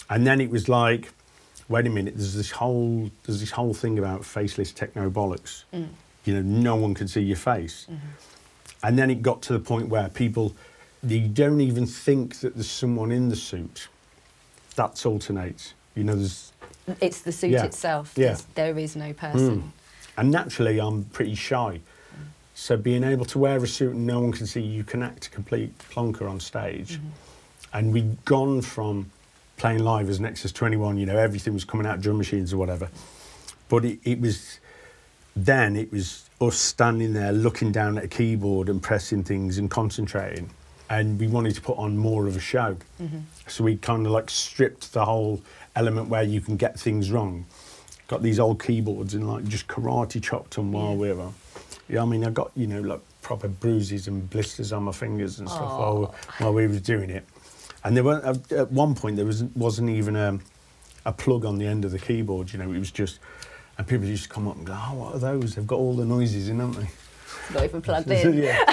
And 0.09 0.27
then 0.27 0.41
it 0.41 0.49
was 0.49 0.67
like, 0.67 1.11
wait 1.69 1.87
a 1.87 1.89
minute, 1.89 2.15
there's 2.15 2.35
this 2.35 2.51
whole 2.51 3.09
there's 3.25 3.39
this 3.39 3.51
whole 3.51 3.73
thing 3.73 3.97
about 3.97 4.25
faceless 4.25 4.71
techno 4.71 5.09
bollocks. 5.09 5.63
Mm. 5.73 5.89
You 6.25 6.33
know, 6.35 6.41
no 6.41 6.75
one 6.75 6.93
can 6.93 7.07
see 7.07 7.21
your 7.21 7.37
face. 7.37 7.87
Mm-hmm. 7.89 8.07
And 8.83 8.99
then 8.99 9.09
it 9.09 9.21
got 9.21 9.41
to 9.43 9.53
the 9.53 9.59
point 9.59 9.89
where 9.89 10.09
people 10.09 10.55
they 11.01 11.19
don't 11.19 11.61
even 11.61 11.85
think 11.85 12.39
that 12.39 12.55
there's 12.55 12.69
someone 12.69 13.11
in 13.11 13.29
the 13.29 13.35
suit. 13.35 13.87
That's 14.75 15.03
Altern-8. 15.03 15.73
You 15.95 16.03
know, 16.03 16.15
there's 16.15 16.51
It's 17.01 17.21
the 17.21 17.31
suit 17.31 17.51
Yeah. 17.51 17.63
itself. 17.63 18.13
Yeah. 18.15 18.37
There's- 18.55 18.95
no 18.95 19.13
person. 19.13 19.61
Hmm. 19.61 19.67
and 20.17 20.31
naturally 20.31 20.79
I'm 20.79 21.03
pretty 21.05 21.35
shy. 21.35 21.81
So 22.53 22.77
being 22.77 23.03
able 23.03 23.25
to 23.25 23.37
wear 23.39 23.61
a 23.61 23.67
suit 23.67 23.93
and 23.95 24.07
no 24.07 24.21
one 24.21 24.31
can 24.31 24.47
see 24.47 24.61
you 24.61 24.85
can 24.85 25.03
act 25.03 25.27
a 25.27 25.29
complete 25.29 25.77
plonker 25.91 26.29
on 26.29 26.39
stage. 26.39 26.93
Mm-hmm. 26.93 27.07
And 27.73 27.93
we'd 27.93 28.23
gone 28.23 28.61
from 28.61 29.11
playing 29.57 29.79
live 29.79 30.09
as 30.09 30.21
Nexus 30.21 30.53
21, 30.53 30.97
you 30.97 31.05
know, 31.05 31.17
everything 31.17 31.53
was 31.53 31.65
coming 31.65 31.85
out 31.85 31.99
drum 31.99 32.17
machines 32.17 32.53
or 32.53 32.57
whatever. 32.57 32.87
But 33.67 33.83
it, 33.83 33.99
it 34.05 34.21
was 34.21 34.59
then 35.35 35.75
it 35.75 35.91
was 35.91 36.29
us 36.39 36.57
standing 36.57 37.11
there 37.13 37.33
looking 37.33 37.73
down 37.73 37.97
at 37.97 38.05
a 38.05 38.07
keyboard 38.07 38.69
and 38.69 38.81
pressing 38.81 39.23
things 39.23 39.57
and 39.57 39.69
concentrating. 39.69 40.49
And 40.89 41.19
we 41.19 41.27
wanted 41.27 41.55
to 41.55 41.61
put 41.61 41.77
on 41.77 41.97
more 41.97 42.27
of 42.27 42.35
a 42.35 42.39
show. 42.39 42.77
Mm-hmm. 43.01 43.19
So 43.47 43.63
we 43.63 43.77
kind 43.77 44.05
of 44.05 44.11
like 44.11 44.29
stripped 44.29 44.93
the 44.93 45.05
whole 45.05 45.41
element 45.75 46.09
where 46.09 46.23
you 46.23 46.41
can 46.41 46.57
get 46.57 46.79
things 46.79 47.11
wrong. 47.11 47.45
Got 48.07 48.21
these 48.21 48.39
old 48.39 48.61
keyboards 48.61 49.15
and 49.15 49.27
like 49.27 49.45
just 49.45 49.67
karate 49.67 50.21
chopped 50.21 50.55
them 50.55 50.71
while 50.71 50.95
we 50.95 51.11
were. 51.11 51.29
Yeah, 51.89 52.03
I 52.03 52.05
mean, 52.05 52.23
I 52.23 52.29
got, 52.29 52.51
you 52.55 52.67
know, 52.67 52.81
like 52.81 52.99
proper 53.21 53.47
bruises 53.47 54.07
and 54.07 54.29
blisters 54.29 54.71
on 54.71 54.83
my 54.83 54.91
fingers 54.91 55.39
and 55.39 55.49
stuff 55.49 55.61
while, 55.79 56.15
while 56.37 56.53
we 56.53 56.67
were 56.67 56.79
doing 56.79 57.09
it. 57.09 57.25
And 57.83 57.95
there 57.97 58.03
weren't, 58.03 58.51
at 58.51 58.71
one 58.71 58.93
point 58.95 59.15
there 59.15 59.25
was 59.25 59.43
wasn't 59.43 59.89
even 59.89 60.15
a, 60.15 60.39
a 61.05 61.11
plug 61.13 61.45
on 61.45 61.57
the 61.57 61.65
end 61.65 61.85
of 61.85 61.91
the 61.91 61.99
keyboard. 61.99 62.51
You 62.53 62.59
know, 62.59 62.71
it 62.71 62.79
was 62.79 62.91
just, 62.91 63.19
and 63.77 63.87
people 63.87 64.05
used 64.07 64.23
to 64.23 64.29
come 64.29 64.47
up 64.47 64.55
and 64.55 64.65
go, 64.65 64.73
"Oh, 64.75 64.93
what 64.95 65.15
are 65.15 65.19
those? 65.19 65.53
They've 65.55 65.67
got 65.67 65.77
all 65.77 65.95
the 65.95 66.05
noises 66.05 66.49
in, 66.49 66.59
haven't 66.59 66.81
they?" 66.81 66.89
Not 67.53 67.63
even 67.65 67.81
plugged 67.81 68.09
in. 68.11 68.33
yeah. 68.35 68.63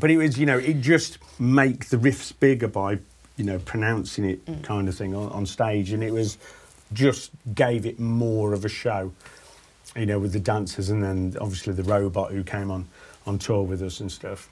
But 0.00 0.10
it 0.10 0.16
was, 0.16 0.38
you 0.38 0.46
know, 0.46 0.58
it 0.58 0.80
just 0.80 1.18
make 1.38 1.90
the 1.90 1.98
riffs 1.98 2.32
bigger 2.38 2.68
by, 2.68 2.98
you 3.36 3.44
know, 3.44 3.58
pronouncing 3.58 4.24
it 4.24 4.40
kind 4.62 4.88
of 4.88 4.96
thing 4.96 5.14
on, 5.14 5.30
on 5.30 5.46
stage, 5.46 5.92
and 5.92 6.02
it 6.02 6.12
was 6.12 6.38
just 6.92 7.30
gave 7.54 7.86
it 7.86 8.00
more 8.00 8.52
of 8.52 8.64
a 8.64 8.68
show, 8.68 9.12
you 9.94 10.06
know, 10.06 10.18
with 10.18 10.32
the 10.32 10.40
dancers, 10.40 10.88
and 10.90 11.02
then 11.02 11.36
obviously 11.40 11.74
the 11.74 11.84
robot 11.84 12.32
who 12.32 12.42
came 12.42 12.70
on 12.70 12.88
on 13.26 13.38
tour 13.38 13.62
with 13.62 13.82
us 13.82 14.00
and 14.00 14.10
stuff. 14.10 14.48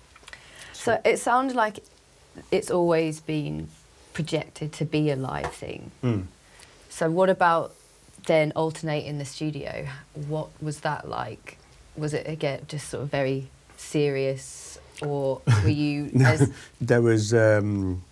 So 0.72 1.01
it 1.05 1.18
sounds 1.18 1.55
like 1.55 1.80
it's 2.53 2.70
always 2.70 3.20
been 3.20 3.68
projected 4.12 4.72
to 4.74 4.84
be 4.84 5.11
a 5.11 5.16
live 5.16 5.53
thing. 5.53 5.90
Mm. 6.05 6.26
So 6.88 7.11
what 7.11 7.30
about 7.30 7.74
then 8.26 8.53
Altern-8 8.53 9.07
in 9.07 9.18
the 9.18 9.24
studio? 9.24 9.86
What 10.26 10.49
was 10.61 10.80
that 10.80 11.09
like? 11.09 11.57
Was 11.96 12.12
it 12.12 12.28
again 12.28 12.66
just 12.68 12.88
sort 12.90 13.05
of 13.05 13.11
very 13.11 13.49
serious, 13.76 14.68
or 15.03 15.40
were 15.62 15.68
you 15.68 16.11
as 16.24 16.53
there 16.80 17.03
was 17.03 17.34
um, 17.34 18.03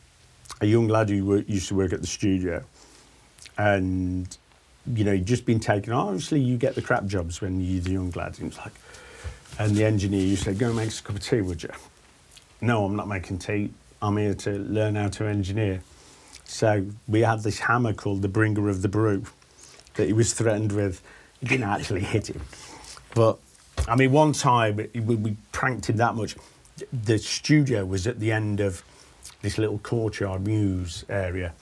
a 0.60 0.66
young 0.66 0.88
lad 0.88 1.10
who 1.10 1.24
wo- 1.24 1.44
used 1.46 1.68
to 1.68 1.74
work 1.74 1.92
at 1.92 2.00
the 2.00 2.06
studio, 2.06 2.62
and 3.58 4.36
you 4.94 5.04
know 5.04 5.12
he'd 5.12 5.26
just 5.26 5.44
been 5.44 5.60
taken. 5.60 5.92
Obviously, 5.92 6.40
you 6.40 6.56
get 6.56 6.74
the 6.74 6.82
crap 6.82 7.06
jobs 7.06 7.40
when 7.40 7.60
you're 7.60 7.82
the 7.82 7.92
young 7.92 8.10
lad. 8.12 8.28
And 8.28 8.36
he 8.36 8.44
was 8.44 8.58
like, 8.58 8.72
and 9.58 9.74
the 9.74 9.84
engineer 9.84 10.22
used 10.22 10.44
to 10.44 10.52
say, 10.52 10.58
"Go 10.58 10.68
and 10.68 10.76
make 10.76 10.88
us 10.88 11.00
a 11.00 11.02
cup 11.02 11.16
of 11.16 11.22
tea, 11.22 11.40
would 11.40 11.62
you?" 11.62 11.70
No, 12.60 12.84
I'm 12.84 12.96
not 12.96 13.08
making 13.08 13.38
tea. 13.38 13.70
I'm 14.00 14.16
here 14.16 14.34
to 14.34 14.50
learn 14.50 14.94
how 14.94 15.08
to 15.08 15.24
engineer. 15.26 15.82
So 16.44 16.86
we 17.08 17.20
had 17.20 17.42
this 17.42 17.58
hammer 17.58 17.92
called 17.92 18.22
the 18.22 18.28
bringer 18.28 18.68
of 18.68 18.82
the 18.82 18.88
brew 18.88 19.24
that 19.94 20.06
he 20.06 20.12
was 20.12 20.32
threatened 20.32 20.72
with. 20.72 21.02
He 21.40 21.46
didn't 21.46 21.68
actually 21.68 22.00
hit 22.00 22.28
him, 22.28 22.40
but 23.14 23.38
I 23.88 23.94
mean, 23.96 24.12
one 24.12 24.32
time 24.32 24.76
we, 24.76 25.00
we 25.00 25.36
pranked 25.52 25.86
him 25.86 25.96
that 25.98 26.14
much. 26.14 26.34
The 26.92 27.18
studio 27.18 27.84
was 27.86 28.06
at 28.06 28.20
the 28.20 28.32
end 28.32 28.60
of 28.60 28.84
this 29.42 29.56
little 29.56 29.78
courtyard 29.78 30.46
mews 30.46 31.04
area, 31.08 31.54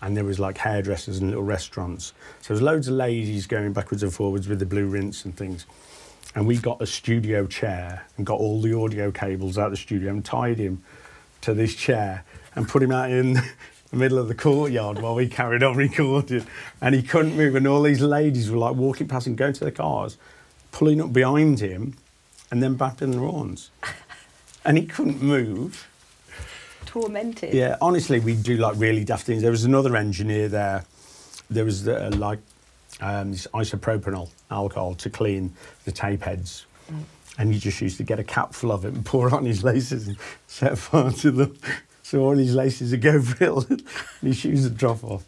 and 0.00 0.16
there 0.16 0.24
was 0.24 0.38
like 0.38 0.58
hairdressers 0.58 1.18
and 1.18 1.30
little 1.30 1.44
restaurants. 1.44 2.12
So 2.40 2.48
there 2.48 2.54
was 2.54 2.62
loads 2.62 2.88
of 2.88 2.94
ladies 2.94 3.46
going 3.46 3.72
backwards 3.72 4.02
and 4.02 4.12
forwards 4.12 4.48
with 4.48 4.60
the 4.60 4.66
blue 4.66 4.86
rinse 4.86 5.24
and 5.24 5.36
things. 5.36 5.66
And 6.34 6.46
we 6.46 6.56
got 6.56 6.80
a 6.80 6.86
studio 6.86 7.46
chair 7.46 8.06
and 8.16 8.24
got 8.24 8.38
all 8.38 8.60
the 8.60 8.76
audio 8.76 9.10
cables 9.10 9.58
out 9.58 9.66
of 9.66 9.72
the 9.72 9.76
studio 9.76 10.10
and 10.10 10.24
tied 10.24 10.58
him 10.58 10.82
to 11.42 11.54
this 11.54 11.74
chair 11.74 12.24
and 12.54 12.68
put 12.68 12.82
him 12.82 12.92
out 12.92 13.10
in 13.10 13.34
the 13.90 13.96
middle 13.96 14.18
of 14.18 14.28
the 14.28 14.34
courtyard 14.34 15.00
while 15.00 15.14
we 15.14 15.28
carried 15.28 15.62
on 15.62 15.76
recording. 15.76 16.46
And 16.80 16.94
he 16.94 17.02
couldn't 17.02 17.36
move. 17.36 17.54
And 17.54 17.66
all 17.66 17.82
these 17.82 18.00
ladies 18.00 18.50
were 18.50 18.58
like 18.58 18.76
walking 18.76 19.08
past 19.08 19.26
and 19.26 19.36
going 19.36 19.52
to 19.54 19.60
their 19.60 19.70
cars, 19.72 20.16
pulling 20.70 21.00
up 21.00 21.12
behind 21.12 21.60
him, 21.60 21.94
and 22.50 22.62
then 22.62 22.74
back 22.74 23.02
in 23.02 23.10
their 23.10 23.20
horns. 23.20 23.70
And 24.64 24.78
he 24.78 24.86
couldn't 24.86 25.20
move. 25.22 25.88
tormented? 26.86 27.54
Yeah, 27.54 27.76
honestly, 27.80 28.20
we 28.20 28.34
do 28.34 28.56
like 28.56 28.74
really 28.76 29.04
daft 29.04 29.26
things. 29.26 29.42
There 29.42 29.50
was 29.50 29.64
another 29.64 29.96
engineer 29.96 30.48
there. 30.48 30.84
There 31.50 31.64
was 31.64 31.86
uh, 31.88 32.10
like 32.16 32.38
um, 33.00 33.32
this 33.32 33.46
isopropanol 33.54 34.30
alcohol 34.50 34.94
to 34.96 35.10
clean 35.10 35.52
the 35.84 35.92
tape 35.92 36.22
heads. 36.22 36.66
And 37.38 37.52
he 37.52 37.58
just 37.58 37.80
used 37.80 37.96
to 37.96 38.02
get 38.02 38.18
a 38.18 38.24
cap 38.24 38.52
full 38.52 38.70
of 38.70 38.84
it 38.84 38.92
and 38.92 39.04
pour 39.04 39.26
it 39.28 39.32
on 39.32 39.44
his 39.46 39.64
laces 39.64 40.06
and 40.08 40.16
set 40.46 40.76
fire 40.78 41.10
to 41.12 41.30
them. 41.30 41.56
So 42.04 42.20
all 42.24 42.36
his 42.36 42.54
laces 42.54 42.90
would 42.90 43.00
go 43.00 43.22
brittle 43.38 43.64
and 43.70 43.82
his 44.22 44.36
shoes 44.36 44.64
would 44.64 44.76
drop 44.76 45.02
off. 45.02 45.24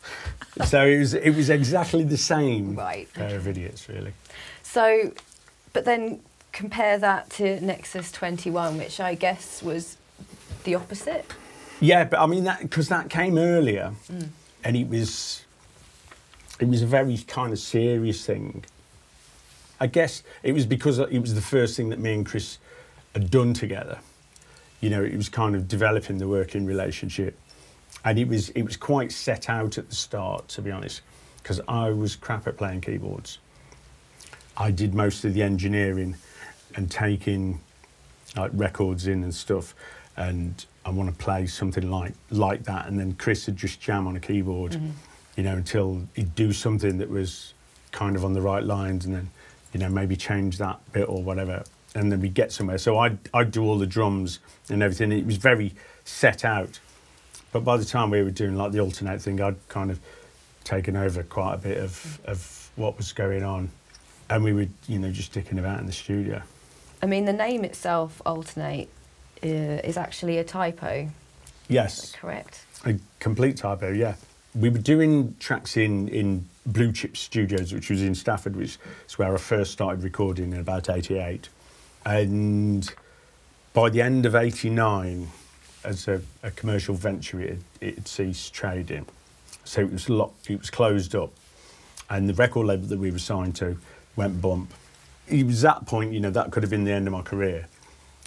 So 0.67 0.85
it 0.85 0.99
was, 0.99 1.15
it 1.15 1.31
was 1.31 1.49
exactly 1.49 2.05
the 2.05 2.19
same 2.19 2.75
Right, 2.75 3.11
pair 3.15 3.37
of 3.37 3.49
idiots, 3.49 3.89
really. 3.89 4.13
So, 4.63 5.13
but 5.73 5.87
then 5.87 6.21
compare 6.55 6.97
that 6.99 7.29
to 7.31 7.61
Nexus 7.61 8.11
21, 8.13 8.79
which 8.79 9.01
I 9.01 9.15
guess 9.15 9.63
was 9.63 9.99
the 10.63 10.77
opposite. 10.77 11.27
Yeah, 11.81 12.05
but 12.05 12.21
I 12.21 12.27
mean 12.27 12.45
that 12.45 12.63
because 12.63 12.89
that 12.89 13.11
came 13.11 13.37
earlier, 13.37 13.93
mm. 14.11 14.29
and 14.63 14.77
it 14.77 14.89
was 14.89 15.45
it 16.61 16.69
was 16.69 16.81
a 16.81 16.87
very 16.87 17.19
kind 17.19 17.53
of 17.53 17.59
serious 17.59 18.25
thing. 18.25 18.65
I 19.81 19.89
guess 19.89 20.23
it 20.43 20.53
was 20.53 20.65
because 20.65 20.99
it 21.01 21.19
was 21.19 21.35
the 21.35 21.43
first 21.43 21.77
thing 21.77 21.91
that 21.91 21.99
me 21.99 22.15
and 22.15 22.25
Chris 22.25 22.59
had 23.13 23.31
done 23.31 23.53
together. 23.53 23.99
You 24.81 24.91
know, 24.91 25.03
it 25.03 25.17
was 25.17 25.29
kind 25.29 25.57
of 25.57 25.67
developing 25.67 26.19
the 26.19 26.29
working 26.29 26.65
relationship, 26.65 27.37
and 28.05 28.19
it 28.19 28.29
was 28.29 28.51
it 28.51 28.63
was 28.63 28.77
quite 28.77 29.11
set 29.11 29.51
out 29.51 29.77
at 29.77 29.91
the 29.91 29.97
start, 29.97 30.49
to 30.49 30.63
be 30.63 30.71
honest, 30.71 31.03
because 31.43 31.61
I 31.67 31.91
was 31.91 32.15
crap 32.15 32.47
at 32.47 32.57
playing 32.57 32.83
keyboards. 32.83 33.39
I 34.57 34.71
did 34.71 34.95
most 34.95 35.25
of 35.25 35.35
the 35.35 35.43
engineering 35.43 36.15
and 36.77 36.91
taking 36.91 37.61
like 38.37 38.51
records 38.55 39.07
in 39.07 39.23
and 39.23 39.35
stuff, 39.35 39.75
and 40.17 40.65
I 40.85 40.91
want 40.91 41.11
to 41.11 41.17
play 41.17 41.47
something 41.47 41.91
like 41.91 42.15
like 42.31 42.65
that, 42.65 42.87
and 42.87 42.99
then 42.99 43.15
Chris 43.15 43.47
would 43.47 43.57
just 43.57 43.81
jam 43.81 44.07
on 44.07 44.17
a 44.17 44.21
keyboard, 44.21 44.73
mm-hmm. 44.73 44.91
you 45.37 45.43
know, 45.45 45.55
until 45.55 46.03
he'd 46.15 46.35
do 46.35 46.53
something 46.53 46.99
that 46.99 47.09
was 47.09 47.55
kind 47.93 48.17
of 48.17 48.25
on 48.25 48.33
the 48.33 48.43
right 48.43 48.63
lines, 48.63 49.07
and 49.07 49.15
then 49.15 49.31
you 49.73 49.81
know 49.81 49.89
maybe 49.89 50.17
change 50.17 50.59
that 50.59 50.81
bit 50.93 51.09
or 51.09 51.23
whatever, 51.23 51.65
and 51.95 52.13
then 52.13 52.21
we'd 52.21 52.35
get 52.35 52.53
somewhere. 52.53 52.79
So 52.79 52.99
I'd 52.99 53.19
I'd 53.33 53.51
do 53.51 53.63
all 53.65 53.79
the 53.79 53.87
drums 53.87 54.41
and 54.69 54.83
everything. 54.83 55.13
It 55.13 55.27
was 55.27 55.37
very 55.37 55.75
set 56.05 56.45
out, 56.45 56.81
but 57.53 57.61
by 57.61 57.77
the 57.77 57.85
time 57.85 58.11
we 58.11 58.23
were 58.23 58.31
doing 58.31 58.57
like 58.57 58.73
the 58.73 58.79
Altern-8 58.79 59.23
thing, 59.23 59.41
I'd 59.41 59.69
kind 59.69 59.91
of 59.91 60.01
taken 60.65 60.97
over 60.97 61.23
quite 61.23 61.55
a 61.55 61.59
bit 61.59 61.79
of 61.79 61.91
mm. 61.93 62.31
of 62.31 62.71
what 62.77 62.97
was 62.99 63.13
going 63.13 63.43
on, 63.43 63.71
and 64.29 64.45
we 64.45 64.53
were 64.53 64.67
you 64.87 64.99
know 64.99 65.11
just 65.11 65.33
dicking 65.33 65.59
about 65.59 65.81
in 65.81 65.87
the 65.87 65.93
studio. 65.93 66.43
I 67.05 67.07
mean, 67.07 67.27
the 67.27 67.35
name 67.35 67.67
itself, 67.67 68.23
Altern-8, 68.25 68.87
uh, 69.43 69.47
is 69.47 69.99
actually 69.99 70.39
a 70.39 70.45
typo. 70.45 71.11
Yes, 71.69 72.13
Correct. 72.13 72.65
a 72.87 72.95
complete 73.19 73.59
typo. 73.59 73.91
Yeah, 73.91 74.15
we 74.55 74.71
were 74.71 74.79
doing 74.79 75.37
tracks 75.39 75.77
in 75.77 76.09
in 76.09 76.49
Blue 76.65 76.93
Chip 76.93 77.15
Studios, 77.19 77.75
which 77.75 77.91
was 77.91 78.01
in 78.01 78.15
Stafford, 78.15 78.57
which 78.57 78.79
is 79.07 79.19
where 79.19 79.35
I 79.35 79.37
first 79.37 79.71
started 79.71 80.03
recording 80.03 80.55
in 80.55 80.61
about 80.61 80.89
'88, 80.89 81.51
and 82.07 82.91
by 83.75 83.91
the 83.91 84.01
end 84.01 84.25
of 84.25 84.35
'89, 84.35 85.29
as 85.85 86.09
a, 86.09 86.23
a 86.43 86.51
commercial 86.53 86.95
venture, 86.95 87.39
it, 87.39 87.59
it 87.83 87.97
had 87.97 88.09
ceased 88.09 88.55
trading, 88.55 89.05
so 89.65 89.83
it 89.83 89.93
was 89.93 90.09
locked, 90.09 90.49
it 90.49 90.59
was 90.59 90.71
closed 90.71 91.15
up, 91.15 91.33
and 92.09 92.31
the 92.31 92.35
record 92.35 92.65
label 92.67 92.87
that 92.87 92.99
we 92.99 93.11
were 93.11 93.19
signed 93.19 93.57
to 93.57 93.77
went 94.17 94.41
bump. 94.41 94.73
It 95.29 95.47
was 95.47 95.63
that 95.63 95.87
point, 95.87 96.13
you 96.13 96.21
know, 96.21 96.31
that 96.31 96.51
could 96.51 96.63
have 96.63 96.71
been 96.71 96.85
the 96.85 96.93
end 96.93 97.07
of 97.07 97.13
my 97.13 97.23
career. 97.23 97.69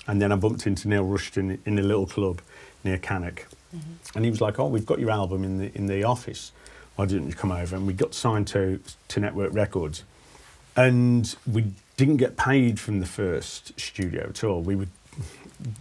And 0.07 0.21
then 0.21 0.31
I 0.31 0.35
bumped 0.35 0.65
into 0.65 0.87
Neil 0.87 1.03
Rushton 1.03 1.61
in 1.65 1.77
a 1.77 1.81
little 1.81 2.07
club 2.07 2.41
near 2.83 2.97
Cannock. 2.97 3.47
Mm-hmm. 3.75 3.93
And 4.15 4.25
he 4.25 4.31
was 4.31 4.41
like, 4.41 4.57
Oh, 4.57 4.67
we've 4.67 4.85
got 4.85 4.99
your 4.99 5.11
album 5.11 5.43
in 5.43 5.57
the, 5.57 5.75
in 5.75 5.87
the 5.87 6.03
office. 6.03 6.51
Why 6.95 7.05
didn't 7.05 7.27
you 7.27 7.35
come 7.35 7.51
over? 7.51 7.75
And 7.75 7.85
we 7.85 7.93
got 7.93 8.13
signed 8.13 8.47
to, 8.47 8.79
to 9.09 9.19
Network 9.19 9.53
Records. 9.53 10.03
And 10.75 11.35
we 11.51 11.65
didn't 11.97 12.17
get 12.17 12.37
paid 12.37 12.79
from 12.79 12.99
the 12.99 13.05
first 13.05 13.79
studio 13.79 14.27
at 14.29 14.43
all. 14.43 14.61
We 14.61 14.75
were 14.75 14.87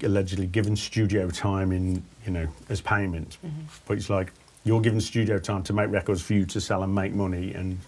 allegedly 0.03 0.47
given 0.47 0.77
studio 0.77 1.31
time 1.31 1.73
in, 1.73 2.03
you 2.25 2.33
know, 2.33 2.49
as 2.69 2.81
payment. 2.81 3.39
Mm-hmm. 3.45 3.61
But 3.87 3.99
it's 3.99 4.11
like, 4.11 4.33
you're 4.64 4.81
given 4.81 5.01
studio 5.01 5.39
time 5.39 5.62
to 5.64 5.73
make 5.73 5.91
records 5.91 6.23
for 6.23 6.35
you 6.35 6.45
to 6.47 6.61
sell 6.61 6.83
and 6.83 6.95
make 6.95 7.12
money. 7.14 7.55
And 7.55 7.79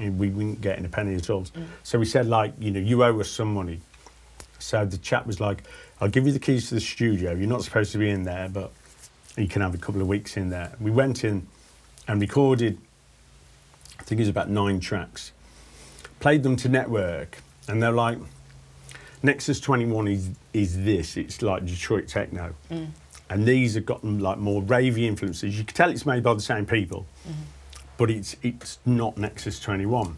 we 0.00 0.28
weren't 0.28 0.60
getting 0.60 0.84
a 0.84 0.88
penny 0.88 1.14
at 1.14 1.30
all. 1.30 1.42
Mm. 1.42 1.66
So 1.82 1.98
we 1.98 2.04
said, 2.04 2.26
like, 2.26 2.52
you 2.58 2.70
know, 2.70 2.80
you 2.80 3.04
owe 3.04 3.20
us 3.20 3.30
some 3.30 3.52
money. 3.54 3.80
So 4.58 4.84
the 4.84 4.98
chap 4.98 5.26
was 5.26 5.40
like, 5.40 5.64
I'll 6.00 6.08
give 6.08 6.26
you 6.26 6.32
the 6.32 6.38
keys 6.38 6.68
to 6.68 6.74
the 6.74 6.80
studio. 6.80 7.34
You're 7.34 7.48
not 7.48 7.62
supposed 7.62 7.92
to 7.92 7.98
be 7.98 8.10
in 8.10 8.24
there, 8.24 8.48
but 8.48 8.72
you 9.36 9.48
can 9.48 9.62
have 9.62 9.74
a 9.74 9.78
couple 9.78 10.00
of 10.00 10.08
weeks 10.08 10.36
in 10.36 10.50
there. 10.50 10.72
We 10.80 10.90
went 10.90 11.24
in 11.24 11.46
and 12.08 12.20
recorded, 12.20 12.78
I 13.98 14.02
think 14.02 14.18
it 14.20 14.22
was 14.22 14.28
about 14.28 14.50
nine 14.50 14.80
tracks, 14.80 15.32
played 16.20 16.42
them 16.42 16.56
to 16.56 16.68
network, 16.68 17.38
and 17.68 17.82
they're 17.82 17.92
like, 17.92 18.18
Nexus 19.22 19.58
21 19.60 20.08
is, 20.08 20.30
is 20.52 20.84
this, 20.84 21.16
it's 21.16 21.40
like 21.40 21.64
Detroit 21.64 22.08
techno. 22.08 22.54
Mm. 22.70 22.88
And 23.30 23.46
these 23.46 23.74
have 23.74 23.86
gotten 23.86 24.18
like 24.18 24.38
more 24.38 24.62
ravey 24.62 25.04
influences. 25.04 25.58
You 25.58 25.64
can 25.64 25.74
tell 25.74 25.90
it's 25.90 26.04
made 26.04 26.22
by 26.22 26.34
the 26.34 26.42
same 26.42 26.66
people, 26.66 27.06
mm-hmm. 27.26 27.40
But 27.96 28.10
it's, 28.10 28.36
it's 28.42 28.78
not 28.84 29.16
Nexus 29.16 29.60
21. 29.60 30.16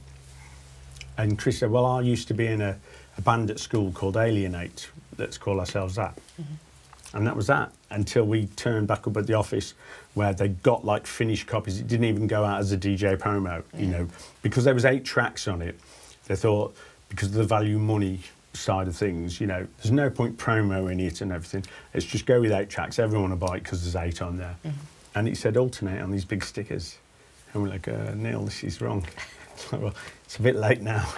And 1.19 1.39
Chris 1.39 1.59
said, 1.59 1.71
Well, 1.71 1.87
I 1.87 2.01
used 2.03 2.29
to 2.29 2.35
be 2.35 2.47
in 2.47 2.61
a, 2.61 2.79
a 3.17 3.21
band 3.23 3.51
at 3.51 3.59
school 3.59 3.93
called 3.93 4.17
Alienate. 4.17 4.91
Let's 5.19 5.39
call 5.39 5.61
ourselves 5.61 5.97
that. 5.97 6.17
Mm-hmm. 6.41 6.55
And 7.17 7.27
that 7.27 7.37
was 7.37 7.47
that 7.47 7.73
until 7.91 8.25
we 8.25 8.47
turned 8.47 8.89
back 8.89 9.07
up 9.07 9.17
at 9.17 9.27
the 9.27 9.35
office 9.35 9.75
where 10.15 10.35
they 10.35 10.49
got 10.49 10.85
like 10.85 11.07
finished 11.07 11.47
copies. 11.47 11.79
It 11.81 11.87
didn't 11.87 12.05
even 12.07 12.27
go 12.27 12.45
out 12.45 12.61
as 12.61 12.73
a 12.73 12.79
DJ 12.79 13.17
promo, 13.17 13.63
you 13.77 13.87
know, 13.87 14.09
because 14.43 14.65
there 14.65 14.75
was 14.75 14.85
eight 14.85 15.05
tracks 15.05 15.49
on 15.49 15.63
it. 15.63 15.79
They 16.27 16.37
thought 16.37 16.77
because 17.09 17.29
of 17.29 17.35
the 17.35 17.45
value 17.45 17.79
money 17.79 18.21
side 18.53 18.89
of 18.89 18.97
things, 18.97 19.41
you 19.41 19.47
know, 19.47 19.67
there's 19.79 19.93
no 19.93 20.11
point 20.11 20.37
promo 20.37 20.91
in 20.91 21.01
it 21.01 21.21
and 21.21 21.33
everything. 21.33 21.65
Let's 21.95 22.07
just 22.07 22.27
go 22.27 22.41
with 22.41 22.53
eight 22.53 22.69
tracks. 22.69 22.99
Everyone 22.99 23.31
will 23.31 23.37
buy 23.37 23.57
it 23.57 23.63
because 23.63 23.83
there's 23.83 23.97
eight 24.05 24.21
on 24.21 24.37
there. 24.37 24.57
Mm-hmm. 24.65 24.79
And 25.15 25.29
it 25.29 25.39
said 25.39 25.55
Altern-8 25.55 26.03
on 26.03 26.11
these 26.11 26.27
big 26.27 26.45
stickers. 26.45 26.99
We're 27.63 27.69
like, 27.69 27.89
uh, 27.89 28.13
Neil, 28.15 28.43
this 28.43 28.65
is 28.65 28.81
wrong. 28.81 29.07
It's 29.55 29.73
like, 29.73 29.83
well, 29.83 29.95
it's 30.25 30.37
a 30.37 30.43
bit 30.43 30.57
late 30.57 30.83
now. 30.83 31.09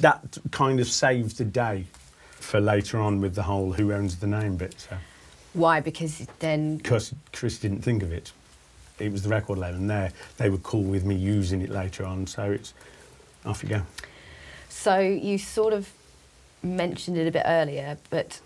That 0.00 0.38
kind 0.50 0.80
of 0.80 0.88
saved 0.88 1.38
the 1.38 1.44
day 1.44 1.86
for 2.32 2.60
later 2.60 3.00
on 3.00 3.20
with 3.20 3.34
the 3.34 3.42
whole 3.42 3.72
who 3.72 3.92
owns 3.92 4.16
the 4.16 4.26
name 4.26 4.56
bit. 4.56 4.74
So. 4.78 4.96
Why? 5.54 5.80
Because 5.80 6.26
then 6.38 6.76
Because 6.76 7.14
Chris 7.32 7.58
didn't 7.58 7.80
think 7.82 8.02
of 8.02 8.12
it. 8.12 8.32
It 8.98 9.10
was 9.12 9.22
the 9.22 9.28
record 9.28 9.58
label, 9.58 9.76
and 9.78 9.90
they 9.90 10.10
they 10.36 10.48
were 10.48 10.58
cool 10.58 10.82
with 10.82 11.04
me 11.04 11.14
using 11.14 11.60
it 11.60 11.70
later 11.70 12.04
on. 12.04 12.26
So 12.26 12.50
it's 12.50 12.72
off 13.44 13.62
you 13.62 13.68
go. 13.68 13.82
So 14.68 14.98
you 14.98 15.38
sort 15.38 15.72
of 15.72 15.90
mentioned 16.62 17.16
it 17.18 17.26
a 17.26 17.30
bit 17.30 17.44
earlier, 17.46 17.98
but 18.10 18.40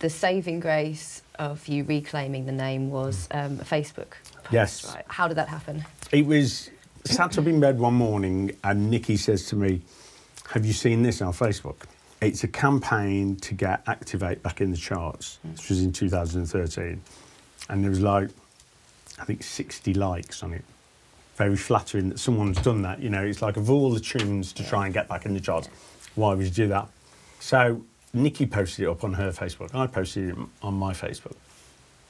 the 0.00 0.10
saving 0.10 0.60
grace 0.60 1.22
of 1.38 1.66
you 1.68 1.84
reclaiming 1.84 2.46
the 2.46 2.52
name 2.52 2.90
was 2.90 3.28
um, 3.30 3.60
a 3.60 3.64
Facebook. 3.64 4.10
post, 4.10 4.52
Yes. 4.52 4.94
Right. 4.94 5.04
How 5.08 5.28
did 5.28 5.36
that 5.36 5.48
happen? 5.48 5.84
It 6.12 6.26
was 6.26 6.70
sat 7.04 7.38
up 7.38 7.46
in 7.46 7.60
bed 7.60 7.78
one 7.78 7.94
morning, 7.94 8.56
and 8.64 8.90
Nikki 8.90 9.16
says 9.16 9.46
to 9.46 9.56
me, 9.56 9.82
"Have 10.50 10.64
you 10.66 10.72
seen 10.72 11.02
this 11.02 11.22
on 11.22 11.32
Facebook?" 11.32 11.84
It's 12.20 12.42
a 12.42 12.48
campaign 12.48 13.36
to 13.36 13.54
get 13.54 13.84
Activ-8 13.86 14.42
back 14.42 14.60
in 14.60 14.72
the 14.72 14.76
charts. 14.76 15.38
This 15.44 15.68
was 15.68 15.82
in 15.82 15.92
2013, 15.92 17.00
and 17.68 17.84
there 17.84 17.90
was 17.90 18.00
like, 18.00 18.30
I 19.20 19.24
think, 19.24 19.44
60 19.44 19.94
likes 19.94 20.42
on 20.42 20.52
it. 20.52 20.64
Very 21.36 21.56
flattering 21.56 22.08
that 22.08 22.18
someone's 22.18 22.60
done 22.60 22.82
that. 22.82 23.00
You 23.00 23.10
know, 23.10 23.24
it's 23.24 23.40
like 23.40 23.56
of 23.56 23.70
all 23.70 23.92
the 23.92 24.00
tunes 24.00 24.52
to 24.54 24.64
try 24.66 24.86
and 24.86 24.92
get 24.92 25.08
back 25.08 25.26
in 25.26 25.34
the 25.34 25.38
charts, 25.40 25.68
why 26.16 26.34
would 26.34 26.44
you 26.44 26.50
do 26.50 26.66
that? 26.68 26.88
So 27.38 27.82
Nikki 28.12 28.46
posted 28.46 28.84
it 28.84 28.88
up 28.88 29.04
on 29.04 29.14
her 29.14 29.30
Facebook. 29.30 29.74
I 29.74 29.86
posted 29.86 30.30
it 30.30 30.36
on 30.62 30.74
my 30.74 30.92
Facebook. 30.92 31.36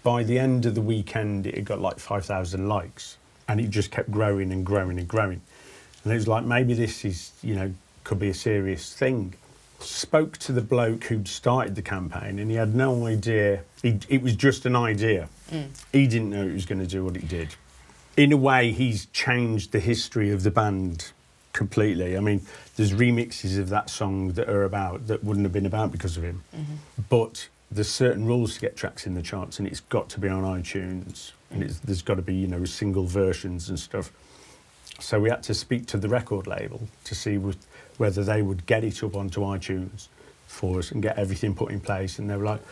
By 0.03 0.23
the 0.23 0.39
end 0.39 0.65
of 0.65 0.75
the 0.75 0.81
weekend, 0.81 1.47
it 1.47 1.57
had 1.57 1.65
got 1.65 1.81
like 1.81 1.99
5,000 1.99 2.69
likes, 2.69 3.19
and 3.49 3.61
it 3.61 3.71
just 3.71 3.91
kept 3.91 4.11
growing 4.11 4.53
and 4.53 4.65
growing 4.65 4.99
and 4.99 5.09
growing. 5.09 5.41
And 6.05 6.13
it 6.13 6.17
was 6.17 6.29
like 6.29 6.45
maybe 6.45 6.75
this 6.75 7.05
is, 7.05 7.33
you 7.43 7.55
know, 7.55 7.75
could 8.05 8.19
be 8.19 8.29
a 8.29 8.35
serious 8.35 8.95
thing. 8.95 9.35
Spoke 9.81 10.39
to 10.39 10.53
the 10.53 10.61
bloke 10.61 11.05
who'd 11.05 11.29
started 11.29 11.75
the 11.75 11.83
campaign, 11.83 12.39
and 12.39 12.51
he 12.51 12.57
had 12.57 12.75
no 12.75 13.07
idea. 13.07 13.63
He, 13.83 13.99
it 14.09 14.23
was 14.23 14.35
just 14.35 14.67
an 14.67 14.77
idea. 14.77 15.29
Mm. 15.51 15.69
He 15.93 16.07
didn't 16.07 16.31
know 16.31 16.43
it 16.43 16.53
was 16.53 16.67
going 16.67 16.81
to 16.81 16.87
do 16.87 17.05
what 17.05 17.17
it 17.17 17.29
did. 17.29 17.55
In 18.17 18.33
a 18.33 18.37
way, 18.37 18.73
he's 18.73 19.07
changed 19.07 19.73
the 19.73 19.79
history 19.79 20.31
of 20.31 20.43
the 20.43 20.51
band 20.51 21.13
completely. 21.59 22.17
I 22.17 22.21
mean, 22.21 22.41
there's 22.77 22.93
remixes 22.93 23.59
of 23.59 23.69
that 23.71 23.91
song 23.91 24.29
that 24.35 24.49
are 24.49 24.63
about 24.63 25.09
that 25.09 25.25
wouldn't 25.25 25.45
have 25.45 25.53
been 25.53 25.67
about 25.67 25.91
because 25.91 26.17
of 26.17 26.23
him. 26.23 26.45
Mm-hmm. 26.55 26.75
But 27.11 27.49
there's 27.69 27.89
certain 27.89 28.25
rules 28.27 28.55
to 28.55 28.61
get 28.61 28.77
tracks 28.77 29.07
in 29.07 29.15
the 29.15 29.23
charts, 29.23 29.59
and 29.59 29.67
it's 29.67 29.81
got 29.81 30.09
to 30.11 30.21
be 30.21 30.29
on 30.29 30.45
iTunes, 30.45 31.33
and 31.51 31.65
it's, 31.65 31.81
there's 31.81 32.01
got 32.01 32.15
to 32.15 32.23
be 32.23 32.37
you 32.37 32.47
know 32.47 32.65
single 32.65 33.07
versions 33.07 33.69
and 33.69 33.79
stuff. 33.79 34.13
So 35.01 35.19
we 35.19 35.31
had 35.31 35.43
to 35.45 35.55
speak 35.55 35.87
to 35.87 35.97
the 35.97 36.09
record 36.09 36.47
label 36.47 36.81
to 37.05 37.15
see 37.15 37.37
wh- 37.37 38.01
whether 38.01 38.23
they 38.23 38.41
would 38.43 38.65
get 38.67 38.85
it 38.85 39.03
up 39.03 39.17
onto 39.17 39.41
iTunes 39.41 40.07
for 40.47 40.79
us 40.79 40.93
and 40.93 41.03
get 41.03 41.19
everything 41.19 41.55
put 41.55 41.73
in 41.73 41.81
place. 41.81 42.21
And 42.21 42.31
they 42.31 42.37
were 42.37 42.45
like, 42.45 42.63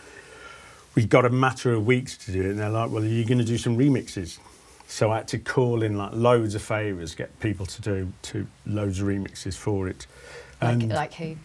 "We've 0.95 1.09
got 1.09 1.25
a 1.25 1.29
matter 1.29 1.73
of 1.73 1.85
weeks 1.85 2.15
to 2.25 2.31
do 2.31 2.41
it." 2.41 2.51
And 2.51 2.59
they're 2.59 2.69
like, 2.69 2.89
"Well, 2.89 3.03
are 3.03 3.15
you 3.19 3.25
going 3.25 3.39
to 3.39 3.51
do 3.53 3.57
some 3.57 3.77
remixes?" 3.77 4.39
So 4.87 5.11
I 5.11 5.17
had 5.17 5.27
to 5.29 5.37
call 5.37 5.83
in 5.83 5.97
like 5.97 6.13
loads 6.13 6.55
of 6.55 6.61
favours, 6.61 7.13
get 7.13 7.37
people 7.41 7.65
to 7.65 7.81
do 7.81 8.11
to 8.23 8.47
loads 8.65 9.01
of 9.01 9.07
remixes 9.07 9.55
for 9.55 9.87
it. 9.87 10.07
Like, 10.61 10.73
And- 10.81 10.89
like 10.89 11.13
who? 11.13 11.35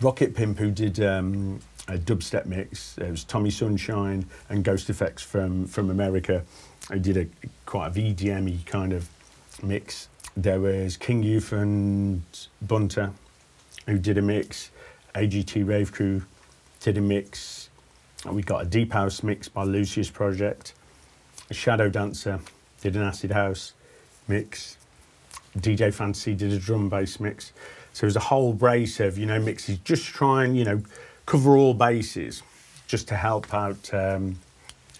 Rocket 0.00 0.34
Pimp, 0.34 0.58
who 0.58 0.70
did 0.70 1.00
um, 1.00 1.60
a 1.88 1.96
dubstep 1.96 2.44
mix. 2.46 2.98
It 2.98 3.10
was 3.10 3.24
Tommy 3.24 3.50
Sunshine 3.50 4.26
and 4.48 4.62
Ghost 4.64 4.90
Effects 4.90 5.22
from, 5.22 5.66
from 5.66 5.90
America, 5.90 6.44
who 6.90 6.98
did 6.98 7.16
a 7.16 7.26
quite 7.66 7.86
a 7.88 7.90
VDM 7.90 8.66
kind 8.66 8.92
of 8.92 9.08
mix. 9.62 10.08
There 10.36 10.60
was 10.60 10.96
King 10.96 11.22
Youth 11.22 11.52
and 11.52 12.22
Bunter, 12.60 13.12
who 13.86 13.98
did 13.98 14.18
a 14.18 14.22
mix. 14.22 14.70
AGT 15.14 15.66
Rave 15.66 15.92
Crew 15.92 16.22
did 16.80 16.98
a 16.98 17.00
mix. 17.00 17.70
We 18.26 18.42
got 18.42 18.62
a 18.62 18.66
Deep 18.66 18.92
House 18.92 19.22
mix 19.22 19.48
by 19.48 19.62
Lucius 19.64 20.10
Project. 20.10 20.74
Shadow 21.50 21.88
Dancer 21.88 22.40
did 22.82 22.96
an 22.96 23.02
Acid 23.02 23.30
House 23.30 23.72
mix. 24.28 24.76
DJ 25.56 25.92
Fantasy 25.92 26.34
did 26.34 26.52
a 26.52 26.58
drum 26.58 26.88
bass 26.88 27.20
mix. 27.20 27.52
So 27.92 28.04
it 28.04 28.08
was 28.08 28.16
a 28.16 28.20
whole 28.20 28.52
brace 28.52 29.00
of, 29.00 29.18
you 29.18 29.26
know, 29.26 29.38
mixes, 29.38 29.78
just 29.78 30.04
try 30.06 30.44
and, 30.44 30.56
you 30.56 30.64
know, 30.64 30.82
cover 31.26 31.56
all 31.56 31.74
bases 31.74 32.42
just 32.86 33.08
to 33.08 33.16
help 33.16 33.52
out, 33.54 33.92
um, 33.94 34.38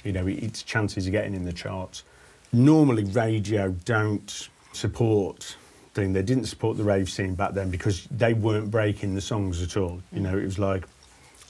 you 0.05 0.13
know, 0.13 0.27
its 0.27 0.63
chances 0.63 1.07
of 1.07 1.13
getting 1.13 1.35
in 1.35 1.45
the 1.45 1.53
charts. 1.53 2.05
Normally, 2.53 3.05
radio 3.05 3.71
don't 3.85 4.49
support 4.73 5.57
thing. 5.95 6.13
They 6.13 6.23
didn't 6.23 6.47
support 6.47 6.77
the 6.77 6.85
rave 6.85 7.09
scene 7.11 7.35
back 7.35 7.53
then 7.53 7.71
because 7.71 8.07
they 8.11 8.35
weren't 8.35 8.71
breaking 8.71 9.15
the 9.15 9.21
songs 9.21 9.63
at 9.63 9.77
all. 9.77 10.01
You 10.13 10.21
know, 10.21 10.37
it 10.37 10.45
was 10.45 10.59
like 10.59 10.85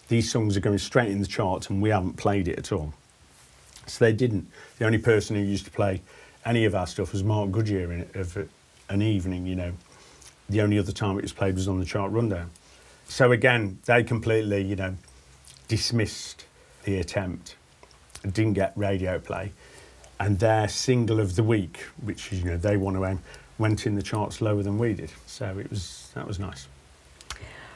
these 0.09 0.31
songs 0.31 0.57
are 0.57 0.61
going 0.61 0.79
straight 0.79 1.11
in 1.11 1.21
the 1.21 1.27
charts 1.27 1.71
and 1.71 1.83
we 1.83 1.91
haven't 1.91 2.17
played 2.17 2.49
it 2.49 2.59
at 2.59 2.73
all. 2.73 2.95
So 3.87 4.05
they 4.05 4.13
didn't. 4.13 4.49
The 4.79 4.87
only 4.87 4.99
person 4.99 5.37
who 5.37 5.43
used 5.43 5.65
to 5.65 5.71
play 5.71 6.03
any 6.45 6.65
of 6.65 6.75
our 6.75 6.87
stuff 6.87 7.13
was 7.13 7.23
Mark 7.23 7.51
Goodier 7.51 7.93
in 7.93 8.01
it, 8.01 8.17
of 8.17 8.49
an 8.89 9.03
evening, 9.03 9.47
you 9.47 9.55
know. 9.55 9.73
The 10.49 10.61
only 10.61 10.79
other 10.79 10.93
time 10.93 11.19
it 11.19 11.23
was 11.23 11.33
played 11.33 11.55
was 11.55 11.69
on 11.69 11.79
the 11.79 11.85
chart 11.85 12.11
rundown. 12.13 12.51
So 13.09 13.33
again, 13.33 13.79
they 13.85 14.03
completely, 14.03 14.63
you 14.63 14.77
know, 14.77 14.97
dismissed 15.69 16.47
the 16.85 16.99
attempt 16.99 17.57
didn't 18.23 18.53
get 18.53 18.73
radio 18.77 19.19
play. 19.19 19.53
And 20.21 20.39
their 20.39 20.69
single 20.69 21.19
of 21.19 21.35
the 21.35 21.43
week, 21.43 21.79
which 22.03 22.33
is, 22.33 22.41
you 22.41 22.51
know 22.51 22.57
they 22.57 22.77
want 22.77 22.97
to 22.97 23.05
aim, 23.05 23.19
went 23.59 23.87
in 23.87 23.97
the 23.97 24.03
charts 24.03 24.41
lower 24.41 24.63
than 24.63 24.79
we 24.79 24.95
did. 24.95 25.11
So 25.27 25.59
it 25.59 25.69
was 25.69 26.11
that 26.15 26.27
was 26.27 26.39
nice. 26.39 26.69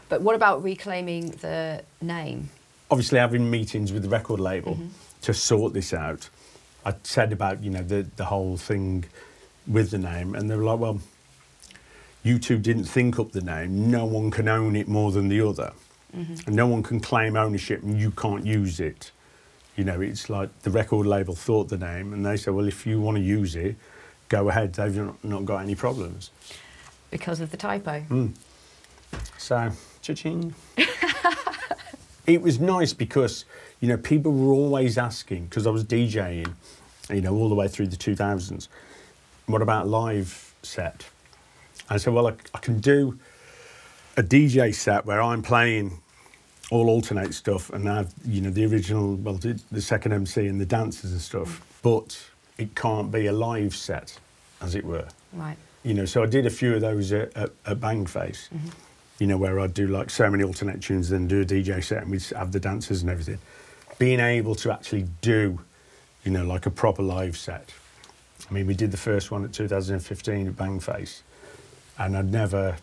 But 0.09 0.21
what 0.21 0.37
about 0.37 0.63
reclaiming 0.63 1.31
the 1.31 1.83
name? 2.01 2.51
obviously 2.91 3.19
having 3.19 3.51
meetings 3.51 3.93
with 3.93 4.03
the 4.03 4.09
record 4.09 4.41
label 4.41 4.75
mm-hmm. 4.75 4.89
to 5.23 5.35
sort 5.35 5.73
this 5.73 5.93
out. 5.93 6.29
I 6.87 6.95
said 7.03 7.33
about 7.33 7.65
you 7.65 7.71
know 7.71 7.83
the 7.83 8.07
the 8.17 8.25
whole 8.25 8.57
thing 8.57 9.05
with 9.67 9.91
the 9.91 9.99
name, 9.99 10.37
and 10.37 10.49
they 10.49 10.57
were 10.57 10.63
like, 10.63 10.79
"Well, 10.79 11.01
you 12.23 12.39
two 12.39 12.59
didn't 12.59 12.85
think 12.85 13.19
up 13.19 13.33
the 13.33 13.41
name. 13.41 13.91
No 13.91 14.05
one 14.05 14.31
can 14.31 14.47
own 14.47 14.77
it 14.77 14.87
more 14.87 15.11
than 15.11 15.29
the 15.29 15.41
other, 15.41 15.73
and 16.47 16.55
no 16.55 16.69
one 16.69 16.85
can 16.85 17.01
claim 17.01 17.37
ownership, 17.37 17.83
and 17.83 18.01
you 18.01 18.13
can't 18.13 18.47
use 18.47 18.79
it." 18.79 19.11
You 19.77 19.85
know, 19.85 20.01
it's 20.01 20.31
like 20.31 20.63
the 20.63 20.71
record 20.71 21.07
label 21.07 21.35
thought 21.35 21.69
the 21.69 21.77
name, 21.77 22.13
and 22.13 22.25
they 22.25 22.37
said, 22.37 22.55
"Well, 22.55 22.69
if 22.69 22.87
you 22.87 23.01
want 23.01 23.17
to 23.17 23.23
use 23.23 23.57
it, 23.57 23.75
go 24.29 24.49
ahead. 24.49 24.75
They've 24.75 24.97
not, 24.97 25.25
not 25.25 25.45
got 25.45 25.59
any 25.63 25.75
problems." 25.75 26.31
Because 27.11 27.41
of 27.41 27.51
the 27.51 27.57
typo. 27.57 28.01
Mm. 28.09 28.33
So, 29.39 29.71
cha-ching. 30.03 30.55
it 32.27 32.43
was 32.43 32.59
nice 32.59 32.93
because, 32.93 33.45
you 33.81 33.89
know, 33.89 33.97
people 33.97 34.33
were 34.33 34.53
always 34.53 34.99
asking, 34.99 35.47
because 35.47 35.67
I 35.67 35.71
was 35.71 35.85
DJing, 35.85 36.53
you 37.11 37.21
know, 37.21 37.35
all 37.35 37.49
the 37.49 37.55
way 37.55 37.69
through 37.69 37.89
the 37.89 37.97
2000s, 37.97 38.69
what 39.47 39.63
about 39.63 39.89
live 39.89 40.55
set? 40.63 41.07
I 41.89 41.99
said, 41.99 42.13
well, 42.13 42.27
I, 42.29 42.35
I 42.55 42.59
can 42.59 42.81
do 42.81 43.19
a 44.17 44.23
DJ 44.23 44.75
set 44.75 45.07
where 45.07 45.21
I'm 45.23 45.43
playing 45.43 46.01
all 46.71 46.87
Altern-8 46.87 47.33
stuff 47.33 47.71
and 47.71 47.89
I've, 47.89 48.13
you 48.25 48.41
know, 48.41 48.51
the 48.51 48.67
original, 48.67 49.15
well, 49.15 49.35
the, 49.35 49.61
the 49.71 49.81
second 49.81 50.13
MC 50.13 50.47
and 50.47 50.61
the 50.61 50.67
dancers 50.67 51.13
and 51.13 51.21
stuff, 51.21 51.63
but 51.83 52.19
it 52.59 52.75
can't 52.75 53.13
be 53.13 53.27
a 53.27 53.33
live 53.33 53.77
set, 53.77 54.19
as 54.61 54.75
it 54.75 54.85
were 54.85 55.07
Right. 55.33 55.57
you 55.83 55.95
know, 55.95 56.07
so 56.07 56.23
I 56.23 56.27
did 56.27 56.47
a 56.47 56.51
few 56.51 56.75
of 56.75 56.81
those 56.81 57.13
at, 57.13 57.37
at, 57.37 57.51
at 57.67 57.79
Bangface, 57.79 58.49
mm-hmm. 58.49 58.69
you 59.19 59.27
know, 59.27 59.37
where 59.37 59.61
I'd 59.61 59.75
do 59.75 59.87
like 59.87 60.11
so 60.11 60.29
many 60.31 60.43
Altern-8 60.43 60.81
tunes, 60.83 61.11
then 61.11 61.29
do 61.29 61.43
a 61.43 61.45
DJ 61.45 61.85
set, 61.85 62.03
and 62.03 62.11
we'd 62.11 62.25
have 62.35 62.53
the 62.53 62.61
dancers 62.61 63.03
and 63.03 63.11
everything. 63.11 63.39
Being 63.99 64.21
able 64.21 64.55
to 64.57 64.73
actually 64.73 65.07
do, 65.21 65.61
you 66.27 66.33
know, 66.33 66.45
like 66.45 66.67
a 66.67 66.71
proper 66.71 67.03
live 67.03 67.37
set. 67.37 67.71
I 68.51 68.53
mean, 68.53 68.67
we 68.67 68.75
did 68.75 68.91
the 68.91 68.97
first 68.97 69.31
one 69.31 69.45
at 69.45 69.53
2015 69.53 70.49
at 70.49 70.55
Bangface, 70.55 71.21
and 71.99 72.17
I'd 72.17 72.31
never, 72.33 72.77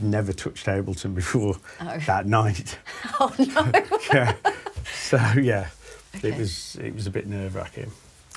never 0.00 0.32
touched 0.32 0.66
Ableton 0.66 1.14
before 1.14 1.56
Oh. 1.80 1.96
that 2.06 2.26
night. 2.26 2.78
Oh 3.20 3.32
no. 3.38 3.72
yeah. 4.12 4.34
So 4.92 5.16
yeah, 5.40 5.68
Okay. 6.16 6.28
it 6.30 6.38
was 6.38 6.76
it 6.76 6.94
was 6.94 7.06
a 7.06 7.10
bit 7.10 7.26
nerve 7.26 7.54
wracking. 7.54 7.90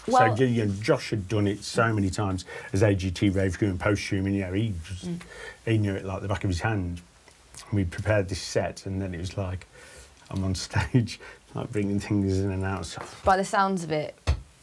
Well- 0.08 0.38
so 0.38 0.44
you 0.44 0.66
know, 0.66 0.74
Josh 0.82 1.10
had 1.10 1.28
done 1.28 1.48
it 1.48 1.64
so 1.64 1.92
many 1.94 2.10
times 2.10 2.46
as 2.74 2.82
AGT 2.84 3.36
rave 3.36 3.58
crew 3.58 3.70
and 3.70 3.80
Posthuman, 3.80 4.28
and 4.28 4.36
you 4.36 4.42
know 4.42 4.54
he 4.54 4.74
just, 4.88 5.08
Mm. 5.08 5.20
he 5.66 5.78
knew 5.80 5.94
it 5.96 6.06
like 6.06 6.22
the 6.22 6.28
back 6.28 6.44
of 6.44 6.50
his 6.50 6.62
hand. 6.62 7.02
We 7.74 7.84
prepared 7.86 8.30
this 8.30 8.42
set, 8.42 8.86
and 8.86 9.02
then 9.02 9.14
it 9.16 9.20
was 9.20 9.36
like 9.36 9.66
I'm 10.30 10.44
on 10.44 10.56
stage, 10.68 11.20
like 11.58 11.72
bringing 11.72 12.00
things 12.00 12.40
in 12.40 12.52
and 12.52 12.64
out. 12.64 12.96
By 13.26 13.38
the 13.38 13.46
sounds 13.46 13.84
of 13.84 13.92
it, 13.92 14.16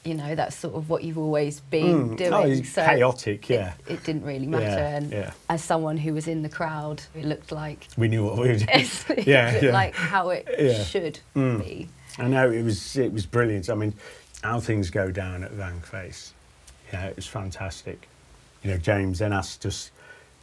you 0.05 0.15
know, 0.15 0.35
that's 0.35 0.55
sort 0.57 0.75
of 0.75 0.89
what 0.91 1.03
you've 1.03 1.19
always 1.19 1.61
been 1.61 2.11
Mm. 2.11 2.17
doing. 2.17 2.33
Oh, 2.33 2.43
it's 2.43 2.71
so 2.71 2.85
chaotic, 2.85 3.49
yeah. 3.49 3.73
It, 3.89 4.05
didn't 4.05 4.25
really 4.25 4.47
matter. 4.47 4.65
Yeah, 4.67 4.97
and 4.97 5.11
yeah. 5.13 5.31
as 5.49 5.65
someone 5.65 5.97
who 5.97 6.13
was 6.13 6.29
in 6.29 6.43
the 6.43 6.49
crowd, 6.49 7.03
it 7.15 7.25
looked 7.25 7.51
like 7.53 7.89
we 7.97 8.09
knew 8.09 8.25
what 8.25 8.35
we 8.37 8.49
were 8.49 8.55
doing. 8.59 8.69
it 8.69 9.27
yeah, 9.27 9.59
yeah. 9.61 9.73
like 9.73 9.95
how 9.95 10.29
it 10.31 10.47
Yeah. 10.59 10.85
should 10.85 11.21
Mm. 11.35 11.59
be. 11.61 11.89
I 12.19 12.29
know 12.29 12.51
it 12.51 12.63
was 12.63 12.97
it 12.97 13.13
was 13.13 13.27
brilliant. 13.27 13.69
I 13.71 13.75
mean, 13.75 13.95
how 14.43 14.61
things 14.61 14.91
go 14.91 15.11
down 15.11 15.43
at 15.43 15.53
Bangface, 15.53 16.31
you 16.93 16.99
know, 16.99 17.07
it 17.07 17.17
was 17.17 17.27
fantastic. 17.27 18.07
You 18.63 18.71
know, 18.73 18.77
James 18.79 19.19
then 19.19 19.33
asked 19.33 19.65
us 19.67 19.91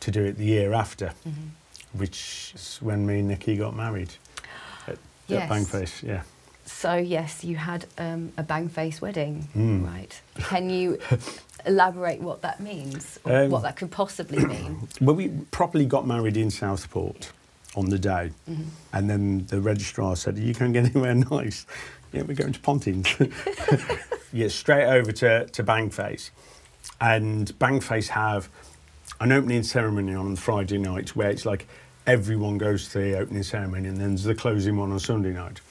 to 0.01 0.11
do 0.11 0.23
it 0.25 0.37
the 0.37 0.45
year 0.45 0.73
after, 0.73 1.13
which 1.93 2.51
is 2.55 2.77
when 2.81 3.05
me 3.05 3.19
and 3.19 3.27
Nikki 3.27 3.55
got 3.57 3.75
married 3.75 4.09
at, 4.87 4.97
Yes. 5.27 5.43
at 5.43 5.49
Bangface, 5.49 6.01
Yeah. 6.03 6.23
So 6.71 6.95
yes, 6.95 7.43
you 7.43 7.57
had 7.57 7.85
um, 7.97 8.31
a 8.37 8.43
Bangface 8.43 9.01
wedding, 9.01 9.47
Mm. 9.55 9.85
right? 9.85 10.21
Can 10.45 10.69
you 10.69 10.97
elaborate 11.65 12.21
what 12.21 12.41
that 12.41 12.59
means, 12.59 13.19
or 13.23 13.43
Um, 13.43 13.51
what 13.51 13.61
that 13.63 13.75
could 13.75 13.91
possibly 13.91 14.43
mean? 14.45 14.87
Well, 15.01 15.15
we 15.15 15.27
properly 15.51 15.85
got 15.85 16.07
married 16.07 16.37
in 16.37 16.49
Southport 16.49 17.31
on 17.75 17.89
the 17.89 17.99
day, 17.99 18.31
Mm-hmm. 18.49 18.63
and 18.93 19.09
then 19.09 19.45
the 19.47 19.61
registrar 19.61 20.15
said, 20.15 20.37
"Are 20.37 20.41
you 20.41 20.53
going 20.53 20.73
to 20.73 20.81
get 20.81 20.89
anywhere 20.95 21.13
nice?" 21.15 21.65
Yeah, 22.13 22.23
we're 22.23 22.35
going 22.35 22.53
to 22.53 22.59
Pontins. 22.59 23.07
yeah, 24.33 24.47
straight 24.47 24.87
over 24.87 25.11
to 25.11 25.45
to 25.45 25.63
Bangface, 25.63 26.31
and 26.99 27.47
Bangface 27.59 28.07
have 28.07 28.49
an 29.19 29.31
opening 29.31 29.63
ceremony 29.63 30.15
on 30.15 30.35
Friday 30.35 30.79
night 30.79 31.15
where 31.15 31.29
it's 31.29 31.45
like 31.45 31.67
everyone 32.07 32.57
goes 32.57 32.89
to 32.89 32.97
the 32.99 33.17
opening 33.19 33.43
ceremony, 33.43 33.87
and 33.87 33.97
then 33.97 34.09
there's 34.09 34.23
the 34.23 34.33
closing 34.35 34.77
one 34.77 34.91
on 34.91 34.99
Sunday 34.99 35.31
night. 35.33 35.61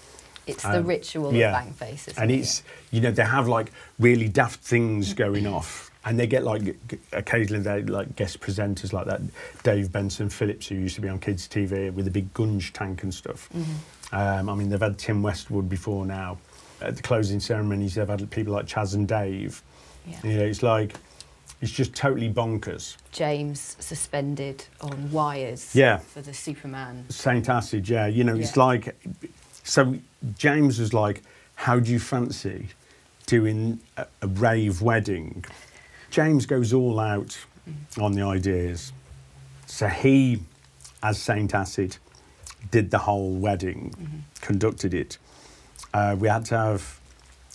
It's 0.46 0.62
the 0.62 0.78
Um, 0.78 0.86
ritual 0.86 1.32
yeah. 1.34 1.60
of 1.60 1.76
Bangface, 1.78 2.08
isn't 2.08 2.18
and 2.18 2.30
it? 2.30 2.38
it's 2.40 2.62
you 2.90 3.00
know 3.00 3.10
they 3.10 3.24
have 3.24 3.46
like 3.48 3.70
really 3.98 4.28
daft 4.28 4.60
things 4.60 5.14
going 5.14 5.46
off 5.46 5.90
and 6.04 6.18
they 6.18 6.26
get 6.26 6.42
like 6.44 6.76
occasionally 7.12 7.62
they 7.62 7.82
like 7.82 8.16
guest 8.16 8.40
presenters 8.40 8.92
like 8.92 9.06
that 9.06 9.20
dave 9.62 9.92
benson 9.92 10.30
phillips 10.30 10.66
who 10.68 10.74
used 10.76 10.94
to 10.94 11.00
be 11.02 11.08
on 11.10 11.18
kids 11.18 11.46
tv 11.46 11.92
with 11.92 12.06
a 12.08 12.10
big 12.10 12.32
gunge 12.32 12.72
tank 12.72 13.02
and 13.02 13.12
stuff 13.12 13.50
um, 14.12 14.48
i 14.48 14.54
mean 14.54 14.70
they've 14.70 14.80
had 14.80 14.98
tim 14.98 15.22
westwood 15.22 15.68
before 15.68 16.06
now 16.06 16.38
at 16.80 16.96
the 16.96 17.02
closing 17.02 17.38
ceremonies 17.38 17.94
they've 17.96 18.08
had 18.08 18.28
people 18.30 18.52
like 18.54 18.66
chas 18.66 18.94
and 18.94 19.06
dave 19.06 19.62
Yeah. 20.06 20.16
you 20.24 20.38
know 20.38 20.44
it's 20.44 20.62
like 20.62 20.94
it's 21.60 21.70
just 21.70 21.94
totally 21.94 22.32
bonkers 22.32 22.96
James 23.12 23.76
suspended 23.78 24.64
on 24.80 25.12
wires 25.12 25.74
Yeah. 25.76 25.98
for 25.98 26.22
the 26.22 26.32
Superman. 26.32 27.04
Saint 27.10 27.50
Acid, 27.50 27.86
yeah. 27.86 28.06
You 28.06 28.24
know, 28.24 28.34
it's 28.36 28.56
like, 28.56 28.96
so 29.70 29.94
James 30.36 30.80
was 30.80 30.92
like, 30.92 31.22
how 31.54 31.78
do 31.78 31.92
you 31.92 32.00
fancy 32.00 32.70
doing 33.26 33.78
a, 33.96 34.04
a 34.20 34.26
rave 34.26 34.82
wedding? 34.82 35.44
James 36.10 36.44
goes 36.44 36.72
all 36.72 36.98
out 36.98 37.38
on 38.00 38.14
the 38.14 38.22
ideas. 38.22 38.92
So 39.66 39.86
he, 39.86 40.40
as 41.04 41.22
Saint 41.22 41.54
Acid, 41.54 41.98
did 42.72 42.90
the 42.90 42.98
whole 42.98 43.32
wedding, 43.36 44.24
conducted 44.40 44.92
it. 44.92 45.18
Uh, 45.94 46.16
we 46.18 46.26
had 46.26 46.46
to 46.46 46.56
have 46.56 47.00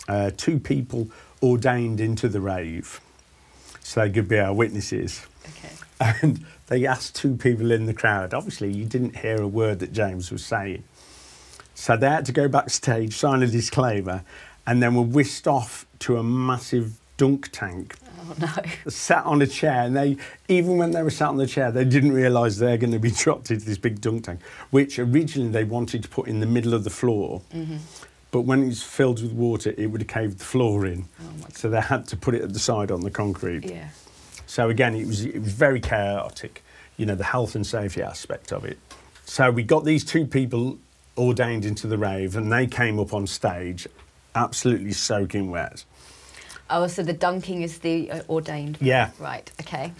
uh, 0.08 0.30
two 0.38 0.58
people 0.58 1.10
ordained 1.42 2.00
into 2.00 2.30
the 2.30 2.40
rave, 2.40 2.98
so 3.80 4.00
they 4.00 4.10
could 4.10 4.26
be 4.26 4.38
our 4.38 4.54
witnesses 4.54 5.26
Okay. 5.48 6.14
and 6.22 6.46
they 6.68 6.86
asked 6.86 7.14
two 7.14 7.36
people 7.36 7.70
in 7.70 7.84
the 7.84 7.94
crowd. 7.94 8.32
Obviously, 8.32 8.72
you 8.72 8.86
didn't 8.86 9.16
hear 9.18 9.40
a 9.42 9.46
word 9.46 9.80
that 9.80 9.92
James 9.92 10.30
was 10.30 10.44
saying. 10.44 10.82
So 11.76 11.94
they 11.96 12.08
had 12.08 12.24
to 12.26 12.32
go 12.32 12.48
backstage, 12.48 13.14
sign 13.14 13.42
a 13.42 13.46
disclaimer, 13.46 14.24
and 14.66 14.82
then 14.82 14.94
were 14.94 15.02
whisked 15.02 15.46
off 15.46 15.86
to 16.00 16.16
a 16.16 16.22
massive 16.22 16.94
dunk 17.18 17.50
tank, 17.52 17.94
Oh 18.18 18.34
no. 18.40 18.90
sat 18.90 19.24
on 19.26 19.42
a 19.42 19.46
chair. 19.46 19.82
And 19.82 19.94
they, 19.94 20.16
even 20.48 20.78
when 20.78 20.90
they 20.92 21.02
were 21.02 21.10
sat 21.10 21.28
on 21.28 21.36
the 21.36 21.46
chair, 21.46 21.70
they 21.70 21.84
didn't 21.84 22.12
realise 22.12 22.56
they're 22.56 22.78
going 22.78 22.92
to 22.92 22.98
be 22.98 23.10
dropped 23.24 23.50
into 23.50 23.66
this 23.66 23.76
big 23.76 24.00
dunk 24.00 24.24
tank, 24.24 24.40
which 24.70 24.98
originally 24.98 25.50
they 25.50 25.64
wanted 25.64 26.02
to 26.02 26.08
put 26.08 26.28
in 26.28 26.40
the 26.40 26.46
middle 26.46 26.72
of 26.72 26.82
the 26.82 26.90
floor. 26.90 27.42
Mm-hmm. 27.54 27.76
But 28.30 28.40
when 28.42 28.68
it's 28.68 28.82
filled 28.82 29.22
with 29.22 29.32
water, 29.32 29.74
it 29.76 29.86
would 29.86 30.00
have 30.00 30.08
caved 30.08 30.38
the 30.38 30.44
floor 30.44 30.86
in. 30.86 31.04
Oh 31.20 31.24
my 31.42 31.48
so 31.52 31.68
they 31.68 31.80
had 31.80 32.06
to 32.08 32.16
put 32.16 32.34
it 32.34 32.42
at 32.42 32.52
the 32.54 32.58
side 32.58 32.90
on 32.90 33.00
the 33.00 33.10
concrete. 33.10 33.64
Yeah. 33.64 33.88
So 34.46 34.70
again, 34.70 34.94
it 34.94 35.06
was 35.06 35.24
it 35.24 35.40
was 35.40 35.52
very 35.52 35.80
chaotic, 35.80 36.64
you 36.96 37.04
know, 37.04 37.14
the 37.14 37.24
health 37.24 37.54
and 37.54 37.66
safety 37.66 38.02
aspect 38.02 38.52
of 38.52 38.64
it. 38.64 38.78
So 39.26 39.50
we 39.50 39.62
got 39.62 39.84
these 39.84 40.04
two 40.04 40.26
people 40.26 40.78
ordained 41.16 41.64
into 41.64 41.86
the 41.86 41.98
rave, 41.98 42.36
and 42.36 42.52
they 42.52 42.66
came 42.66 42.98
up 42.98 43.14
on 43.14 43.26
stage, 43.26 43.86
absolutely 44.34 44.92
soaking 44.92 45.50
wet. 45.50 45.84
Oh, 46.68 46.86
so 46.86 47.02
the 47.02 47.12
dunking 47.12 47.62
is 47.62 47.78
the 47.78 48.10
uh, 48.10 48.22
ordained. 48.28 48.78
Yeah. 48.80 49.10
Right. 49.18 49.50
Okay. 49.60 49.92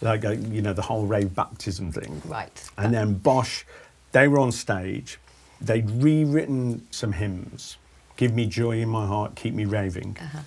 Like 0.00 0.24
uh, 0.24 0.30
you 0.30 0.62
know, 0.62 0.72
the 0.72 0.82
whole 0.82 1.06
rave 1.06 1.34
baptism 1.34 1.92
thing. 1.92 2.20
Right. 2.24 2.70
And 2.76 2.92
then 2.92 3.14
Bosch, 3.14 3.64
they 4.12 4.28
were 4.28 4.38
on 4.38 4.52
stage. 4.52 5.18
They'd 5.60 5.88
rewritten 5.90 6.86
some 6.90 7.12
hymns. 7.12 7.76
Give 8.16 8.34
me 8.34 8.46
joy 8.46 8.80
in 8.80 8.88
my 8.88 9.06
heart, 9.06 9.36
keep 9.36 9.54
me 9.54 9.64
raving. 9.64 10.16
Uh-huh. 10.20 10.40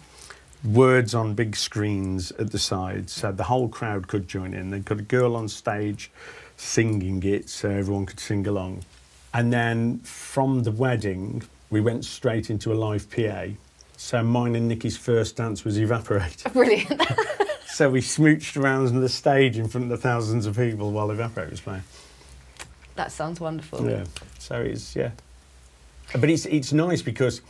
Words 0.63 1.15
on 1.15 1.35
big 1.35 1.55
screens 1.55 2.31
at 2.31 2.51
the 2.51 2.59
sides, 2.59 3.13
so 3.13 3.31
the 3.31 3.43
whole 3.43 3.69
crowd 3.69 4.07
could 4.07 4.27
join 4.27 4.53
in. 4.53 4.71
They 4.71 4.79
got 4.79 4.99
a 4.99 5.03
girl 5.03 5.35
on 5.35 5.47
stage 5.47 6.11
singing 6.57 7.21
it, 7.23 7.49
so 7.49 7.69
everyone 7.69 8.05
could 8.05 8.19
sing 8.19 8.45
along. 8.47 8.83
And 9.35 9.51
then 9.51 9.99
from 9.99 10.63
the 10.63 10.71
wedding, 10.71 11.43
we 11.69 11.81
went 11.81 12.05
straight 12.05 12.49
into 12.49 12.71
a 12.71 12.75
live 12.75 13.11
PA. 13.11 13.47
So 13.97 14.23
mine 14.23 14.55
and 14.55 14.69
Nikki's 14.69 14.95
first 14.95 15.35
dance 15.35 15.65
was 15.65 15.77
Evaporate. 15.77 16.43
Oh, 16.45 16.51
brilliant. 16.51 17.01
so 17.67 17.89
we 17.89 17.99
smooched 17.99 18.55
around 18.55 18.95
the 18.95 19.09
stage 19.09 19.57
in 19.57 19.67
front 19.67 19.83
of 19.83 19.89
the 19.89 19.97
thousands 19.97 20.45
of 20.45 20.55
people 20.55 20.89
while 20.91 21.11
E-Vapor-8 21.11 21.51
was 21.51 21.59
playing. 21.59 21.83
that 22.95 23.11
sounds 23.11 23.41
wonderful. 23.41 23.85
Yeah. 23.89 24.05
So 24.39 24.61
it's 24.61 24.95
yeah, 24.95 25.11
but 26.13 26.29
it's 26.29 26.45
it's 26.45 26.71
nice 26.71 27.01
because 27.01 27.41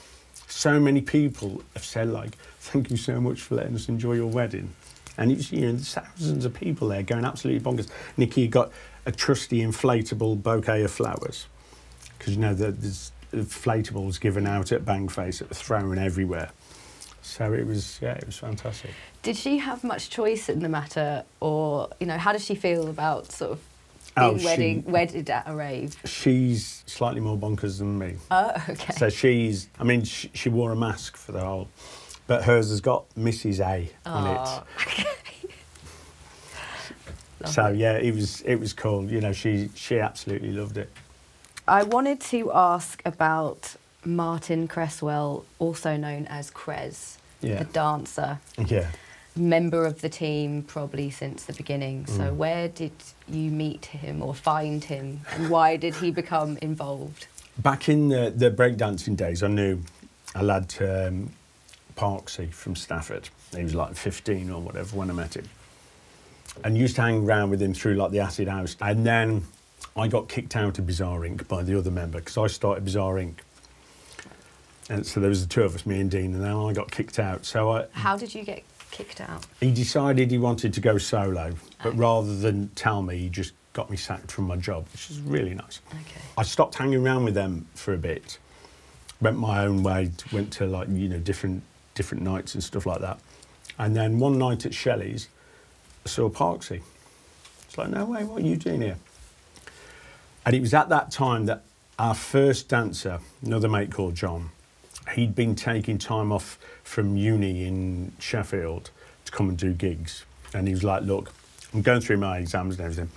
so 0.48 0.80
many 0.80 1.02
people 1.02 1.62
have 1.76 1.86
said 1.86 2.10
like, 2.10 2.36
"Thank 2.62 2.90
you 2.90 2.98
so 2.98 3.22
much 3.22 3.42
for 3.42 3.56
letting 3.56 3.76
us 3.76 3.90
enjoy 3.90 4.14
your 4.14 4.32
wedding," 4.32 4.74
And 5.20 5.32
it 5.32 5.38
was, 5.38 5.52
you 5.52 5.62
know, 5.62 5.74
there's 5.74 5.94
thousands 5.94 6.46
of 6.46 6.54
people 6.56 6.88
there 6.88 7.04
going 7.04 7.26
absolutely 7.26 7.62
bonkers. 7.62 7.90
Nikki 8.18 8.48
got 8.48 8.72
a 9.06 9.12
trusty 9.12 9.60
inflatable 9.60 10.42
bouquet 10.42 10.82
of 10.82 10.90
flowers 10.90 11.46
because 12.18 12.36
you 12.36 12.42
know 12.42 12.54
the, 12.54 12.72
there's 12.72 13.12
inflatables 13.34 14.20
given 14.20 14.48
out 14.48 14.72
at 14.72 14.86
Bangface 14.86 15.40
that 15.40 15.50
were 15.50 15.56
thrown 15.56 15.98
everywhere. 15.98 16.52
So 17.22 17.54
it 17.54 17.66
was, 17.66 18.00
yeah, 18.02 18.14
it 18.14 18.26
was 18.26 18.38
fantastic. 18.38 18.92
Did 19.24 19.36
she 19.36 19.58
have 19.58 19.84
much 19.84 20.10
choice 20.12 20.48
in 20.48 20.60
the 20.60 20.70
matter, 20.70 21.24
or 21.40 21.90
you 22.00 22.06
know, 22.06 22.18
how 22.18 22.32
does 22.34 22.46
she 22.46 22.56
feel 22.56 22.88
about 22.88 23.32
sort 23.32 23.52
of 23.54 23.60
Oh, 24.18 24.30
being 24.30 24.40
she- 24.40 24.46
wedding, 24.46 24.84
wedded 24.86 25.30
at 25.30 25.44
a 25.48 25.56
rave? 25.56 25.98
She's 26.06 26.84
slightly 26.86 27.20
more 27.22 27.36
bonkers 27.38 27.80
than 27.80 27.98
me. 27.98 28.16
Oh, 28.32 28.52
okay. 28.70 28.94
So 28.94 29.10
she's, 29.10 29.68
I 29.80 29.84
mean, 29.84 30.04
she, 30.04 30.30
she 30.34 30.50
wore 30.50 30.72
a 30.72 30.76
mask 30.76 31.18
for 31.18 31.32
the 31.34 31.42
whole, 31.42 31.68
but 32.28 32.44
hers 32.46 32.70
has 32.70 32.80
got 32.80 33.10
Mrs. 33.16 33.60
A 33.60 33.90
on 34.06 34.24
Aw. 34.28 34.64
it. 34.98 35.06
Oh, 37.44 37.46
so 37.50 37.68
yeah, 37.70 37.94
it 37.98 38.14
was 38.14 38.42
it 38.42 38.56
was 38.56 38.72
cool. 38.74 39.10
You 39.12 39.20
know, 39.22 39.34
she 39.34 39.70
she 39.76 40.00
absolutely 40.00 40.52
loved 40.52 40.78
it. 40.78 40.90
I 41.68 41.84
wanted 41.84 42.22
to 42.22 42.52
ask 42.54 43.02
about 43.06 43.76
Martin 44.04 44.68
Cresswell, 44.68 45.46
also 45.60 45.98
known 45.98 46.28
as 46.28 46.52
Crez, 46.52 47.18
Yeah. 47.42 47.60
the 47.60 47.66
dancer, 47.66 48.40
Yeah. 48.58 48.88
member 49.36 49.86
of 49.86 50.02
the 50.02 50.10
team 50.10 50.64
probably 50.64 51.10
since 51.10 51.44
the 51.46 51.54
beginning. 51.54 52.06
So, 52.06 52.32
Mm. 52.32 52.36
where 52.36 52.68
did 52.68 52.94
you 53.28 53.50
meet 53.52 53.86
him 53.88 54.22
or 54.22 54.34
find 54.36 54.84
him, 54.84 55.22
and 55.34 55.50
why 55.50 55.76
did 55.76 55.96
he 55.96 56.12
become 56.12 56.58
involved? 56.62 57.28
Back 57.58 57.90
in 57.90 58.10
the, 58.10 58.32
the 58.36 58.52
breakdancing 58.52 59.16
days, 59.18 59.42
I 59.42 59.48
knew 59.48 59.82
a 60.36 60.44
lad, 60.44 60.74
um, 60.82 61.32
Parksy 61.98 62.52
from 62.52 62.76
Stafford. 62.76 63.30
He 63.56 63.64
was 63.64 63.74
like 63.74 63.96
15 63.96 64.50
or 64.52 64.62
whatever 64.62 64.96
when 64.98 65.10
I 65.10 65.14
met 65.14 65.36
him. 65.36 65.48
And 66.64 66.78
used 66.78 66.96
to 66.98 67.02
hang 67.02 67.26
around 67.26 67.50
with 67.50 67.62
him 67.62 67.74
through 67.74 67.96
like 67.96 68.12
the 68.12 68.20
Acid 68.20 68.48
House. 68.50 68.76
And 68.82 69.06
then 69.06 69.46
I 69.98 70.10
got 70.10 70.28
kicked 70.28 70.58
out 70.58 70.78
of 70.78 70.86
Bizarre 70.86 71.22
Inc. 71.22 71.48
by 71.48 71.64
the 71.64 71.78
other 71.78 71.90
member 71.90 72.20
because 72.20 72.38
I 72.38 72.48
started 72.48 72.84
Bizarre 72.84 73.14
Inc. 73.14 73.36
And 74.90 75.06
so 75.06 75.22
there 75.22 75.30
was 75.30 75.48
the 75.48 75.52
two 75.52 75.64
of 75.64 75.74
us, 75.74 75.86
me 75.86 76.02
and 76.02 76.12
Dean, 76.12 76.34
and 76.34 76.44
then 76.44 76.54
I 76.54 76.74
got 76.74 76.92
kicked 76.92 77.18
out. 77.18 77.46
So 77.46 77.72
I, 77.72 77.86
How 77.94 78.18
did 78.18 78.36
you 78.36 78.44
get 78.44 78.64
kicked 78.92 79.22
out? 79.22 79.46
he 79.62 79.72
decided 79.72 80.32
he 80.32 80.38
wanted 80.38 80.74
to 80.74 80.82
go 80.82 80.98
solo, 80.98 81.56
but 81.82 81.94
oh. 81.94 81.98
rather 81.98 82.36
than 82.36 82.70
tell 82.76 83.02
me, 83.02 83.18
he 83.18 83.30
just 83.30 83.54
got 83.72 83.90
me 83.90 83.96
sacked 83.96 84.32
from 84.32 84.46
my 84.48 84.58
job, 84.58 84.86
which 84.92 85.10
is 85.10 85.22
really 85.22 85.54
nice. 85.54 85.80
Okay. 85.92 86.22
I 86.38 86.44
stopped 86.44 86.76
hanging 86.76 87.06
around 87.06 87.24
with 87.24 87.34
them 87.34 87.66
for 87.74 87.94
a 87.94 87.98
bit. 87.98 88.38
Went 89.22 89.38
my 89.38 89.66
own 89.66 89.82
way. 89.82 90.12
Went 90.34 90.52
to 90.54 90.68
like 90.68 90.90
you 90.90 91.08
know 91.08 91.20
different 91.20 91.64
different 91.94 92.22
nights 92.22 92.54
and 92.54 92.62
stuff 92.62 92.86
like 92.86 93.00
that. 93.00 93.18
And 93.80 93.96
then 93.96 94.20
one 94.20 94.38
night 94.38 94.66
at 94.66 94.74
Shelley's, 94.74 95.30
I 96.06 96.10
saw 96.10 96.30
Parksy. 96.30 96.82
It's 97.64 97.78
like, 97.78 97.90
no 97.90 98.06
way, 98.06 98.26
what 98.26 98.44
are 98.44 98.46
you 98.46 98.58
doing 98.58 98.82
here? 98.82 98.98
And 100.46 100.56
it 100.56 100.62
was 100.62 100.74
at 100.74 100.90
that 100.90 101.12
time 101.12 101.48
that 101.48 101.64
our 101.98 102.14
first 102.14 102.70
dancer, 102.70 103.20
another 103.44 103.68
mate 103.68 103.92
called 103.92 104.16
John, 104.16 104.52
he'd 105.14 105.34
been 105.36 105.56
taking 105.56 105.98
time 105.98 106.32
off 106.32 106.60
from 106.84 107.18
uni 107.18 107.66
in 107.66 108.12
Sheffield 108.20 108.92
to 109.26 109.32
come 109.32 109.50
and 109.50 109.58
do 109.58 109.74
gigs. 109.74 110.26
And 110.54 110.68
he 110.68 110.74
was 110.74 110.84
like, 110.84 111.04
look, 111.04 111.34
I'm 111.74 111.82
going 111.82 112.02
through 112.02 112.18
my 112.18 112.38
exams 112.38 112.76
and 112.76 112.86
everything. 112.86 113.10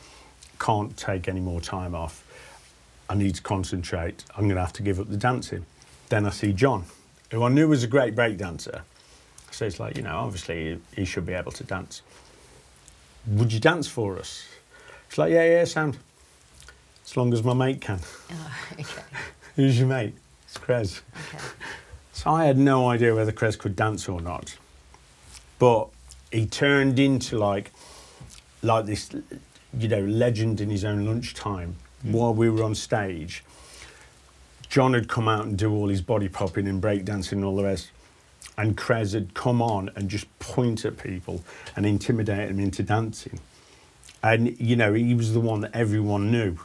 Can't 0.59 0.97
take 0.97 1.29
any 1.29 1.41
more 1.41 1.61
time 1.61 1.95
off. 1.95 2.25
I 3.11 3.15
need 3.15 3.35
to 3.37 3.43
concentrate. 3.43 4.25
I'm 4.37 4.45
going 4.45 4.57
to 4.57 4.61
have 4.61 4.73
to 4.75 4.83
give 4.83 4.99
up 4.99 5.09
the 5.09 5.17
dancing. 5.17 5.67
Then 6.09 6.27
I 6.27 6.31
see 6.31 6.53
John, 6.53 6.85
who 7.31 7.43
I 7.43 7.49
knew 7.49 7.69
was 7.69 7.85
a 7.85 7.87
great 7.87 8.15
break 8.15 8.39
dancer. 8.39 8.83
So 9.51 9.67
it's 9.67 9.79
like, 9.81 9.97
you 9.97 10.03
know, 10.03 10.17
obviously 10.17 10.81
he 10.95 11.05
should 11.05 11.27
be 11.27 11.33
able 11.33 11.53
to 11.53 11.65
dance. 11.65 12.03
Would 13.27 13.53
you 13.53 13.61
dance 13.61 13.87
for 13.87 14.19
us? 14.19 14.47
It's 15.09 15.19
like, 15.19 15.33
yeah, 15.33 15.45
yeah, 15.45 15.65
sound. 15.65 15.99
As 17.09 17.17
long 17.17 17.33
as 17.33 17.43
my 17.43 17.55
mate 17.55 17.81
can. 17.81 18.01
Oh, 18.31 18.53
okay. 18.75 19.03
Who's 19.57 19.79
your 19.79 19.89
mate? 19.89 20.15
It's 20.45 20.59
Krez. 20.59 21.01
Okay. 21.29 21.43
So 22.13 22.31
I 22.31 22.45
had 22.45 22.59
no 22.59 22.91
idea 22.91 23.15
whether 23.15 23.33
Krez 23.33 23.59
could 23.59 23.75
dance 23.75 24.09
or 24.09 24.21
not. 24.21 24.59
But 25.59 25.89
he 26.31 26.45
turned 26.45 26.99
into 26.99 27.39
like 27.39 27.73
like 28.63 28.85
this 28.85 29.11
you 29.77 29.89
know, 29.89 30.01
legend 30.01 30.61
in 30.61 30.69
his 30.69 30.85
own 30.85 31.07
lunchtime 31.07 31.77
mm. 32.07 32.13
while 32.13 32.35
we 32.35 32.51
were 32.51 32.63
on 32.63 32.75
stage. 32.75 33.43
John 34.69 34.93
had 34.93 35.09
come 35.09 35.29
out 35.29 35.47
and 35.47 35.57
do 35.57 35.73
all 35.73 35.89
his 35.89 36.03
body 36.03 36.29
popping 36.29 36.69
and 36.69 36.83
breakdancing 36.83 37.33
and 37.33 37.45
all 37.45 37.57
the 37.57 37.65
rest. 37.65 37.91
And 38.59 38.77
Krez 38.77 39.15
had 39.15 39.33
come 39.33 39.63
on 39.63 39.91
and 39.97 40.11
just 40.11 40.27
point 40.41 40.85
at 40.85 40.99
people 40.99 41.43
and 41.75 41.87
intimidate 41.87 42.49
them 42.49 42.61
into 42.61 42.83
dancing. 42.83 43.41
And, 44.23 44.59
you 44.61 44.77
know, 44.77 44.95
he 44.95 45.15
was 45.15 45.33
the 45.33 45.41
one 45.41 45.61
that 45.61 45.75
everyone 45.75 46.31
knew. 46.31 46.59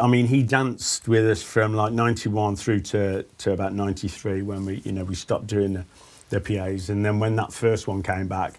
I 0.00 0.06
mean, 0.06 0.26
he 0.26 0.42
danced 0.42 1.08
with 1.08 1.28
us 1.28 1.42
from 1.42 1.74
like 1.74 1.92
91 1.92 2.56
through 2.56 2.80
to, 2.80 3.24
to 3.38 3.52
about 3.52 3.74
93 3.74 4.42
when 4.42 4.64
we, 4.64 4.76
you 4.84 4.92
know, 4.92 5.04
we 5.04 5.14
stopped 5.14 5.46
doing 5.46 5.74
the, 5.74 5.84
the 6.30 6.40
PAs. 6.40 6.90
And 6.90 7.04
then 7.04 7.18
when 7.18 7.36
that 7.36 7.52
first 7.52 7.86
one 7.86 8.02
came 8.02 8.28
back, 8.28 8.54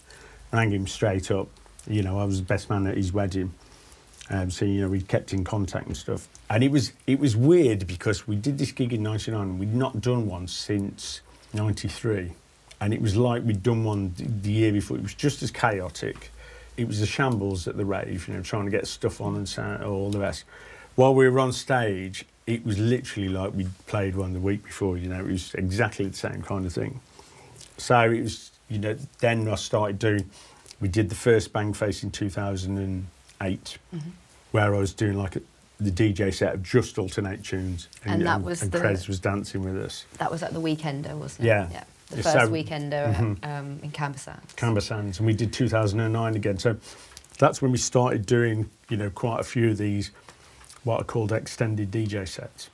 rang 0.52 0.72
him 0.72 0.88
straight 0.88 1.32
up. 1.32 1.47
You 1.88 2.04
know, 2.04 2.20
I 2.20 2.24
was 2.24 2.39
the 2.39 2.45
best 2.45 2.70
man 2.70 2.88
at 2.88 2.97
his 2.97 3.14
wedding. 3.14 3.54
Um, 4.30 4.52
so, 4.52 4.66
you 4.66 4.82
know, 4.82 4.89
we 4.89 5.02
kept 5.02 5.34
in 5.34 5.43
contact 5.43 5.88
and 5.88 5.97
stuff. 5.97 6.28
And 6.50 6.64
it 6.64 6.72
was, 6.72 6.93
it 7.08 7.20
was 7.20 7.36
weird 7.36 7.88
because 7.88 8.28
we 8.28 8.36
did 8.36 8.58
this 8.58 8.72
gig 8.72 8.93
in 8.93 9.04
99 9.04 9.41
and 9.41 9.60
we'd 9.60 9.74
not 9.74 10.02
done 10.02 10.28
one 10.28 10.47
since 10.47 11.22
93. 11.54 12.32
And 12.82 12.93
it 12.93 13.02
was 13.02 13.16
like 13.16 13.43
we'd 13.43 13.64
done 13.64 13.84
one 13.84 14.14
the 14.18 14.52
year 14.52 14.72
before. 14.72 14.97
It 14.97 15.04
was 15.04 15.14
just 15.14 15.41
as 15.43 15.52
chaotic. 15.52 16.32
It 16.80 16.88
was 16.88 17.02
a 17.02 17.06
shambles 17.06 17.68
at 17.68 17.76
the 17.76 17.84
rave, 17.84 18.30
you 18.30 18.36
know, 18.36 18.42
trying 18.42 18.64
to 18.64 18.72
get 18.72 18.88
stuff 18.88 19.20
on 19.20 19.36
and 19.36 19.48
sound, 19.48 19.84
all 19.84 20.10
the 20.10 20.20
rest. 20.20 20.46
While 20.96 21.14
we 21.14 21.28
were 21.28 21.40
on 21.42 21.52
stage, 21.52 22.26
it 22.48 22.66
was 22.66 22.80
literally 22.80 23.28
like 23.28 23.54
we'd 23.54 23.70
played 23.86 24.16
one 24.16 24.32
the 24.32 24.40
week 24.40 24.64
before, 24.64 24.98
you 24.98 25.10
know, 25.10 25.20
it 25.20 25.28
was 25.32 25.54
exactly 25.56 26.08
the 26.08 26.16
same 26.16 26.42
kind 26.42 26.66
of 26.66 26.72
thing. 26.72 27.02
So 27.78 28.00
it 28.10 28.22
was, 28.22 28.52
you 28.70 28.80
know, 28.80 28.96
then 29.20 29.48
I 29.50 29.56
started 29.56 30.00
doing, 30.00 30.30
we 30.80 30.88
did 30.88 31.10
the 31.10 31.16
first 31.16 31.52
Bangface 31.52 32.02
in 32.02 32.12
2008, 32.12 33.78
mm-hmm. 33.94 34.10
where 34.52 34.74
I 34.74 34.78
was 34.80 34.94
doing 34.94 35.18
like 35.18 35.36
a, 35.36 35.42
the 35.82 35.92
DJ 35.92 36.34
set 36.34 36.54
of 36.54 36.64
just 36.64 36.96
Altern-8 36.96 37.44
tunes. 37.44 37.90
And 38.06 38.26
that 38.26 38.42
was 38.42 38.62
and 38.62 38.72
the- 38.72 38.80
Krez 38.80 39.10
was 39.10 39.20
dancing 39.20 39.64
with 39.64 39.78
us. 39.78 40.06
That 40.18 40.32
was 40.32 40.44
at 40.44 40.54
the 40.54 40.62
Weekender, 40.62 41.14
wasn't 41.18 41.46
it? 41.46 41.48
Yeah. 41.48 41.68
Yeah. 41.72 41.84
The 42.10 42.18
Yeah, 42.18 42.22
first 42.24 42.51
Weekender 42.51 43.16
Mhm. 43.16 43.45
um, 43.45 43.80
in 43.84 43.91
Camber 43.91 44.18
Sands. 44.18 44.53
Camber 44.55 44.82
Sands, 44.82 45.20
and 45.20 45.28
we 45.28 45.34
did 45.34 45.53
2009 45.53 46.36
again. 46.36 46.57
So 46.57 46.76
that's 47.38 47.62
when 47.62 47.72
we 47.72 47.78
started 47.78 48.26
doing, 48.26 48.70
you 48.89 48.97
know, 48.97 49.10
quite 49.12 49.39
a 49.39 49.43
few 49.43 49.70
of 49.72 49.78
these, 49.78 50.10
what 50.84 51.01
are 51.01 51.03
called 51.03 51.32
extended 51.32 51.91
DJ 51.91 52.26
sets. 52.28 52.70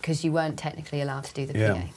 Because 0.00 0.24
you 0.24 0.32
weren't 0.32 0.58
technically 0.58 1.02
allowed 1.02 1.24
to 1.24 1.34
do 1.34 1.44
the 1.44 1.58
Yeah. 1.58 1.74
PA. 1.74 1.88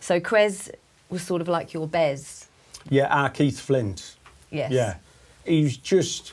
So 0.00 0.18
Krez 0.18 0.68
was 1.08 1.22
sort 1.22 1.40
of 1.40 1.46
like 1.46 1.72
your 1.72 1.86
Bez. 1.86 2.46
Yeah, 2.88 3.06
our 3.06 3.30
Keith 3.30 3.60
Flint. 3.60 4.16
Yes. 4.50 4.72
Yeah, 4.72 4.96
he's 5.44 5.76
just, 5.76 6.32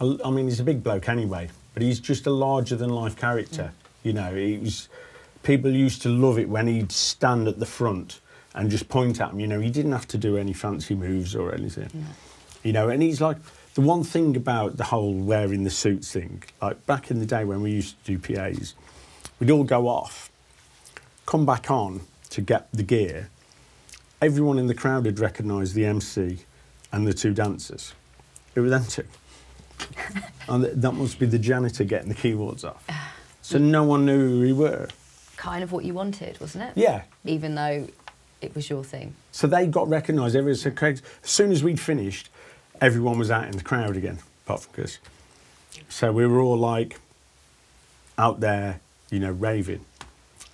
I 0.00 0.30
mean, 0.30 0.44
he's 0.46 0.60
a 0.60 0.64
big 0.64 0.84
bloke 0.84 1.08
anyway, 1.08 1.48
but 1.74 1.82
he's 1.82 1.98
just 1.98 2.26
a 2.26 2.30
larger 2.30 2.76
than 2.76 2.90
life 2.90 3.16
character. 3.16 3.72
You 4.04 4.12
know, 4.12 4.32
he 4.36 4.58
was, 4.58 4.88
people 5.42 5.72
used 5.72 6.02
to 6.02 6.08
love 6.08 6.38
it 6.38 6.48
when 6.48 6.68
he'd 6.68 6.92
stand 6.92 7.48
at 7.48 7.58
the 7.58 7.66
front 7.66 8.20
and 8.58 8.70
just 8.70 8.88
point 8.88 9.20
at 9.20 9.30
him. 9.30 9.38
You 9.40 9.46
know, 9.46 9.60
he 9.60 9.70
didn't 9.70 9.92
have 9.92 10.08
to 10.08 10.18
do 10.18 10.36
any 10.36 10.52
fancy 10.52 10.96
moves 10.96 11.36
or 11.36 11.54
anything. 11.54 12.06
You 12.64 12.72
know, 12.72 12.88
and 12.88 13.00
he's 13.00 13.20
like, 13.20 13.36
the 13.74 13.80
one 13.80 14.02
thing 14.02 14.36
about 14.36 14.76
the 14.76 14.84
whole 14.84 15.14
wearing 15.14 15.62
the 15.62 15.70
suits 15.70 16.12
thing, 16.12 16.42
like 16.60 16.84
back 16.84 17.12
in 17.12 17.20
the 17.20 17.24
day 17.24 17.44
when 17.44 17.62
we 17.62 17.70
used 17.70 18.04
to 18.04 18.16
do 18.16 18.34
PAs, 18.34 18.74
we'd 19.38 19.52
all 19.52 19.62
go 19.62 19.86
off, 19.86 20.28
come 21.24 21.46
back 21.46 21.70
on 21.70 22.00
to 22.30 22.40
get 22.40 22.68
the 22.72 22.82
gear. 22.82 23.30
Everyone 24.20 24.58
in 24.58 24.66
the 24.66 24.74
crowd 24.74 25.06
had 25.06 25.20
recognised 25.20 25.74
the 25.74 25.86
MC 25.86 26.38
and 26.90 27.06
the 27.06 27.14
two 27.14 27.32
dancers. 27.32 27.94
It 28.56 28.60
was 28.60 28.72
them 28.72 28.84
two? 28.86 29.04
and 30.48 30.64
that 30.64 30.92
must 30.92 31.20
be 31.20 31.26
the 31.26 31.38
janitor 31.38 31.84
getting 31.84 32.08
the 32.08 32.14
keyboards 32.16 32.64
off. 32.64 32.84
So 33.40 33.56
no 33.56 33.82
one 33.82 34.04
knew 34.04 34.28
who 34.28 34.40
we 34.40 34.52
were. 34.52 34.88
Kind 35.38 35.64
of 35.64 35.72
what 35.72 35.86
you 35.86 35.94
wanted, 35.94 36.38
wasn't 36.38 36.64
it? 36.64 36.72
Yeah. 36.76 37.04
Even 37.24 37.54
though 37.54 37.88
it 38.40 38.54
was 38.54 38.70
your 38.70 38.84
thing. 38.84 39.14
So 39.32 39.46
they 39.46 39.66
got 39.66 39.88
recognised. 39.88 40.36
Every 40.36 40.54
so 40.54 40.70
Craig, 40.70 41.00
as 41.22 41.30
soon 41.30 41.50
as 41.50 41.62
we'd 41.62 41.80
finished, 41.80 42.28
everyone 42.80 43.18
was 43.18 43.30
out 43.30 43.46
in 43.46 43.52
the 43.52 43.64
crowd 43.64 43.96
again, 43.96 44.18
apart 44.44 44.62
from 44.62 44.74
Chris. 44.74 44.98
So 45.88 46.12
we 46.12 46.26
were 46.26 46.40
all 46.40 46.56
like 46.56 46.98
out 48.18 48.40
there, 48.40 48.80
you 49.10 49.20
know, 49.20 49.32
raving, 49.32 49.84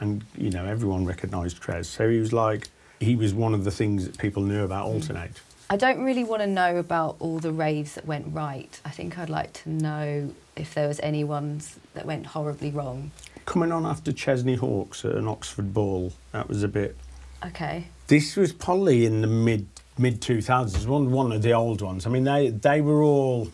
and 0.01 0.25
you 0.37 0.51
know 0.51 0.65
everyone 0.65 1.05
recognised 1.05 1.61
Krez. 1.61 1.87
So 1.87 2.09
he 2.09 2.19
was 2.19 2.33
like, 2.33 2.69
he 3.01 3.17
was 3.17 3.35
one 3.35 3.55
of 3.55 3.65
the 3.65 3.71
things 3.71 4.07
that 4.07 4.19
people 4.19 4.43
knew 4.43 4.65
about 4.65 4.87
mm. 4.87 5.01
Altern-8. 5.01 5.31
I 5.71 5.77
don't 5.77 6.05
really 6.05 6.25
want 6.25 6.43
to 6.43 6.47
know 6.47 6.77
about 6.77 7.17
all 7.21 7.39
the 7.39 7.53
raves 7.53 7.95
that 7.95 8.07
went 8.07 8.27
right. 8.35 8.79
I 8.85 8.91
think 8.91 9.19
I'd 9.19 9.31
like 9.31 9.53
to 9.65 9.71
know 9.71 10.31
if 10.57 10.75
there 10.75 10.87
was 10.87 11.01
any 11.01 11.25
ones 11.25 11.79
that 11.95 12.05
went 12.05 12.27
horribly 12.27 12.71
wrong. 12.71 13.11
Coming 13.47 13.73
on 13.73 13.87
after 13.87 14.13
Chesney 14.13 14.57
Hawks 14.57 15.05
at 15.05 15.13
an 15.13 15.27
Oxford 15.27 15.73
ball, 15.73 16.13
that 16.33 16.49
was 16.49 16.63
a 16.63 16.69
bit. 16.69 16.97
Okay. 17.47 17.87
This 18.07 18.37
was 18.37 18.53
probably 18.53 19.07
in 19.07 19.21
the 19.21 19.27
mid 19.27 19.67
mid 19.99 20.21
2000s, 20.21 20.87
one, 20.87 21.11
one 21.13 21.31
of 21.33 21.43
the 21.43 21.53
old 21.53 21.81
ones. 21.81 22.07
I 22.07 22.11
mean, 22.11 22.25
they, 22.25 22.49
they 22.49 22.81
were 22.81 23.03
all, 23.03 23.49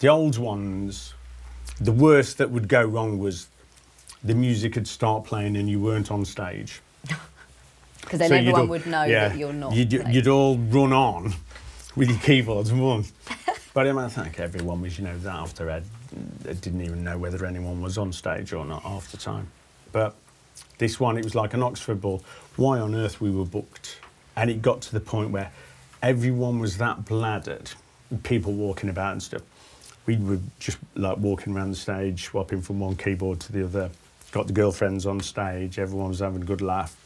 the 0.00 0.08
old 0.08 0.38
ones, 0.38 1.12
the 1.80 1.92
worst 1.92 2.38
that 2.38 2.50
would 2.50 2.68
go 2.68 2.82
wrong 2.84 3.18
was 3.18 3.48
the 4.24 4.34
music 4.34 4.74
would 4.76 4.88
start 4.88 5.24
playing 5.24 5.56
and 5.56 5.68
you 5.68 5.78
weren't 5.80 6.10
on 6.10 6.24
stage. 6.24 6.80
Because 8.00 8.20
then 8.20 8.28
So 8.30 8.36
everyone 8.36 8.60
all- 8.62 8.66
would 8.68 8.86
know 8.86 9.04
yeah, 9.04 9.28
that 9.28 9.36
you're 9.36 9.52
not. 9.52 9.74
You'd, 9.74 9.92
you'd 9.92 10.28
all 10.28 10.56
run 10.56 10.94
on 10.94 11.34
with 11.96 12.08
your 12.08 12.18
keyboards 12.20 12.70
and 12.70 12.80
run. 12.82 13.04
but 13.74 13.86
I, 13.86 13.90
I 14.04 14.08
think 14.08 14.40
everyone 14.40 14.80
was, 14.80 14.98
you 14.98 15.04
know, 15.04 15.18
that 15.18 15.34
after 15.34 15.68
head. 15.68 15.84
They 16.40 16.54
didn't 16.54 16.80
even 16.80 17.04
know 17.04 17.18
whether 17.18 17.44
anyone 17.44 17.82
was 17.82 17.98
on 17.98 18.14
stage 18.14 18.54
or 18.54 18.64
not 18.64 18.82
half 18.82 19.10
the 19.10 19.18
time. 19.18 19.48
But 19.92 20.14
this 20.78 20.98
one, 21.00 21.16
it 21.18 21.24
was 21.24 21.34
like 21.34 21.54
an 21.54 21.62
Oxford 21.62 22.00
ball. 22.00 22.22
Why 22.56 22.78
on 22.78 22.94
earth 22.94 23.20
we 23.20 23.30
were 23.30 23.44
booked? 23.44 23.98
And 24.36 24.50
it 24.50 24.62
got 24.62 24.80
to 24.82 24.92
the 24.92 25.00
point 25.00 25.30
where 25.30 25.50
everyone 26.02 26.58
was 26.60 26.78
that 26.78 27.04
bladdered, 27.04 27.74
people 28.22 28.52
walking 28.52 28.88
about 28.88 29.12
and 29.12 29.22
stuff. 29.22 29.42
We 30.06 30.16
were 30.16 30.38
just 30.58 30.78
like 30.94 31.18
walking 31.18 31.54
around 31.54 31.70
the 31.70 31.76
stage, 31.76 32.24
swapping 32.24 32.62
from 32.62 32.80
one 32.80 32.96
keyboard 32.96 33.40
to 33.40 33.52
the 33.52 33.64
other. 33.64 33.90
Got 34.30 34.46
the 34.46 34.52
girlfriends 34.52 35.06
on 35.06 35.20
stage, 35.20 35.78
everyone 35.78 36.08
was 36.08 36.20
having 36.20 36.42
a 36.42 36.44
good 36.44 36.60
laugh 36.62 36.96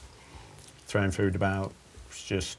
throwing 0.86 1.10
food 1.10 1.34
about. 1.34 1.66
It 1.66 2.08
was 2.10 2.22
just 2.22 2.58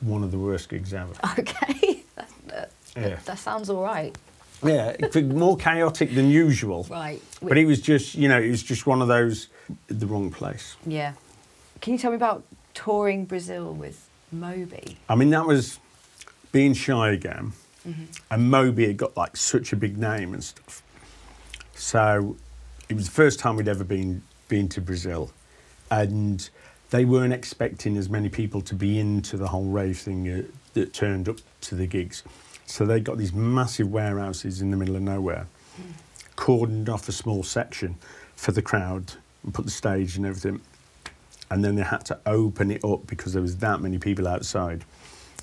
one 0.00 0.24
of 0.24 0.30
the 0.30 0.38
worst 0.38 0.68
gigs 0.68 0.92
ever. 0.94 1.12
Okay. 1.38 2.02
that, 2.16 2.28
that, 2.46 2.70
Yeah. 2.96 3.18
that 3.24 3.38
sounds 3.38 3.70
all 3.70 3.82
right. 3.82 4.16
Yeah, 4.64 4.96
more 5.22 5.56
chaotic 5.56 6.14
than 6.14 6.30
usual. 6.30 6.86
Right. 6.90 7.22
But 7.40 7.58
it 7.58 7.64
was 7.64 7.80
just, 7.80 8.14
you 8.14 8.28
know, 8.28 8.40
it 8.40 8.50
was 8.50 8.62
just 8.62 8.86
one 8.86 9.00
of 9.00 9.08
those, 9.08 9.48
the 9.86 10.06
wrong 10.06 10.30
place. 10.30 10.76
Yeah. 10.84 11.12
Can 11.80 11.92
you 11.92 11.98
tell 11.98 12.10
me 12.10 12.16
about 12.16 12.42
touring 12.74 13.24
Brazil 13.24 13.72
with 13.72 14.08
Moby? 14.32 14.98
I 15.08 15.14
mean, 15.14 15.30
that 15.30 15.46
was 15.46 15.78
being 16.50 16.74
shy 16.74 17.10
again. 17.10 17.52
And 18.30 18.50
Moby 18.50 18.86
had 18.86 18.96
got 18.96 19.16
like 19.16 19.36
such 19.36 19.72
a 19.72 19.76
big 19.76 19.96
name 19.96 20.34
and 20.34 20.44
stuff. 20.44 20.82
So 21.74 22.36
it 22.88 22.94
was 22.94 23.06
the 23.06 23.12
first 23.12 23.38
time 23.38 23.56
we'd 23.56 23.68
ever 23.68 23.84
been 23.84 24.22
been 24.48 24.68
to 24.70 24.80
Brazil. 24.80 25.30
And 25.90 26.48
they 26.90 27.04
weren't 27.04 27.32
expecting 27.32 27.96
as 27.96 28.10
many 28.10 28.28
people 28.28 28.60
to 28.62 28.74
be 28.74 28.98
into 28.98 29.36
the 29.36 29.48
whole 29.48 29.64
rave 29.64 29.98
thing 29.98 30.28
uh, 30.28 30.42
that 30.74 30.92
turned 30.92 31.28
up 31.28 31.36
to 31.62 31.74
the 31.74 31.86
gigs. 31.86 32.24
So 32.68 32.84
they 32.84 33.00
got 33.00 33.16
these 33.16 33.32
massive 33.32 33.90
warehouses 33.90 34.60
in 34.60 34.70
the 34.70 34.76
middle 34.76 34.94
of 34.94 35.00
nowhere, 35.02 35.46
cordoned 36.36 36.90
off 36.90 37.08
a 37.08 37.12
small 37.12 37.42
section 37.42 37.96
for 38.36 38.52
the 38.52 38.60
crowd 38.60 39.14
and 39.42 39.54
put 39.54 39.64
the 39.64 39.70
stage 39.70 40.16
and 40.16 40.26
everything. 40.26 40.60
And 41.50 41.64
then 41.64 41.76
they 41.76 41.82
had 41.82 42.04
to 42.06 42.18
open 42.26 42.70
it 42.70 42.84
up 42.84 43.06
because 43.06 43.32
there 43.32 43.40
was 43.40 43.56
that 43.56 43.80
many 43.80 43.96
people 43.96 44.28
outside. 44.28 44.84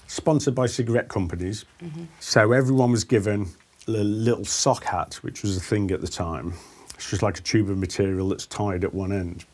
Sponsored 0.06 0.54
by 0.54 0.68
cigarette 0.68 1.08
companies. 1.08 1.66
Mm-hmm. 1.82 2.04
So 2.20 2.52
everyone 2.52 2.92
was 2.92 3.04
given 3.04 3.48
a 3.88 3.92
little 3.92 4.46
sock 4.46 4.84
hat, 4.84 5.16
which 5.16 5.42
was 5.42 5.58
a 5.58 5.62
thing 5.62 5.90
at 5.90 6.02
the 6.02 6.08
time. 6.08 6.54
It's 6.94 7.10
just 7.10 7.24
like 7.24 7.40
a 7.40 7.42
tube 7.42 7.72
of 7.72 7.80
material 7.80 8.30
that's 8.30 8.46
tied 8.46 8.84
at 8.84 8.94
one 8.94 9.12
end. 9.12 9.46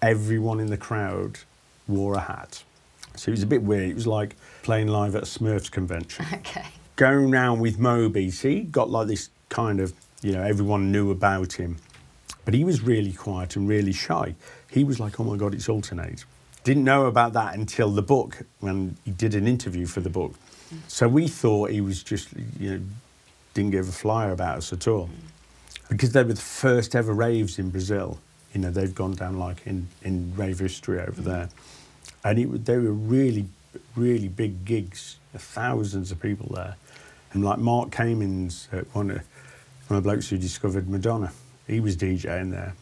Everyone 0.00 0.60
in 0.60 0.68
the 0.68 0.78
crowd 0.78 1.40
wore 1.86 2.14
a 2.14 2.20
hat. 2.20 2.62
So 3.16 3.28
it 3.30 3.32
was 3.32 3.42
a 3.42 3.46
bit 3.46 3.62
weird. 3.62 3.90
It 3.90 3.94
was 3.94 4.06
like 4.06 4.34
playing 4.62 4.88
live 4.88 5.14
at 5.14 5.22
a 5.22 5.26
Smurfs 5.26 5.70
convention 5.70 6.24
Okay. 6.32 6.64
Going 6.96 7.32
around 7.32 7.60
with 7.60 7.78
Moby, 7.78 8.30
see, 8.30 8.56
he 8.56 8.60
got 8.62 8.90
like 8.90 9.06
this 9.06 9.28
kind 9.48 9.80
of, 9.80 9.92
you 10.22 10.32
know, 10.32 10.42
everyone 10.42 10.90
knew 10.90 11.10
about 11.10 11.52
him. 11.52 11.76
But 12.44 12.54
he 12.54 12.64
was 12.64 12.80
really 12.80 13.12
quiet 13.12 13.56
and 13.56 13.68
really 13.68 13.92
shy. 13.92 14.34
He 14.70 14.82
was 14.82 14.98
like, 14.98 15.20
oh 15.20 15.24
my 15.24 15.36
God, 15.36 15.54
it's 15.54 15.66
Altern-8. 15.66 16.24
Didn't 16.64 16.84
know 16.84 17.06
about 17.06 17.32
that 17.34 17.54
until 17.54 17.90
the 17.90 18.02
book, 18.02 18.38
when 18.60 18.96
he 19.04 19.10
did 19.10 19.34
an 19.34 19.46
interview 19.46 19.86
for 19.86 20.00
the 20.00 20.10
book. 20.10 20.34
So 20.88 21.06
we 21.06 21.28
thought 21.28 21.70
he 21.70 21.80
was 21.80 22.02
just, 22.02 22.28
you 22.58 22.70
know, 22.70 22.80
didn't 23.54 23.70
give 23.70 23.88
a 23.88 23.92
flyer 23.92 24.32
about 24.32 24.58
us 24.58 24.72
at 24.72 24.88
all. 24.88 25.08
Because 25.88 26.12
they 26.12 26.22
were 26.22 26.32
the 26.32 26.40
first 26.40 26.96
ever 26.96 27.12
raves 27.12 27.58
in 27.58 27.70
Brazil. 27.70 28.18
You 28.52 28.60
know, 28.62 28.70
they've 28.70 28.94
gone 28.94 29.14
down 29.14 29.38
like 29.38 29.66
in, 29.66 29.88
in 30.02 30.32
rave 30.34 30.58
history 30.58 31.00
over 31.00 31.20
mm. 31.20 31.24
there. 31.24 31.48
And 32.24 32.38
it, 32.38 32.64
they 32.64 32.78
were 32.78 32.92
really, 32.92 33.46
really 33.94 34.28
big 34.28 34.64
gigs, 34.64 35.18
thousands 35.34 36.10
of 36.10 36.20
people 36.20 36.54
there. 36.54 36.76
And 37.32 37.44
like 37.44 37.58
Mark 37.58 37.90
Kamins, 37.90 38.72
uh, 38.72 38.84
one, 38.92 39.10
of, 39.10 39.18
one 39.88 39.98
of 39.98 40.04
the 40.04 40.08
blokes 40.10 40.28
who 40.28 40.38
discovered 40.38 40.88
Madonna, 40.88 41.32
he 41.66 41.80
was 41.80 41.96
DJing 41.96 42.50
there. 42.50 42.74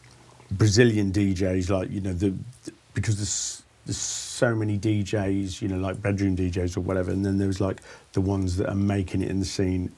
Brazilian 0.51 1.11
DJs, 1.11 1.69
like, 1.69 1.89
you 1.89 2.01
know, 2.01 2.13
the, 2.13 2.33
the 2.63 2.73
because 2.93 3.17
there's, 3.17 3.63
there's 3.85 3.97
so 3.97 4.55
many 4.55 4.77
DJs, 4.77 5.61
you 5.61 5.67
know, 5.67 5.77
like 5.77 6.01
bedroom 6.01 6.35
DJs 6.35 6.77
or 6.77 6.81
whatever, 6.81 7.11
and 7.11 7.25
then 7.25 7.37
there 7.37 7.47
was 7.47 7.59
like 7.59 7.81
the 8.13 8.21
ones 8.21 8.57
that 8.57 8.69
are 8.69 8.75
making 8.75 9.21
it 9.21 9.29
in 9.29 9.39
the 9.39 9.45
scene, 9.45 9.91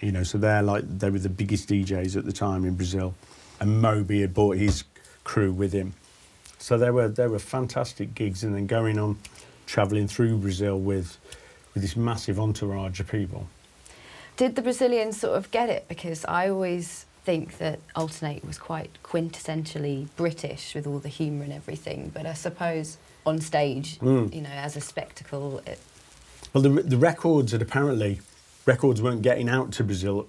you 0.00 0.12
know, 0.12 0.22
so 0.22 0.36
they're 0.36 0.62
like, 0.62 0.84
they 0.98 1.10
were 1.10 1.18
the 1.18 1.28
biggest 1.28 1.68
DJs 1.68 2.16
at 2.16 2.24
the 2.24 2.32
time 2.32 2.64
in 2.64 2.74
Brazil. 2.74 3.14
And 3.60 3.80
Moby 3.80 4.20
had 4.20 4.34
brought 4.34 4.56
his 4.56 4.84
crew 5.22 5.52
with 5.52 5.72
him. 5.72 5.94
So 6.58 6.78
they 6.78 6.90
were 6.90 7.08
they 7.08 7.26
were 7.26 7.38
fantastic 7.38 8.14
gigs, 8.14 8.42
and 8.42 8.54
then 8.54 8.66
going 8.66 8.98
on, 8.98 9.18
travelling 9.66 10.08
through 10.08 10.38
Brazil 10.38 10.78
with 10.80 11.18
with 11.74 11.82
this 11.82 11.96
massive 11.96 12.40
entourage 12.40 13.00
of 13.00 13.08
people. 13.08 13.48
Did 14.36 14.56
the 14.56 14.62
Brazilians 14.62 15.20
sort 15.20 15.36
of 15.36 15.50
get 15.50 15.68
it? 15.68 15.86
Because 15.88 16.24
I 16.24 16.48
always 16.48 17.06
think 17.24 17.58
that 17.58 17.78
Altern-8 17.94 18.44
was 18.44 18.58
quite 18.58 18.90
quintessentially 19.02 20.08
British 20.16 20.74
with 20.74 20.86
all 20.86 20.98
the 20.98 21.08
humour 21.08 21.44
and 21.44 21.52
everything. 21.52 22.10
But 22.12 22.26
I 22.26 22.34
suppose 22.34 22.98
on 23.24 23.40
stage, 23.40 23.98
Mm. 24.00 24.34
you 24.34 24.42
know, 24.42 24.50
as 24.50 24.76
a 24.76 24.80
spectacle, 24.80 25.62
it, 25.66 25.78
Well, 26.52 26.62
the 26.62 26.68
the 26.82 26.98
records 26.98 27.52
had 27.52 27.62
apparently 27.62 28.20
records 28.66 29.00
weren't 29.00 29.22
getting 29.22 29.48
out 29.48 29.72
to 29.72 29.84
Brazil 29.84 30.26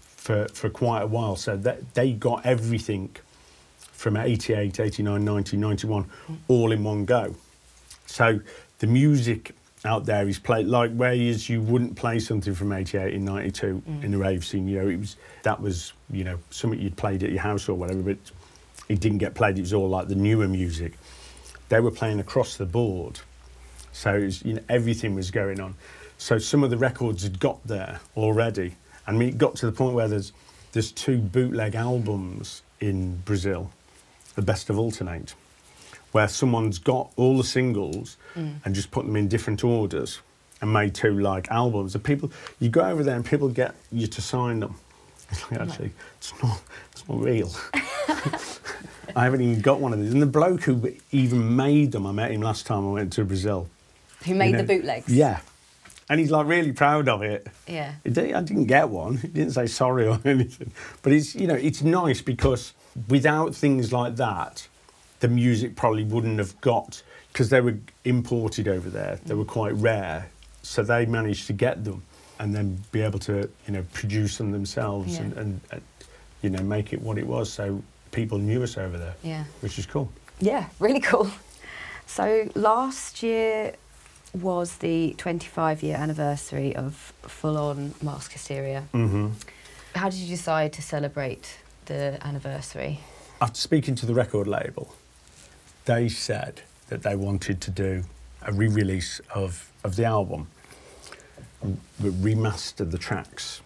for 0.00 0.46
for 0.52 0.70
quite 0.70 1.02
a 1.02 1.06
while, 1.06 1.36
so 1.36 1.56
that 1.56 1.94
they 1.94 2.12
got 2.12 2.46
everything 2.46 3.10
from 3.92 4.16
88, 4.16 4.78
89, 4.78 5.24
90, 5.24 5.56
91 5.56 6.04
all 6.48 6.70
in 6.72 6.84
one 6.84 7.04
go. 7.04 7.34
So 8.06 8.40
the 8.78 8.86
music 8.86 9.54
out 9.86 10.04
there 10.04 10.28
is 10.28 10.38
played 10.38 10.66
like 10.66 10.92
whereas 10.92 11.48
you 11.48 11.56
you 11.56 11.62
wouldn't 11.62 11.96
play 11.96 12.18
something 12.18 12.54
from 12.54 12.72
88 12.72 13.14
and 13.14 13.24
92 13.24 13.82
mm. 13.88 14.04
in 14.04 14.10
the 14.10 14.18
rave 14.18 14.44
scene, 14.44 14.68
you 14.68 14.78
know, 14.78 14.88
it 14.88 14.98
was 14.98 15.16
that 15.42 15.60
was, 15.60 15.92
you 16.10 16.22
know, 16.22 16.38
something 16.50 16.78
you'd 16.78 16.96
played 16.96 17.22
at 17.22 17.30
your 17.30 17.40
house 17.40 17.68
or 17.68 17.74
whatever, 17.74 18.02
but 18.02 18.18
it 18.88 19.00
didn't 19.00 19.18
get 19.18 19.34
played. 19.34 19.56
It 19.58 19.62
was 19.62 19.72
all 19.72 19.88
like 19.88 20.08
the 20.08 20.14
newer 20.14 20.48
music. 20.48 20.98
They 21.68 21.80
were 21.80 21.90
playing 21.90 22.20
across 22.20 22.56
the 22.56 22.66
board. 22.66 23.20
So 23.92 24.14
it 24.14 24.24
was, 24.24 24.44
you 24.44 24.54
know, 24.54 24.62
everything 24.68 25.14
was 25.14 25.30
going 25.30 25.60
on. 25.60 25.74
So 26.18 26.38
some 26.38 26.62
of 26.62 26.70
the 26.70 26.76
records 26.76 27.22
had 27.22 27.40
got 27.40 27.66
there 27.66 28.00
already. 28.16 28.76
I 29.06 29.12
mean, 29.12 29.30
it 29.30 29.38
got 29.38 29.56
to 29.56 29.66
the 29.66 29.72
point 29.72 29.94
where 29.94 30.08
there's 30.08 30.32
there's 30.72 30.92
two 30.92 31.18
bootleg 31.18 31.74
albums 31.74 32.62
in 32.80 33.16
Brazil, 33.24 33.70
the 34.34 34.42
best 34.42 34.68
of 34.68 34.76
Altern-8, 34.76 35.32
where 36.16 36.28
someone's 36.28 36.78
got 36.78 37.12
all 37.16 37.36
the 37.36 37.44
singles 37.44 38.16
mm. 38.34 38.54
and 38.64 38.74
just 38.74 38.90
put 38.90 39.04
them 39.04 39.16
in 39.16 39.28
different 39.28 39.62
orders 39.62 40.20
and 40.62 40.72
made 40.72 40.94
two 40.94 41.20
like 41.20 41.50
albums. 41.50 41.94
And 41.94 42.02
people, 42.02 42.32
you 42.58 42.70
go 42.70 42.80
over 42.80 43.02
there 43.02 43.16
and 43.16 43.22
people 43.22 43.50
get 43.50 43.74
you 43.92 44.06
to 44.06 44.22
sign 44.22 44.60
them. 44.60 44.76
It's 45.30 45.50
like, 45.50 45.60
actually, 45.60 45.90
it's 46.18 46.32
not, 46.42 46.62
it's 46.92 47.06
not 47.06 47.20
real. 47.20 47.50
I 49.14 49.24
haven't 49.24 49.42
even 49.42 49.60
got 49.60 49.78
one 49.78 49.92
of 49.92 50.00
these. 50.00 50.12
And 50.12 50.22
the 50.22 50.26
bloke 50.26 50.62
who 50.62 50.90
even 51.10 51.54
made 51.54 51.92
them, 51.92 52.06
I 52.06 52.12
met 52.12 52.30
him 52.30 52.40
last 52.40 52.64
time 52.64 52.88
I 52.88 52.92
went 52.92 53.12
to 53.14 53.24
Brazil. 53.24 53.68
who 54.24 54.34
made 54.34 54.52
You 54.52 54.58
the 54.58 54.62
bootlegs? 54.62 55.12
Yeah. 55.12 55.40
And 56.08 56.18
he's 56.18 56.30
like 56.30 56.46
really 56.46 56.72
proud 56.72 57.10
of 57.10 57.20
it. 57.22 57.46
Yeah. 57.66 57.92
I 58.06 58.08
didn't 58.08 58.66
get 58.66 58.88
one. 58.88 59.18
He 59.18 59.28
didn't 59.28 59.52
say 59.52 59.66
sorry 59.66 60.06
or 60.06 60.18
anything. 60.24 60.70
But 61.02 61.12
it's 61.12 61.34
you 61.34 61.46
know 61.46 61.56
it's 61.56 61.82
nice 61.82 62.22
because 62.22 62.72
without 63.08 63.54
things 63.54 63.92
like 63.92 64.16
that, 64.16 64.68
the 65.20 65.28
music 65.28 65.76
probably 65.76 66.04
wouldn't 66.04 66.38
have 66.38 66.58
got 66.60 67.02
because 67.32 67.50
they 67.50 67.60
were 67.60 67.76
imported 68.04 68.68
over 68.68 68.88
there. 68.90 69.18
They 69.26 69.34
were 69.34 69.44
quite 69.44 69.74
rare, 69.74 70.30
so 70.62 70.82
they 70.82 71.06
managed 71.06 71.46
to 71.48 71.52
get 71.52 71.84
them 71.84 72.02
and 72.38 72.54
then 72.54 72.82
be 72.92 73.00
able 73.00 73.18
to 73.20 73.48
you 73.66 73.72
know 73.72 73.84
produce 73.92 74.36
them 74.38 74.52
themselves 74.52 75.14
Yeah. 75.14 75.22
and, 75.22 75.32
and, 75.34 75.60
and 75.72 75.82
you 76.42 76.50
know 76.50 76.62
make 76.62 76.92
it 76.92 77.00
what 77.00 77.18
it 77.18 77.26
was. 77.26 77.52
So 77.52 77.82
people 78.12 78.38
knew 78.38 78.62
us 78.62 78.76
over 78.78 78.98
there, 78.98 79.14
Yeah. 79.22 79.44
which 79.60 79.78
is 79.78 79.86
cool. 79.86 80.10
Yeah, 80.40 80.66
really 80.80 81.00
cool. 81.00 81.30
So 82.06 82.48
last 82.54 83.22
year 83.22 83.74
was 84.34 84.76
the 84.78 85.14
25 85.18 85.82
year 85.82 85.96
anniversary 85.96 86.76
of 86.76 86.94
full 87.22 87.56
on 87.56 87.94
mask 88.02 88.32
hysteria. 88.32 88.84
Mm-hmm. 88.92 89.28
How 89.94 90.10
did 90.10 90.18
you 90.18 90.28
decide 90.28 90.72
to 90.74 90.82
celebrate 90.82 91.58
the 91.86 92.18
anniversary? 92.22 93.00
after 93.40 93.60
speaking 93.60 93.94
to 93.94 94.06
the 94.06 94.14
record 94.14 94.46
label, 94.46 94.94
they 95.86 96.08
said 96.08 96.60
that 96.88 97.02
they 97.02 97.16
wanted 97.16 97.60
to 97.62 97.70
do 97.70 98.04
a 98.42 98.52
re-release 98.52 99.20
of, 99.34 99.70
of 99.82 99.96
the 99.96 100.04
album, 100.04 100.46
remaster 102.00 102.88
the 102.88 102.98
tracks, 102.98 103.60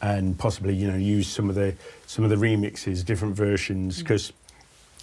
and 0.00 0.38
possibly 0.38 0.74
you 0.74 0.88
know 0.88 0.96
use 0.96 1.28
some 1.28 1.48
of 1.48 1.54
the 1.54 1.74
some 2.06 2.24
of 2.24 2.30
the 2.30 2.36
remixes, 2.36 3.04
different 3.04 3.34
versions, 3.36 3.96
mm. 3.96 4.00
because 4.00 4.32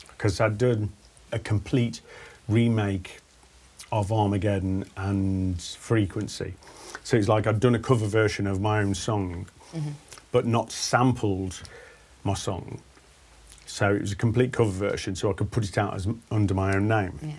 because 0.09 0.39
I'd 0.39 0.57
done 0.57 0.89
a 1.31 1.39
complete 1.39 2.01
remake 2.47 3.19
of 3.91 4.11
Armageddon 4.11 4.85
and 4.97 5.61
Frequency. 5.61 6.53
So 7.03 7.17
it's 7.17 7.27
like 7.27 7.47
I'd 7.47 7.59
done 7.59 7.75
a 7.75 7.79
cover 7.79 8.07
version 8.07 8.47
of 8.47 8.61
my 8.61 8.79
own 8.79 8.95
song, 8.95 9.47
mm-hmm. 9.73 9.91
but 10.31 10.45
not 10.45 10.71
sampled 10.71 11.61
my 12.23 12.33
song. 12.33 12.81
So 13.65 13.93
it 13.93 14.01
was 14.01 14.11
a 14.11 14.15
complete 14.15 14.53
cover 14.53 14.71
version, 14.71 15.15
so 15.15 15.29
I 15.29 15.33
could 15.33 15.51
put 15.51 15.67
it 15.67 15.77
out 15.77 15.95
as 15.95 16.07
under 16.31 16.53
my 16.53 16.75
own 16.75 16.87
name. 16.87 17.19
Yeah. 17.21 17.31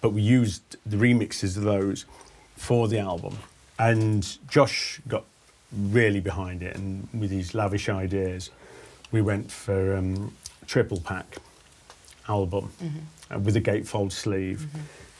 But 0.00 0.10
we 0.10 0.22
used 0.22 0.76
the 0.84 0.96
remixes 0.96 1.56
of 1.56 1.62
those 1.62 2.04
for 2.56 2.88
the 2.88 2.98
album, 2.98 3.38
and 3.78 4.38
Josh 4.48 5.00
got 5.06 5.24
really 5.72 6.20
behind 6.20 6.62
it, 6.62 6.76
and 6.76 7.08
with 7.14 7.30
his 7.30 7.54
lavish 7.54 7.88
ideas, 7.88 8.50
we 9.10 9.22
went 9.22 9.50
for 9.50 9.96
um, 9.96 10.34
triple 10.66 11.00
pack 11.00 11.36
album 12.28 12.70
uh, 13.30 13.38
with 13.38 13.56
a 13.56 13.60
gatefold 13.60 14.12
sleeve, 14.12 14.66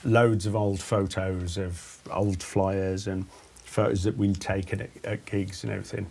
loads 0.03 0.45
of 0.45 0.55
old 0.55 0.81
photos 0.81 1.57
of 1.57 1.99
old 2.11 2.41
flyers 2.41 3.07
and 3.07 3.25
photos 3.63 4.03
that 4.03 4.17
we'd 4.17 4.39
taken 4.39 4.81
at, 4.81 4.89
at 5.03 5.25
gigs 5.25 5.63
and 5.63 5.71
everything. 5.71 6.07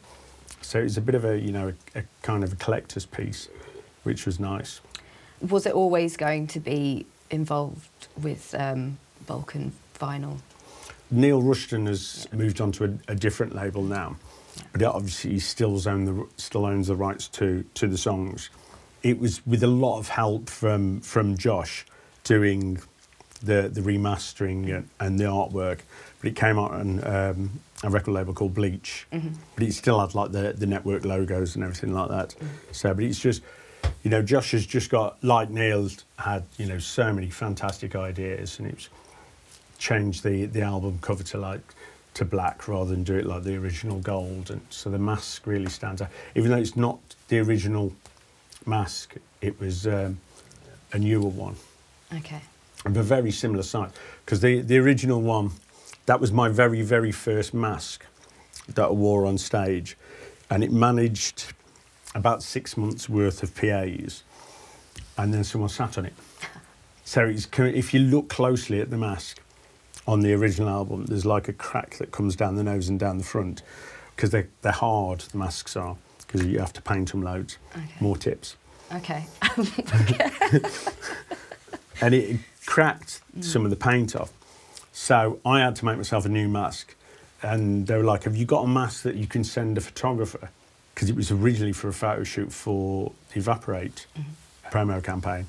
So 0.62 0.80
it 0.80 0.84
was 0.84 0.96
a 0.96 1.00
bit 1.00 1.14
of 1.14 1.24
a 1.24 1.38
you 1.38 1.52
know 1.52 1.72
a, 1.94 2.00
a 2.00 2.02
kind 2.22 2.44
of 2.44 2.52
a 2.52 2.56
collector's 2.56 3.06
piece, 3.06 3.48
which 4.02 4.26
was 4.26 4.38
nice. 4.40 4.80
Was 5.40 5.66
it 5.66 5.72
always 5.74 6.16
going 6.16 6.46
to 6.48 6.60
be 6.60 7.06
involved 7.30 8.06
with 8.20 8.54
um, 8.58 8.98
Vulcan 9.26 9.72
vinyl? 9.98 10.38
Neil 11.10 11.42
Rushton 11.42 11.86
has 11.86 12.26
moved 12.32 12.60
on 12.60 12.72
to 12.72 12.84
a, 12.84 13.12
a 13.12 13.14
different 13.14 13.54
label 13.54 13.82
now, 13.82 14.16
but 14.72 14.82
obviously 14.84 15.32
he 15.32 15.38
still 15.38 15.80
own 15.88 16.04
the 16.04 16.26
still 16.36 16.64
owns 16.64 16.86
the 16.86 16.96
rights 16.96 17.28
to 17.28 17.64
to 17.74 17.86
the 17.86 17.98
songs. 17.98 18.50
It 19.02 19.18
was 19.18 19.44
with 19.46 19.62
a 19.62 19.68
lot 19.68 19.98
of 19.98 20.08
help 20.08 20.48
from 20.48 21.00
from 21.00 21.36
Josh 21.36 21.84
doing 22.24 22.78
the 23.42 23.68
the 23.68 23.80
remastering 23.80 24.74
and, 24.74 24.88
and 25.00 25.18
the 25.18 25.24
artwork, 25.24 25.80
but 26.20 26.28
it 26.30 26.36
came 26.36 26.58
out 26.58 26.70
on 26.70 27.04
um, 27.04 27.60
a 27.82 27.90
record 27.90 28.12
label 28.12 28.32
called 28.32 28.54
Bleach, 28.54 29.06
but 29.54 29.64
it 29.64 29.74
still 29.74 30.00
had 30.00 30.14
like 30.14 30.32
the 30.32 30.54
the 30.56 30.66
network 30.66 31.04
logos 31.04 31.56
and 31.56 31.64
everything 31.64 31.92
like 31.92 32.08
that. 32.08 32.34
So, 32.70 32.94
but 32.94 33.04
it's 33.04 33.18
just. 33.18 33.42
You 34.02 34.10
know, 34.10 34.22
Josh 34.22 34.50
has 34.50 34.66
just 34.66 34.90
got, 34.90 35.22
like 35.22 35.48
Neil, 35.50 35.88
had, 36.18 36.44
you 36.58 36.66
know, 36.66 36.78
so 36.78 37.12
many 37.12 37.30
fantastic 37.30 37.94
ideas, 37.94 38.58
and 38.58 38.68
it 38.68 38.88
changed 39.78 40.24
the, 40.24 40.46
the 40.46 40.62
album 40.62 40.98
cover 41.00 41.22
to 41.24 41.38
like 41.38 41.60
to 42.14 42.24
black 42.24 42.68
rather 42.68 42.90
than 42.90 43.02
do 43.02 43.16
it 43.16 43.24
like 43.24 43.42
the 43.42 43.56
original 43.56 43.98
gold 43.98 44.50
and 44.50 44.60
so 44.68 44.90
the 44.90 44.98
mask 44.98 45.46
really 45.46 45.70
stands 45.70 46.02
out 46.02 46.10
even 46.34 46.50
though 46.50 46.58
it's 46.58 46.76
not 46.76 46.98
the 47.28 47.38
original 47.38 47.90
mask 48.66 49.14
it 49.40 49.58
was 49.58 49.86
um, 49.86 50.18
a 50.92 50.98
newer 50.98 51.28
one 51.28 51.56
Okay. 52.14 52.42
of 52.84 52.96
a 52.98 53.02
very 53.02 53.30
similar 53.30 53.62
size 53.62 53.90
because 54.24 54.40
the, 54.40 54.60
the 54.60 54.76
original 54.76 55.22
one 55.22 55.50
that 56.04 56.20
was 56.20 56.30
my 56.30 56.48
very 56.50 56.82
very 56.82 57.12
first 57.12 57.54
mask 57.54 58.04
that 58.68 58.84
I 58.84 58.90
wore 58.90 59.24
on 59.24 59.38
stage 59.38 59.96
and 60.50 60.62
it 60.62 60.70
managed 60.70 61.54
about 62.14 62.42
six 62.42 62.76
months 62.76 63.08
worth 63.08 63.42
of 63.42 63.54
PAs 63.54 64.22
and 65.18 65.32
then 65.32 65.44
someone 65.44 65.70
sat 65.70 65.98
on 65.98 66.06
it 66.06 66.14
so 67.04 67.24
it's, 67.26 67.48
if 67.58 67.94
you 67.94 68.00
look 68.00 68.28
closely 68.28 68.80
at 68.80 68.90
the 68.90 68.98
mask 68.98 69.40
on 70.06 70.20
the 70.20 70.32
original 70.32 70.68
album, 70.68 71.06
there's 71.06 71.24
like 71.24 71.48
a 71.48 71.52
crack 71.52 71.96
that 71.98 72.10
comes 72.10 72.34
down 72.34 72.56
the 72.56 72.64
nose 72.64 72.88
and 72.88 72.98
down 72.98 73.18
the 73.18 73.24
front 73.24 73.62
because 74.16 74.30
they're, 74.30 74.48
they're 74.62 74.72
hard, 74.72 75.20
the 75.20 75.38
masks 75.38 75.76
are, 75.76 75.96
because 76.18 76.44
you 76.44 76.58
have 76.58 76.72
to 76.72 76.82
paint 76.82 77.12
them 77.12 77.22
loads. 77.22 77.58
Okay. 77.72 77.94
More 78.00 78.16
tips. 78.16 78.56
Okay. 78.94 79.24
And 82.02 82.14
it 82.14 82.40
cracked 82.66 83.20
some 83.40 83.64
of 83.64 83.70
the 83.70 83.76
paint 83.76 84.16
off. 84.16 84.32
So 84.92 85.38
I 85.46 85.60
had 85.60 85.76
to 85.76 85.84
make 85.84 85.96
myself 85.96 86.26
a 86.26 86.28
new 86.28 86.48
mask. 86.48 86.96
And 87.42 87.86
they 87.86 87.96
were 87.96 88.02
like, 88.02 88.24
Have 88.24 88.36
you 88.36 88.44
got 88.44 88.64
a 88.64 88.66
mask 88.66 89.04
that 89.04 89.14
you 89.14 89.28
can 89.28 89.44
send 89.44 89.78
a 89.78 89.80
photographer? 89.80 90.50
Because 90.94 91.10
it 91.10 91.16
was 91.16 91.30
originally 91.30 91.72
for 91.72 91.88
a 91.88 91.92
photo 91.92 92.22
shoot 92.22 92.52
for 92.52 93.12
the 93.32 93.38
E-Vapor-8 93.38 94.06
mm-hmm. 94.16 94.68
promo 94.68 95.02
campaign. 95.02 95.46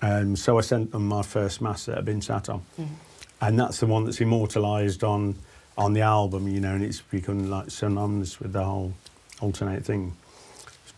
And 0.00 0.38
so 0.38 0.58
I 0.58 0.62
sent 0.62 0.92
them 0.92 1.06
my 1.06 1.22
first 1.22 1.60
mass 1.60 1.86
that 1.86 1.98
I'd 1.98 2.04
been 2.04 2.22
sat 2.22 2.48
on. 2.48 2.60
Mm-hmm. 2.80 2.94
And 3.40 3.58
that's 3.58 3.80
the 3.80 3.86
one 3.86 4.04
that's 4.04 4.20
immortalised 4.20 5.04
on 5.04 5.36
on 5.76 5.92
the 5.92 6.00
album, 6.00 6.48
you 6.48 6.60
know, 6.60 6.74
and 6.74 6.82
it's 6.82 7.00
become 7.00 7.48
like 7.48 7.70
synonymous 7.70 8.40
with 8.40 8.52
the 8.52 8.64
whole 8.64 8.92
Altern-8 9.38 9.84
thing. 9.84 10.16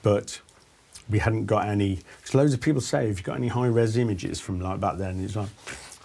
But 0.03 0.41
we 1.11 1.19
hadn't 1.19 1.47
got 1.47 1.67
any. 1.67 1.99
Because 2.17 2.35
loads 2.35 2.55
of 2.55 2.61
people 2.61 2.81
say, 2.81 3.09
"Have 3.09 3.19
you 3.19 3.25
got 3.25 3.37
any 3.37 3.49
high 3.49 3.67
res 3.67 3.97
images 3.97 4.41
from 4.41 4.61
like 4.61 4.81
back 4.81 4.97
then?" 4.97 5.23
It's 5.23 5.37
like 5.37 5.51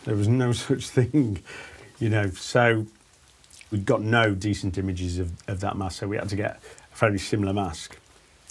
there 0.03 0.15
was 0.15 0.27
no 0.27 0.51
such 0.67 0.89
thing, 0.89 1.41
you 1.99 2.09
know. 2.09 2.29
So 2.31 2.85
we'd 3.71 3.85
got 3.85 4.01
no 4.01 4.35
decent 4.35 4.77
images 4.77 5.19
of, 5.19 5.31
of 5.47 5.61
that 5.61 5.77
mass, 5.77 5.97
so 5.97 6.07
we 6.07 6.17
had 6.17 6.29
to 6.29 6.35
get 6.35 6.59
very 6.95 7.19
similar 7.19 7.53
mask. 7.53 7.97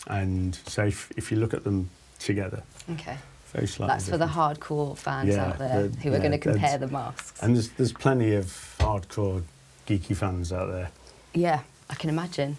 And 0.07 0.55
so 0.67 0.85
if, 0.87 1.11
if 1.17 1.31
you 1.31 1.39
look 1.39 1.55
at 1.55 1.65
them 1.65 1.89
together, 2.19 2.63
okay. 2.91 3.17
very 3.53 3.67
slightly. 3.67 3.95
That's 3.95 4.09
for 4.09 4.19
the 4.19 4.27
hardcore 4.27 4.97
fans 4.97 5.31
Yeah, 5.35 5.47
out 5.47 5.59
there 5.59 5.89
the- 5.89 5.99
who 6.01 6.11
are 6.11 6.13
yeah, 6.15 6.19
going 6.19 6.33
to 6.33 6.39
compare 6.39 6.79
the 6.79 6.89
masks. 6.89 7.43
And 7.43 7.55
there's 7.57 7.71
there's 7.71 7.93
plenty 7.93 8.35
of 8.35 8.47
hardcore 8.79 9.43
geeky 9.87 10.17
fans 10.17 10.53
out 10.53 10.71
there. 10.71 10.91
Yeah, 11.33 11.61
I 11.91 11.95
can 11.95 12.11
imagine. 12.11 12.57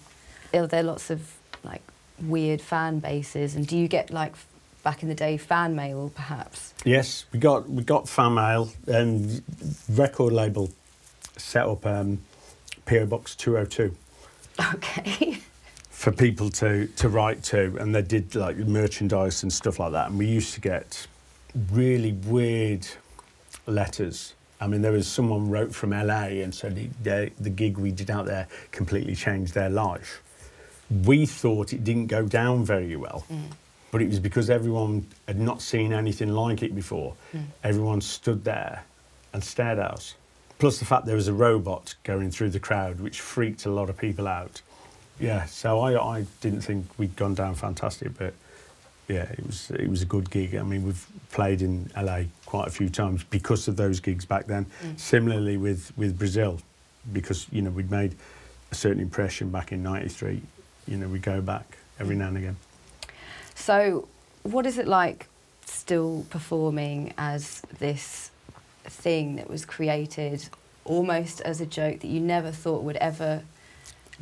There 0.52 0.64
are 0.64 0.68
there 0.68 0.84
lots 0.84 1.10
of 1.10 1.34
like 1.64 1.82
weird 2.20 2.62
fan 2.62 3.00
bases, 3.00 3.56
and 3.56 3.68
do 3.68 3.78
you 3.78 3.88
get 3.88 4.10
like 4.10 4.34
back 4.84 5.04
in 5.04 5.10
the 5.10 5.16
day 5.16 5.38
fan 5.38 5.76
mail, 5.76 6.12
perhaps? 6.16 6.74
Yes, 6.84 7.26
we 7.32 7.40
got 7.40 7.70
we 7.70 7.84
got 7.84 8.10
fan 8.10 8.34
mail 8.34 8.70
and 8.88 9.44
record 9.90 10.34
label 10.34 10.72
set 11.38 11.66
up 11.68 11.86
um, 11.86 12.20
PO 12.86 13.06
Box 13.08 13.36
202 13.36 13.96
Okay. 14.74 15.38
For 16.06 16.12
people 16.12 16.51
to 16.51 16.86
to 16.97 17.10
write 17.10 17.41
to, 17.41 17.76
and 17.80 17.95
they 17.95 18.03
did 18.03 18.36
like 18.36 18.58
merchandise 18.58 19.41
and 19.41 19.51
stuff 19.51 19.80
like 19.80 19.91
that. 19.91 20.10
And 20.10 20.20
we 20.20 20.28
used 20.28 20.53
to 20.53 20.62
get 20.62 21.08
really 21.72 22.12
weird 22.12 22.86
letters. 23.66 24.36
I 24.62 24.68
mean, 24.68 24.84
there 24.84 24.91
was 24.91 25.08
someone 25.08 25.49
wrote 25.49 25.74
from 25.74 25.89
LA 25.89 26.43
and 26.43 26.53
said 26.53 26.76
the, 26.76 26.89
the, 27.01 27.32
the 27.39 27.49
gig 27.49 27.80
we 27.80 27.91
did 27.91 28.12
out 28.12 28.28
there 28.28 28.47
completely 28.72 29.16
changed 29.16 29.56
their 29.56 29.72
life. 29.72 30.22
We 31.03 31.26
thought 31.26 31.74
it 31.74 31.84
didn't 31.84 32.06
go 32.06 32.28
down 32.28 32.64
very 32.64 32.95
well, 32.95 33.26
mm. 33.28 33.41
but 33.89 34.03
it 34.03 34.08
was 34.08 34.20
because 34.20 34.51
everyone 34.51 35.08
had 35.28 35.39
not 35.39 35.60
seen 35.60 35.91
anything 35.91 36.30
like 36.30 36.62
it 36.62 36.76
before. 36.76 37.16
Mm. 37.34 37.45
Everyone 37.64 37.99
stood 37.99 38.43
there 38.43 38.84
and 39.34 39.43
stared 39.43 39.80
at 39.80 39.89
us. 39.89 40.14
Plus 40.60 40.78
the 40.78 40.86
fact 40.86 41.08
there 41.08 41.16
was 41.16 41.30
a 41.30 41.34
robot 41.34 41.95
going 42.03 42.30
through 42.30 42.51
the 42.51 42.60
crowd, 42.60 42.99
which 42.99 43.22
freaked 43.22 43.66
a 43.66 43.72
lot 43.72 43.89
of 43.89 43.97
people 43.97 44.28
out. 44.28 44.62
Yeah, 45.20 45.45
so 45.45 45.80
I, 45.80 46.18
I 46.18 46.26
didn't 46.41 46.61
think 46.61 46.88
we'd 46.97 47.16
gone 47.16 47.36
down 47.36 47.55
fantastic, 47.55 48.18
but 48.18 48.34
yeah, 49.07 49.24
it 49.32 49.45
was 49.45 49.72
it 49.72 49.88
was 49.89 50.01
a 50.01 50.05
good 50.05 50.30
gig. 50.30 50.55
I 50.55 50.63
mean, 50.63 50.84
we've 50.84 51.05
played 51.32 51.61
in 51.61 51.89
LA 51.95 52.24
quite 52.45 52.68
a 52.68 52.72
few 52.72 52.89
times 52.89 53.24
because 53.24 53.68
of 53.68 53.78
those 53.78 53.99
gigs 53.99 54.26
back 54.26 54.47
then. 54.47 54.66
Mm. 54.84 54.99
Similarly 54.99 55.57
with 55.57 55.91
with 55.95 56.18
Brazil, 56.18 56.59
because 57.13 57.47
you 57.51 57.61
know 57.61 57.70
we'd 57.70 57.91
made 57.91 58.16
a 58.72 58.76
certain 58.76 59.01
impression 59.01 59.49
back 59.49 59.72
in 59.72 59.84
'93. 59.84 60.41
You 60.88 60.97
know, 60.97 61.07
we 61.07 61.20
go 61.20 61.41
back 61.41 61.78
every 61.99 62.16
mm. 62.16 62.20
now 62.20 62.28
and 62.28 62.38
again. 62.38 62.57
So, 63.53 64.07
what 64.43 64.66
is 64.66 64.78
it 64.78 64.88
like 64.88 65.28
still 65.66 66.26
performing 66.30 67.13
as 67.18 67.61
this 67.80 68.32
thing 68.84 69.36
that 69.38 69.49
was 69.49 69.66
created 69.66 70.47
almost 70.84 71.41
as 71.41 71.61
a 71.61 71.66
joke 71.66 71.99
that 72.01 72.07
you 72.07 72.20
never 72.20 72.51
thought 72.51 72.84
would 72.84 72.97
ever, 72.97 73.43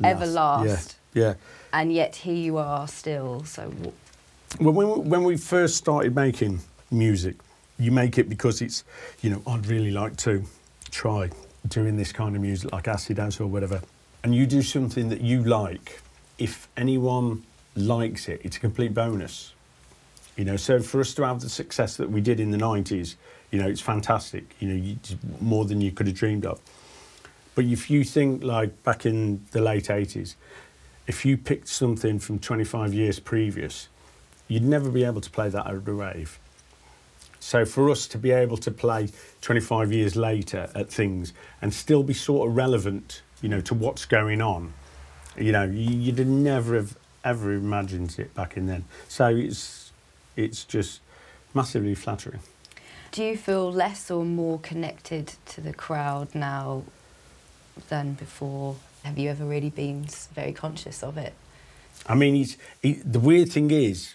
ever 0.02 0.26
Last- 0.26 0.66
last? 0.66 0.96
Yeah, 1.14 1.22
yeah. 1.22 1.34
And 1.72 1.92
yet 1.92 2.16
here 2.16 2.34
you 2.34 2.56
are 2.58 2.86
still. 2.88 3.44
So, 3.44 3.72
Well, 4.60 4.72
when, 4.72 4.88
we- 4.88 5.08
when 5.08 5.24
we 5.24 5.36
first 5.36 5.76
started 5.76 6.14
making 6.14 6.60
music, 6.90 7.36
you 7.78 7.90
make 7.90 8.18
it 8.18 8.28
because 8.28 8.62
it's, 8.62 8.84
you 9.20 9.30
know, 9.30 9.42
I'd 9.46 9.66
really 9.66 9.90
like 9.90 10.16
to 10.18 10.44
try 10.90 11.30
doing 11.68 11.96
this 11.96 12.12
kind 12.12 12.36
of 12.36 12.42
music 12.42 12.72
like 12.72 12.86
acid 12.86 13.18
house 13.18 13.40
or 13.40 13.46
whatever. 13.46 13.80
And 14.22 14.34
you 14.34 14.46
do 14.46 14.62
something 14.62 15.08
that 15.08 15.20
you 15.20 15.42
like. 15.44 16.00
If 16.38 16.68
anyone 16.76 17.42
likes 17.76 18.28
it, 18.28 18.40
it's 18.44 18.56
a 18.56 18.60
complete 18.60 18.94
bonus. 18.94 19.52
You 20.36 20.44
know, 20.44 20.56
so 20.56 20.80
for 20.80 21.00
us 21.00 21.14
to 21.14 21.24
have 21.26 21.40
the 21.40 21.48
success 21.48 21.96
that 21.96 22.10
we 22.10 22.20
did 22.20 22.40
in 22.40 22.50
the 22.50 22.58
90s, 22.58 23.14
you 23.50 23.60
know, 23.60 23.68
it's 23.68 23.80
fantastic. 23.80 24.44
You 24.60 24.68
know, 24.68 24.74
you, 24.74 24.96
more 25.40 25.64
than 25.64 25.80
you 25.80 25.90
could 25.92 26.06
have 26.06 26.16
dreamed 26.16 26.44
of. 26.46 26.60
But 27.54 27.66
if 27.66 27.90
you 27.90 28.04
think 28.04 28.42
like 28.42 28.82
back 28.82 29.06
in 29.06 29.44
the 29.52 29.60
late 29.60 29.84
80s, 29.84 30.34
if 31.06 31.24
you 31.24 31.36
picked 31.36 31.68
something 31.68 32.18
from 32.18 32.38
25 32.38 32.94
years 32.94 33.20
previous, 33.20 33.88
you'd 34.48 34.64
never 34.64 34.90
be 34.90 35.04
able 35.04 35.20
to 35.20 35.30
play 35.30 35.48
that 35.48 35.66
at 35.66 35.72
a 35.72 35.78
rave. 35.78 36.38
So 37.40 37.66
for 37.66 37.90
us 37.90 38.06
to 38.08 38.18
be 38.18 38.30
able 38.30 38.56
to 38.56 38.70
play 38.70 39.10
25 39.42 39.92
years 39.92 40.16
later 40.16 40.70
at 40.74 40.90
things 40.90 41.34
and 41.60 41.74
still 41.74 42.02
be 42.02 42.14
sort 42.14 42.48
of 42.48 42.56
relevant, 42.56 43.20
you 43.42 43.50
know, 43.50 43.60
to 43.62 43.74
what's 43.74 44.06
going 44.06 44.40
on, 44.40 44.72
you 45.36 45.52
know, 45.52 45.64
you, 45.64 45.90
you'd 45.94 46.26
never 46.26 46.74
have 46.74 46.96
ever 47.22 47.52
imagined 47.52 48.18
it 48.18 48.34
back 48.34 48.56
in 48.56 48.66
then. 48.66 48.84
So 49.08 49.28
it's 49.28 49.92
it's 50.36 50.64
just 50.64 51.00
massively 51.52 51.94
flattering. 51.94 52.40
Do 53.12 53.22
you 53.22 53.36
feel 53.36 53.70
less 53.70 54.10
or 54.10 54.24
more 54.24 54.58
connected 54.58 55.34
to 55.46 55.60
the 55.60 55.72
crowd 55.72 56.34
now 56.34 56.82
than 57.88 58.14
before? 58.14 58.76
Have 59.02 59.18
you 59.18 59.30
ever 59.30 59.44
really 59.44 59.70
been 59.70 60.06
very 60.34 60.52
conscious 60.52 61.02
of 61.02 61.18
it? 61.18 61.34
I 62.06 62.14
mean, 62.14 62.36
it's, 62.36 62.56
it, 62.82 63.12
the 63.12 63.20
weird 63.20 63.50
thing 63.50 63.70
is, 63.70 64.14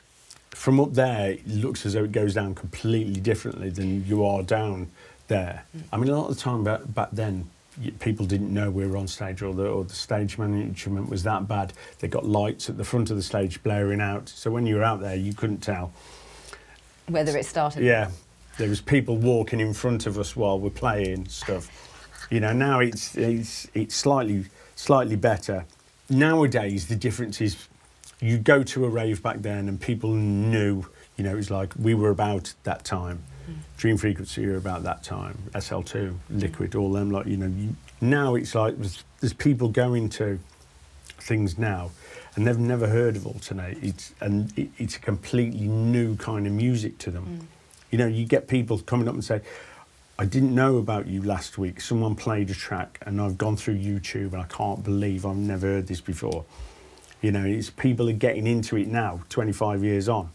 from 0.51 0.79
up 0.79 0.93
there, 0.93 1.31
it 1.31 1.47
looks 1.47 1.85
as 1.85 1.93
though 1.93 2.03
it 2.03 2.11
goes 2.11 2.33
down 2.33 2.55
completely 2.55 3.19
differently 3.21 3.69
than 3.69 4.05
you 4.05 4.25
are 4.25 4.43
down 4.43 4.89
there. 5.27 5.63
Mm. 5.75 5.83
I 5.91 5.97
mean, 5.97 6.09
a 6.09 6.17
lot 6.17 6.29
of 6.29 6.35
the 6.35 6.41
time 6.41 6.63
back, 6.63 6.81
back 6.87 7.09
then, 7.11 7.49
people 7.99 8.25
didn't 8.25 8.53
know 8.53 8.69
we 8.69 8.85
were 8.85 8.97
on 8.97 9.07
stage 9.07 9.41
or 9.41 9.53
the, 9.53 9.67
or 9.67 9.85
the 9.85 9.93
stage 9.93 10.37
management 10.37 11.09
was 11.09 11.23
that 11.23 11.47
bad. 11.47 11.73
They 11.99 12.07
got 12.07 12.25
lights 12.25 12.69
at 12.69 12.77
the 12.77 12.83
front 12.83 13.09
of 13.09 13.15
the 13.15 13.23
stage 13.23 13.63
blaring 13.63 14.01
out. 14.01 14.27
So 14.27 14.51
when 14.51 14.65
you 14.65 14.75
were 14.75 14.83
out 14.83 14.99
there, 14.99 15.15
you 15.15 15.33
couldn't 15.33 15.59
tell. 15.59 15.93
Whether 17.07 17.37
it 17.37 17.45
started. 17.45 17.83
Yeah, 17.83 18.11
there 18.57 18.69
was 18.69 18.81
people 18.81 19.17
walking 19.17 19.59
in 19.59 19.73
front 19.73 20.05
of 20.05 20.17
us 20.19 20.35
while 20.35 20.59
we're 20.59 20.69
playing 20.69 21.27
stuff. 21.29 21.88
You 22.29 22.39
know, 22.39 22.53
now 22.53 22.79
it's 22.79 23.15
it's 23.15 23.67
it's 23.73 23.95
slightly 23.95 24.45
slightly 24.75 25.15
better. 25.15 25.65
Nowadays, 26.09 26.87
the 26.87 26.95
difference 26.95 27.41
is 27.41 27.67
you 28.19 28.37
go 28.37 28.63
to 28.63 28.85
a 28.85 28.89
rave 28.89 29.23
back 29.23 29.37
then, 29.41 29.67
and 29.67 29.79
people 29.79 30.13
knew. 30.13 30.85
You 31.17 31.25
know, 31.25 31.33
it 31.33 31.35
was 31.35 31.51
like 31.51 31.73
we 31.77 31.93
were 31.93 32.11
about 32.11 32.53
that 32.63 32.85
time. 32.85 33.23
Mm. 33.49 33.55
Dream 33.77 33.97
Frequency 33.97 34.45
were 34.45 34.55
about 34.55 34.83
that 34.83 35.03
time. 35.03 35.37
SL2, 35.53 35.93
mm. 35.93 36.15
Liquid, 36.29 36.75
all 36.75 36.93
them. 36.93 37.11
Like 37.11 37.25
you 37.25 37.37
know, 37.37 37.47
you, 37.47 37.75
now 37.99 38.35
it's 38.35 38.55
like 38.55 38.77
there's, 38.77 39.03
there's 39.19 39.33
people 39.33 39.67
going 39.67 40.09
to 40.09 40.39
things 41.21 41.57
now 41.57 41.91
and 42.35 42.47
they've 42.47 42.57
never 42.57 42.87
heard 42.87 43.15
of 43.15 43.23
Altern-8 43.23 43.83
it's 43.83 44.13
and 44.21 44.57
it, 44.57 44.69
it's 44.77 44.95
a 44.95 44.99
completely 44.99 45.67
new 45.67 46.15
kind 46.15 46.47
of 46.47 46.53
music 46.53 46.97
to 46.99 47.11
them 47.11 47.25
mm. 47.25 47.45
you 47.91 47.97
know 47.97 48.07
you 48.07 48.25
get 48.25 48.47
people 48.47 48.79
coming 48.79 49.07
up 49.07 49.13
and 49.13 49.23
say 49.23 49.41
i 50.19 50.25
didn't 50.25 50.53
know 50.53 50.77
about 50.77 51.07
you 51.07 51.21
last 51.23 51.57
week. 51.57 51.79
Someone 51.81 52.13
played 52.15 52.49
a 52.49 52.53
track 52.53 52.91
and 53.05 53.19
i've 53.21 53.37
gone 53.37 53.55
through 53.55 53.77
youtube 53.89 54.33
and 54.33 54.41
i 54.41 54.49
can't 54.59 54.83
believe 54.83 55.25
i've 55.25 55.37
never 55.53 55.65
heard 55.67 55.87
this 55.87 56.01
before. 56.01 56.43
You 57.21 57.31
know 57.35 57.45
it's 57.45 57.69
people 57.69 58.07
are 58.09 58.19
getting 58.27 58.45
into 58.47 58.75
it 58.77 58.87
now 58.87 59.21
25 59.29 59.83
years 59.83 60.07
on. 60.07 60.29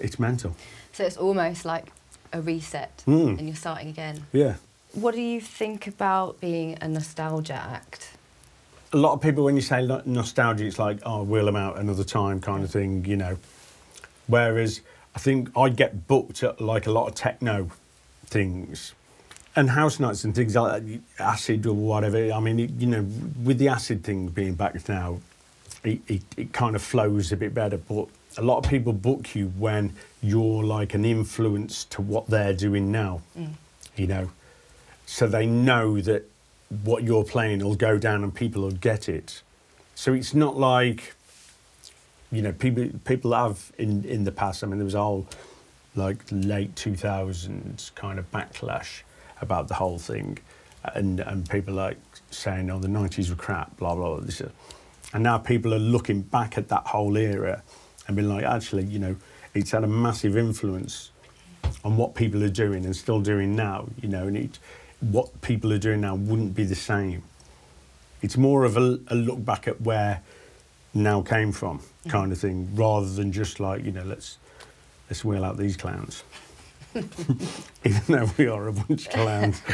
It's 0.00 0.18
mental. 0.18 0.54
So 0.92 1.04
it's 1.04 1.16
almost 1.16 1.64
like 1.64 1.86
a 2.32 2.40
reset 2.40 3.02
Mm. 3.06 3.38
and 3.38 3.46
you're 3.48 3.56
starting 3.66 3.88
again. 3.88 4.16
yeah. 4.32 4.54
What 4.94 5.14
do 5.14 5.20
you 5.20 5.40
think 5.40 5.86
about 5.86 6.40
being 6.40 6.78
a 6.80 6.88
nostalgia 6.88 7.54
act? 7.78 8.02
a 8.92 8.96
lot 8.96 9.12
of 9.12 9.20
people 9.20 9.44
when 9.44 9.54
you 9.54 9.60
say 9.60 9.86
nostalgia 10.06 10.64
it's 10.64 10.78
like 10.78 10.98
oh 11.04 11.22
wheel 11.22 11.44
them 11.44 11.56
out 11.56 11.76
another 11.78 12.04
time 12.04 12.40
kind 12.40 12.62
of 12.64 12.70
thing 12.70 13.04
you 13.04 13.16
know. 13.22 13.36
Whereas 14.28 14.80
i 15.14 15.18
think 15.18 15.50
i 15.56 15.68
get 15.82 16.06
booked 16.06 16.42
at 16.42 16.54
like 16.60 16.86
a 16.86 16.92
lot 16.98 17.06
of 17.08 17.14
techno 17.14 17.56
things 18.26 18.94
and 19.58 19.70
house 19.70 19.98
nights 20.00 20.24
and 20.24 20.34
things 20.34 20.54
like 20.54 20.84
that 20.84 21.00
acid 21.18 21.66
or 21.66 21.74
whatever 21.74 22.32
i 22.32 22.40
mean 22.40 22.60
it, 22.60 22.70
you 22.78 22.86
know 22.86 23.02
with 23.44 23.58
the 23.58 23.68
acid 23.68 24.02
thing 24.04 24.28
being 24.28 24.54
back 24.54 24.88
now 24.88 25.18
it, 25.84 26.00
it, 26.08 26.22
it 26.36 26.52
kind 26.52 26.74
of 26.74 26.82
flows 26.82 27.32
a 27.32 27.36
bit 27.36 27.54
better 27.54 27.76
but 27.76 28.06
a 28.36 28.42
lot 28.42 28.58
of 28.58 28.70
people 28.70 28.92
book 28.92 29.34
you 29.34 29.46
when 29.58 29.92
you're 30.22 30.62
like 30.64 30.94
an 30.94 31.04
influence 31.04 31.84
to 31.84 32.02
what 32.02 32.26
they're 32.28 32.52
doing 32.52 32.92
now 32.92 33.20
mm. 33.36 33.50
you 33.96 34.06
know 34.06 34.30
so 35.06 35.26
they 35.26 35.46
know 35.46 36.00
that 36.02 36.28
what 36.84 37.02
you're 37.02 37.24
playing 37.24 37.64
will 37.64 37.74
go 37.74 37.98
down 37.98 38.22
and 38.22 38.34
people 38.34 38.62
will 38.62 38.70
get 38.70 39.08
it. 39.08 39.42
So 39.94 40.12
it's 40.12 40.34
not 40.34 40.58
like, 40.58 41.14
you 42.30 42.42
know, 42.42 42.52
people 42.52 42.90
people 43.04 43.32
have 43.32 43.72
in 43.78 44.04
in 44.04 44.24
the 44.24 44.32
past. 44.32 44.62
I 44.62 44.66
mean, 44.66 44.78
there 44.78 44.84
was 44.84 44.94
a 44.94 45.02
whole 45.02 45.26
like 45.96 46.18
late 46.30 46.74
2000s 46.74 47.94
kind 47.94 48.18
of 48.18 48.30
backlash 48.30 49.00
about 49.40 49.68
the 49.68 49.74
whole 49.74 49.98
thing, 49.98 50.38
and 50.94 51.20
and 51.20 51.48
people 51.48 51.74
like 51.74 51.98
saying, 52.30 52.70
"Oh, 52.70 52.78
the 52.78 52.88
90s 52.88 53.30
were 53.30 53.36
crap," 53.36 53.76
blah 53.76 53.94
blah. 53.94 54.20
blah 54.20 54.46
uh, 54.46 54.50
and 55.12 55.22
now 55.22 55.38
people 55.38 55.72
are 55.74 55.78
looking 55.78 56.22
back 56.22 56.58
at 56.58 56.68
that 56.68 56.86
whole 56.86 57.16
era 57.16 57.62
and 58.06 58.16
being 58.16 58.28
like, 58.28 58.44
actually, 58.44 58.84
you 58.84 58.98
know, 58.98 59.16
it's 59.54 59.70
had 59.70 59.84
a 59.84 59.88
massive 59.88 60.36
influence 60.36 61.10
on 61.84 61.96
what 61.96 62.14
people 62.14 62.42
are 62.44 62.50
doing 62.50 62.84
and 62.84 62.94
still 62.94 63.20
doing 63.20 63.56
now, 63.56 63.88
you 64.00 64.08
know, 64.08 64.26
and 64.26 64.36
it, 64.36 64.58
what 65.00 65.40
people 65.40 65.72
are 65.72 65.78
doing 65.78 66.00
now 66.00 66.14
wouldn't 66.14 66.54
be 66.54 66.64
the 66.64 66.74
same. 66.74 67.22
It's 68.20 68.36
more 68.36 68.64
of 68.64 68.76
a, 68.76 68.98
a 69.08 69.14
look 69.14 69.44
back 69.44 69.68
at 69.68 69.80
where 69.80 70.22
now 70.92 71.22
came 71.22 71.52
from, 71.52 71.80
kind 72.08 72.32
of 72.32 72.38
thing, 72.38 72.74
rather 72.74 73.08
than 73.08 73.32
just 73.32 73.60
like, 73.60 73.84
you 73.84 73.92
know, 73.92 74.02
let's 74.02 74.38
let's 75.08 75.24
wheel 75.24 75.44
out 75.44 75.56
these 75.56 75.76
clowns. 75.76 76.24
Even 77.84 78.02
though 78.06 78.30
we 78.36 78.46
are 78.46 78.68
a 78.68 78.72
bunch 78.72 79.06
of 79.06 79.12
clowns. 79.12 79.62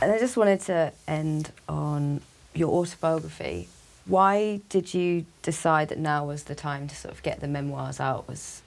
And 0.00 0.10
I 0.10 0.18
just 0.18 0.36
wanted 0.36 0.60
to 0.62 0.92
end 1.06 1.52
on 1.68 2.20
your 2.54 2.70
autobiography. 2.70 3.68
Why 4.04 4.60
did 4.68 4.92
you 4.92 5.26
decide 5.42 5.88
that 5.90 5.98
now 5.98 6.24
was 6.24 6.44
the 6.44 6.56
time 6.56 6.88
to 6.88 6.96
sort 6.96 7.14
of 7.14 7.22
get 7.22 7.40
the 7.40 7.48
memoirs 7.48 8.00
out? 8.00 8.28
Was 8.28 8.62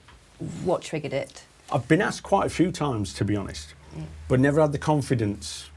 what 0.64 0.82
triggered 0.82 1.12
it? 1.12 1.44
I've 1.70 1.86
been 1.86 2.00
asked 2.00 2.22
quite 2.22 2.46
a 2.46 2.50
few 2.50 2.72
times, 2.72 3.12
to 3.14 3.24
be 3.24 3.36
honest, 3.36 3.74
but 4.28 4.40
never 4.40 4.60
had 4.60 4.72
the 4.72 4.78
confidence 4.78 5.70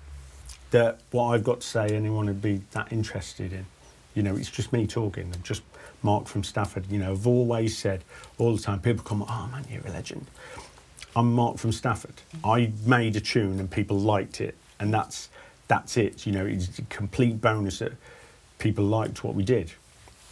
that 0.72 1.00
what 1.12 1.26
I've 1.26 1.44
got 1.44 1.62
to 1.62 1.68
say 1.68 1.88
anyone 1.88 2.26
would 2.26 2.42
be 2.42 2.62
that 2.72 2.92
interested 2.92 3.54
in. 3.54 3.66
You 4.16 4.24
know, 4.24 4.36
it's 4.36 4.50
just 4.50 4.74
me 4.74 4.88
talking. 4.88 5.32
I'm 5.34 5.44
just 5.44 5.62
Mark 6.02 6.28
from 6.28 6.44
Stafford. 6.44 6.86
You 6.90 7.00
know, 7.00 7.12
I've 7.12 7.28
always 7.28 7.78
said 7.78 8.04
all 8.38 8.56
the 8.56 8.62
time, 8.62 8.80
people 8.80 9.04
come, 9.04 9.24
oh 9.24 9.50
man, 9.52 9.66
you're 9.70 9.86
a 9.86 9.92
legend. 9.92 10.26
I'm 11.16 11.32
Mark 11.34 11.58
from 11.60 11.72
Stafford. 11.72 12.22
I 12.44 12.72
made 12.88 13.16
a 13.16 13.22
tune 13.22 13.60
and 13.60 13.70
people 13.70 14.00
liked 14.00 14.42
it, 14.42 14.58
and 14.80 14.92
that's 14.92 15.30
that's 15.68 15.96
it. 15.96 16.26
You 16.26 16.32
know, 16.32 16.46
it's 16.46 16.80
a 16.80 16.82
complete 16.84 17.40
bonus 17.40 17.80
that 17.80 17.94
people 18.58 18.84
liked 18.86 19.24
what 19.24 19.36
we 19.36 19.44
did. 19.44 19.72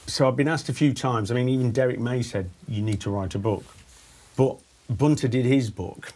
So 0.08 0.28
I've 0.28 0.36
been 0.36 0.48
asked 0.48 0.70
a 0.70 0.74
few 0.74 0.94
times. 0.94 1.30
I 1.30 1.36
mean, 1.36 1.50
even 1.50 1.72
Derrick 1.72 2.00
May 2.00 2.24
said 2.24 2.50
you 2.68 2.82
need 2.82 3.00
to 3.02 3.12
write 3.12 3.36
a 3.36 3.40
book, 3.40 3.64
but 4.36 4.58
Bunter 4.90 5.28
did 5.28 5.46
his 5.46 5.70
book, 5.70 6.14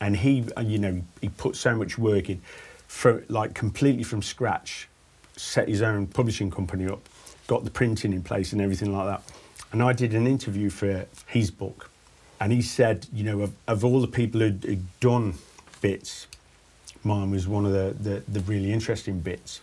and 0.00 0.16
he, 0.16 0.44
uh, 0.56 0.62
you 0.62 0.78
know, 0.78 1.00
he 1.20 1.28
put 1.28 1.54
so 1.54 1.76
much 1.76 1.96
work 1.96 2.28
in, 2.28 2.42
for 2.88 3.24
like 3.28 3.54
completely 3.54 4.02
from 4.02 4.22
scratch, 4.22 4.88
set 5.36 5.68
his 5.68 5.82
own 5.82 6.08
publishing 6.08 6.50
company 6.50 6.88
up, 6.88 7.08
got 7.46 7.64
the 7.64 7.70
printing 7.70 8.12
in 8.12 8.24
place 8.24 8.52
and 8.52 8.60
everything 8.60 8.92
like 8.92 9.06
that. 9.06 9.22
And 9.70 9.82
I 9.82 9.92
did 9.92 10.14
an 10.14 10.26
interview 10.26 10.68
for 10.68 11.06
his 11.28 11.52
book, 11.52 11.90
and 12.40 12.52
he 12.52 12.62
said, 12.62 13.06
you 13.12 13.24
know, 13.24 13.40
of, 13.42 13.52
of 13.66 13.84
all 13.84 14.00
the 14.00 14.08
people 14.08 14.40
who'd, 14.40 14.64
who'd 14.64 15.00
done 15.00 15.34
bits, 15.80 16.26
mine 17.02 17.30
was 17.30 17.46
one 17.46 17.64
of 17.64 17.72
the, 17.72 17.94
the, 17.98 18.22
the 18.28 18.40
really 18.40 18.72
interesting 18.72 19.20
bits. 19.20 19.60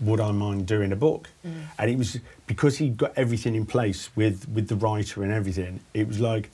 Would 0.00 0.20
I 0.20 0.32
mind 0.32 0.66
doing 0.66 0.92
a 0.92 0.96
book? 0.96 1.28
Mm. 1.46 1.52
And 1.78 1.90
it 1.90 1.98
was 1.98 2.18
because 2.46 2.78
he'd 2.78 2.96
got 2.96 3.12
everything 3.16 3.54
in 3.54 3.66
place 3.66 4.10
with, 4.16 4.48
with 4.48 4.68
the 4.68 4.76
writer 4.76 5.22
and 5.22 5.32
everything. 5.32 5.80
It 5.92 6.08
was 6.08 6.20
like, 6.20 6.50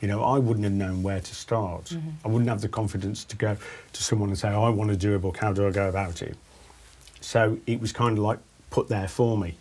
you 0.00 0.08
know, 0.08 0.24
I 0.24 0.38
wouldn't 0.38 0.64
have 0.64 0.72
known 0.72 1.02
where 1.04 1.20
to 1.20 1.34
start. 1.34 1.84
Mm-hmm. 1.84 2.10
I 2.24 2.28
wouldn't 2.28 2.48
have 2.48 2.60
the 2.60 2.68
confidence 2.68 3.24
to 3.24 3.36
go 3.36 3.56
to 3.92 4.02
someone 4.02 4.30
and 4.30 4.38
say, 4.38 4.48
oh, 4.48 4.64
I 4.64 4.68
want 4.68 4.90
to 4.90 4.96
do 4.96 5.14
a 5.14 5.18
book. 5.18 5.36
How 5.36 5.52
do 5.52 5.66
I 5.66 5.70
go 5.70 5.88
about 5.88 6.22
it? 6.22 6.36
So 7.20 7.58
it 7.68 7.80
was 7.80 7.92
kind 7.92 8.18
of 8.18 8.24
like 8.24 8.40
put 8.70 8.88
there 8.88 9.06
for 9.06 9.38
me. 9.38 9.54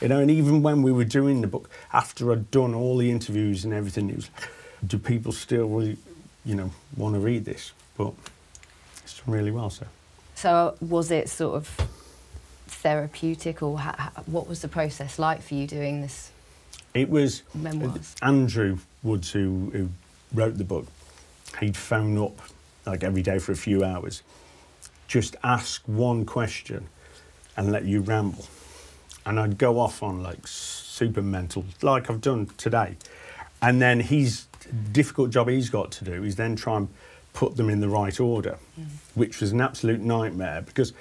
You 0.00 0.08
know, 0.08 0.20
and 0.20 0.30
even 0.30 0.62
when 0.62 0.82
we 0.82 0.92
were 0.92 1.04
doing 1.04 1.42
the 1.42 1.46
book, 1.46 1.68
after 1.92 2.32
I'd 2.32 2.50
done 2.50 2.74
all 2.74 2.96
the 2.96 3.10
interviews 3.10 3.64
and 3.64 3.74
everything, 3.74 4.08
it 4.08 4.16
was, 4.16 4.30
do 4.86 4.98
people 4.98 5.32
still 5.32 5.68
really, 5.68 5.98
you 6.44 6.54
know, 6.54 6.70
want 6.96 7.14
to 7.14 7.20
read 7.20 7.44
this? 7.44 7.72
But 7.98 8.14
it's 9.02 9.20
done 9.20 9.34
really 9.34 9.50
well, 9.50 9.68
so. 9.68 9.86
So 10.34 10.74
was 10.80 11.10
it 11.10 11.28
sort 11.28 11.56
of 11.56 11.68
therapeutic, 12.66 13.62
or 13.62 13.78
ha- 13.78 13.94
ha- 13.98 14.22
what 14.24 14.48
was 14.48 14.62
the 14.62 14.68
process 14.68 15.18
like 15.18 15.42
for 15.42 15.54
you 15.54 15.66
doing 15.66 16.00
this 16.00 16.30
It 16.94 17.10
was 17.10 17.42
memoirs? 17.54 18.14
Andrew 18.22 18.78
Woods, 19.02 19.30
who, 19.30 19.70
who 19.72 19.90
wrote 20.32 20.56
the 20.56 20.64
book, 20.64 20.86
he'd 21.60 21.76
phone 21.76 22.16
up 22.16 22.40
like 22.86 23.04
every 23.04 23.20
day 23.20 23.38
for 23.38 23.52
a 23.52 23.56
few 23.56 23.84
hours, 23.84 24.22
just 25.08 25.36
ask 25.44 25.82
one 25.86 26.24
question 26.24 26.86
and 27.56 27.70
let 27.70 27.84
you 27.84 28.00
ramble. 28.00 28.46
And 29.26 29.38
I'd 29.38 29.58
go 29.58 29.78
off 29.78 30.02
on 30.02 30.22
like 30.22 30.46
super 30.46 31.22
mental, 31.22 31.64
like 31.82 32.10
I've 32.10 32.20
done 32.20 32.46
today. 32.56 32.96
And 33.62 33.80
then 33.80 34.00
his 34.00 34.46
difficult 34.92 35.30
job 35.30 35.48
he's 35.48 35.70
got 35.70 35.90
to 35.92 36.04
do 36.04 36.24
is 36.24 36.36
then 36.36 36.56
try 36.56 36.78
and 36.78 36.88
put 37.32 37.56
them 37.56 37.70
in 37.70 37.80
the 37.80 37.88
right 37.88 38.18
order, 38.18 38.58
mm-hmm. 38.78 38.90
which 39.14 39.40
was 39.40 39.52
an 39.52 39.60
absolute 39.60 40.00
nightmare 40.00 40.62
because 40.62 40.92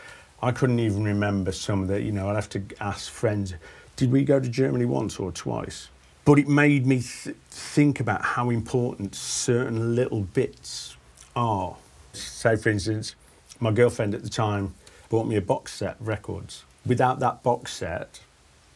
I 0.41 0.51
couldn't 0.51 0.79
even 0.79 1.03
remember 1.03 1.51
some 1.51 1.81
of 1.81 1.87
the, 1.87 2.01
you 2.01 2.11
know, 2.11 2.29
I'd 2.29 2.35
have 2.35 2.49
to 2.49 2.63
ask 2.79 3.11
friends, 3.11 3.53
did 3.95 4.11
we 4.11 4.23
go 4.23 4.39
to 4.39 4.47
Germany 4.47 4.85
once 4.85 5.19
or 5.19 5.31
twice? 5.31 5.89
But 6.23 6.39
it 6.39 6.47
made 6.47 6.85
me 6.85 7.01
th- 7.01 7.35
think 7.49 7.99
about 7.99 8.23
how 8.23 8.49
important 8.49 9.15
certain 9.15 9.95
little 9.95 10.21
bits 10.21 10.95
are. 11.35 11.75
Say, 12.13 12.55
for 12.55 12.69
instance, 12.69 13.15
my 13.59 13.71
girlfriend 13.71 14.13
at 14.13 14.23
the 14.23 14.29
time 14.29 14.75
bought 15.09 15.27
me 15.27 15.35
a 15.35 15.41
box 15.41 15.73
set 15.73 15.99
of 15.99 16.07
records. 16.07 16.63
Without 16.85 17.19
that 17.19 17.43
box 17.43 17.73
set, 17.73 18.21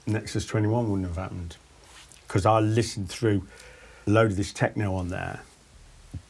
Nexus 0.06 0.46
21 0.46 0.90
wouldn't 0.90 1.08
have 1.08 1.18
happened 1.18 1.56
because 2.28 2.46
I 2.46 2.60
listened 2.60 3.10
through 3.10 3.48
a 4.08 4.10
load 4.10 4.32
of 4.32 4.38
this 4.38 4.52
techno 4.52 4.96
on 4.96 5.10
there, 5.10 5.42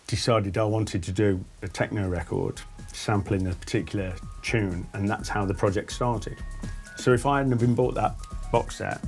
decided 0.07 0.57
I 0.57 0.63
wanted 0.65 1.03
to 1.03 1.11
do 1.11 1.43
a 1.61 1.67
techno 1.67 2.07
record 2.07 2.61
sampling 2.91 3.47
a 3.47 3.53
particular 3.53 4.13
tune, 4.41 4.87
and 4.93 5.09
that's 5.09 5.29
how 5.29 5.45
the 5.45 5.53
project 5.53 5.91
started. 5.91 6.37
So 6.97 7.13
if 7.13 7.25
I 7.25 7.37
hadn't 7.37 7.51
have 7.51 7.61
been 7.61 7.75
bought 7.75 7.95
that 7.95 8.15
box 8.51 8.77
set, 8.77 9.01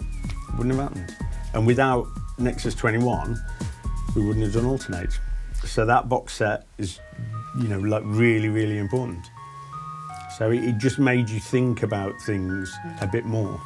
it 0.00 0.56
wouldn't 0.56 0.76
have 0.76 0.88
happened. 0.88 1.16
And 1.54 1.66
without 1.66 2.06
Nexus 2.38 2.74
21, 2.74 3.36
we 4.14 4.24
wouldn't 4.24 4.44
have 4.44 4.54
done 4.54 4.64
Altern-8. 4.64 5.18
So 5.64 5.84
that 5.84 6.08
box 6.08 6.34
set 6.34 6.66
is, 6.78 7.00
you 7.60 7.68
know, 7.68 7.80
like 7.80 8.02
really, 8.04 8.48
really 8.48 8.78
important. 8.78 9.30
So 10.38 10.52
it, 10.52 10.62
it 10.62 10.78
just 10.78 11.00
made 11.00 11.28
you 11.28 11.40
think 11.40 11.82
about 11.82 12.22
things 12.22 12.72
a 13.00 13.08
bit 13.08 13.24
more. 13.24 13.60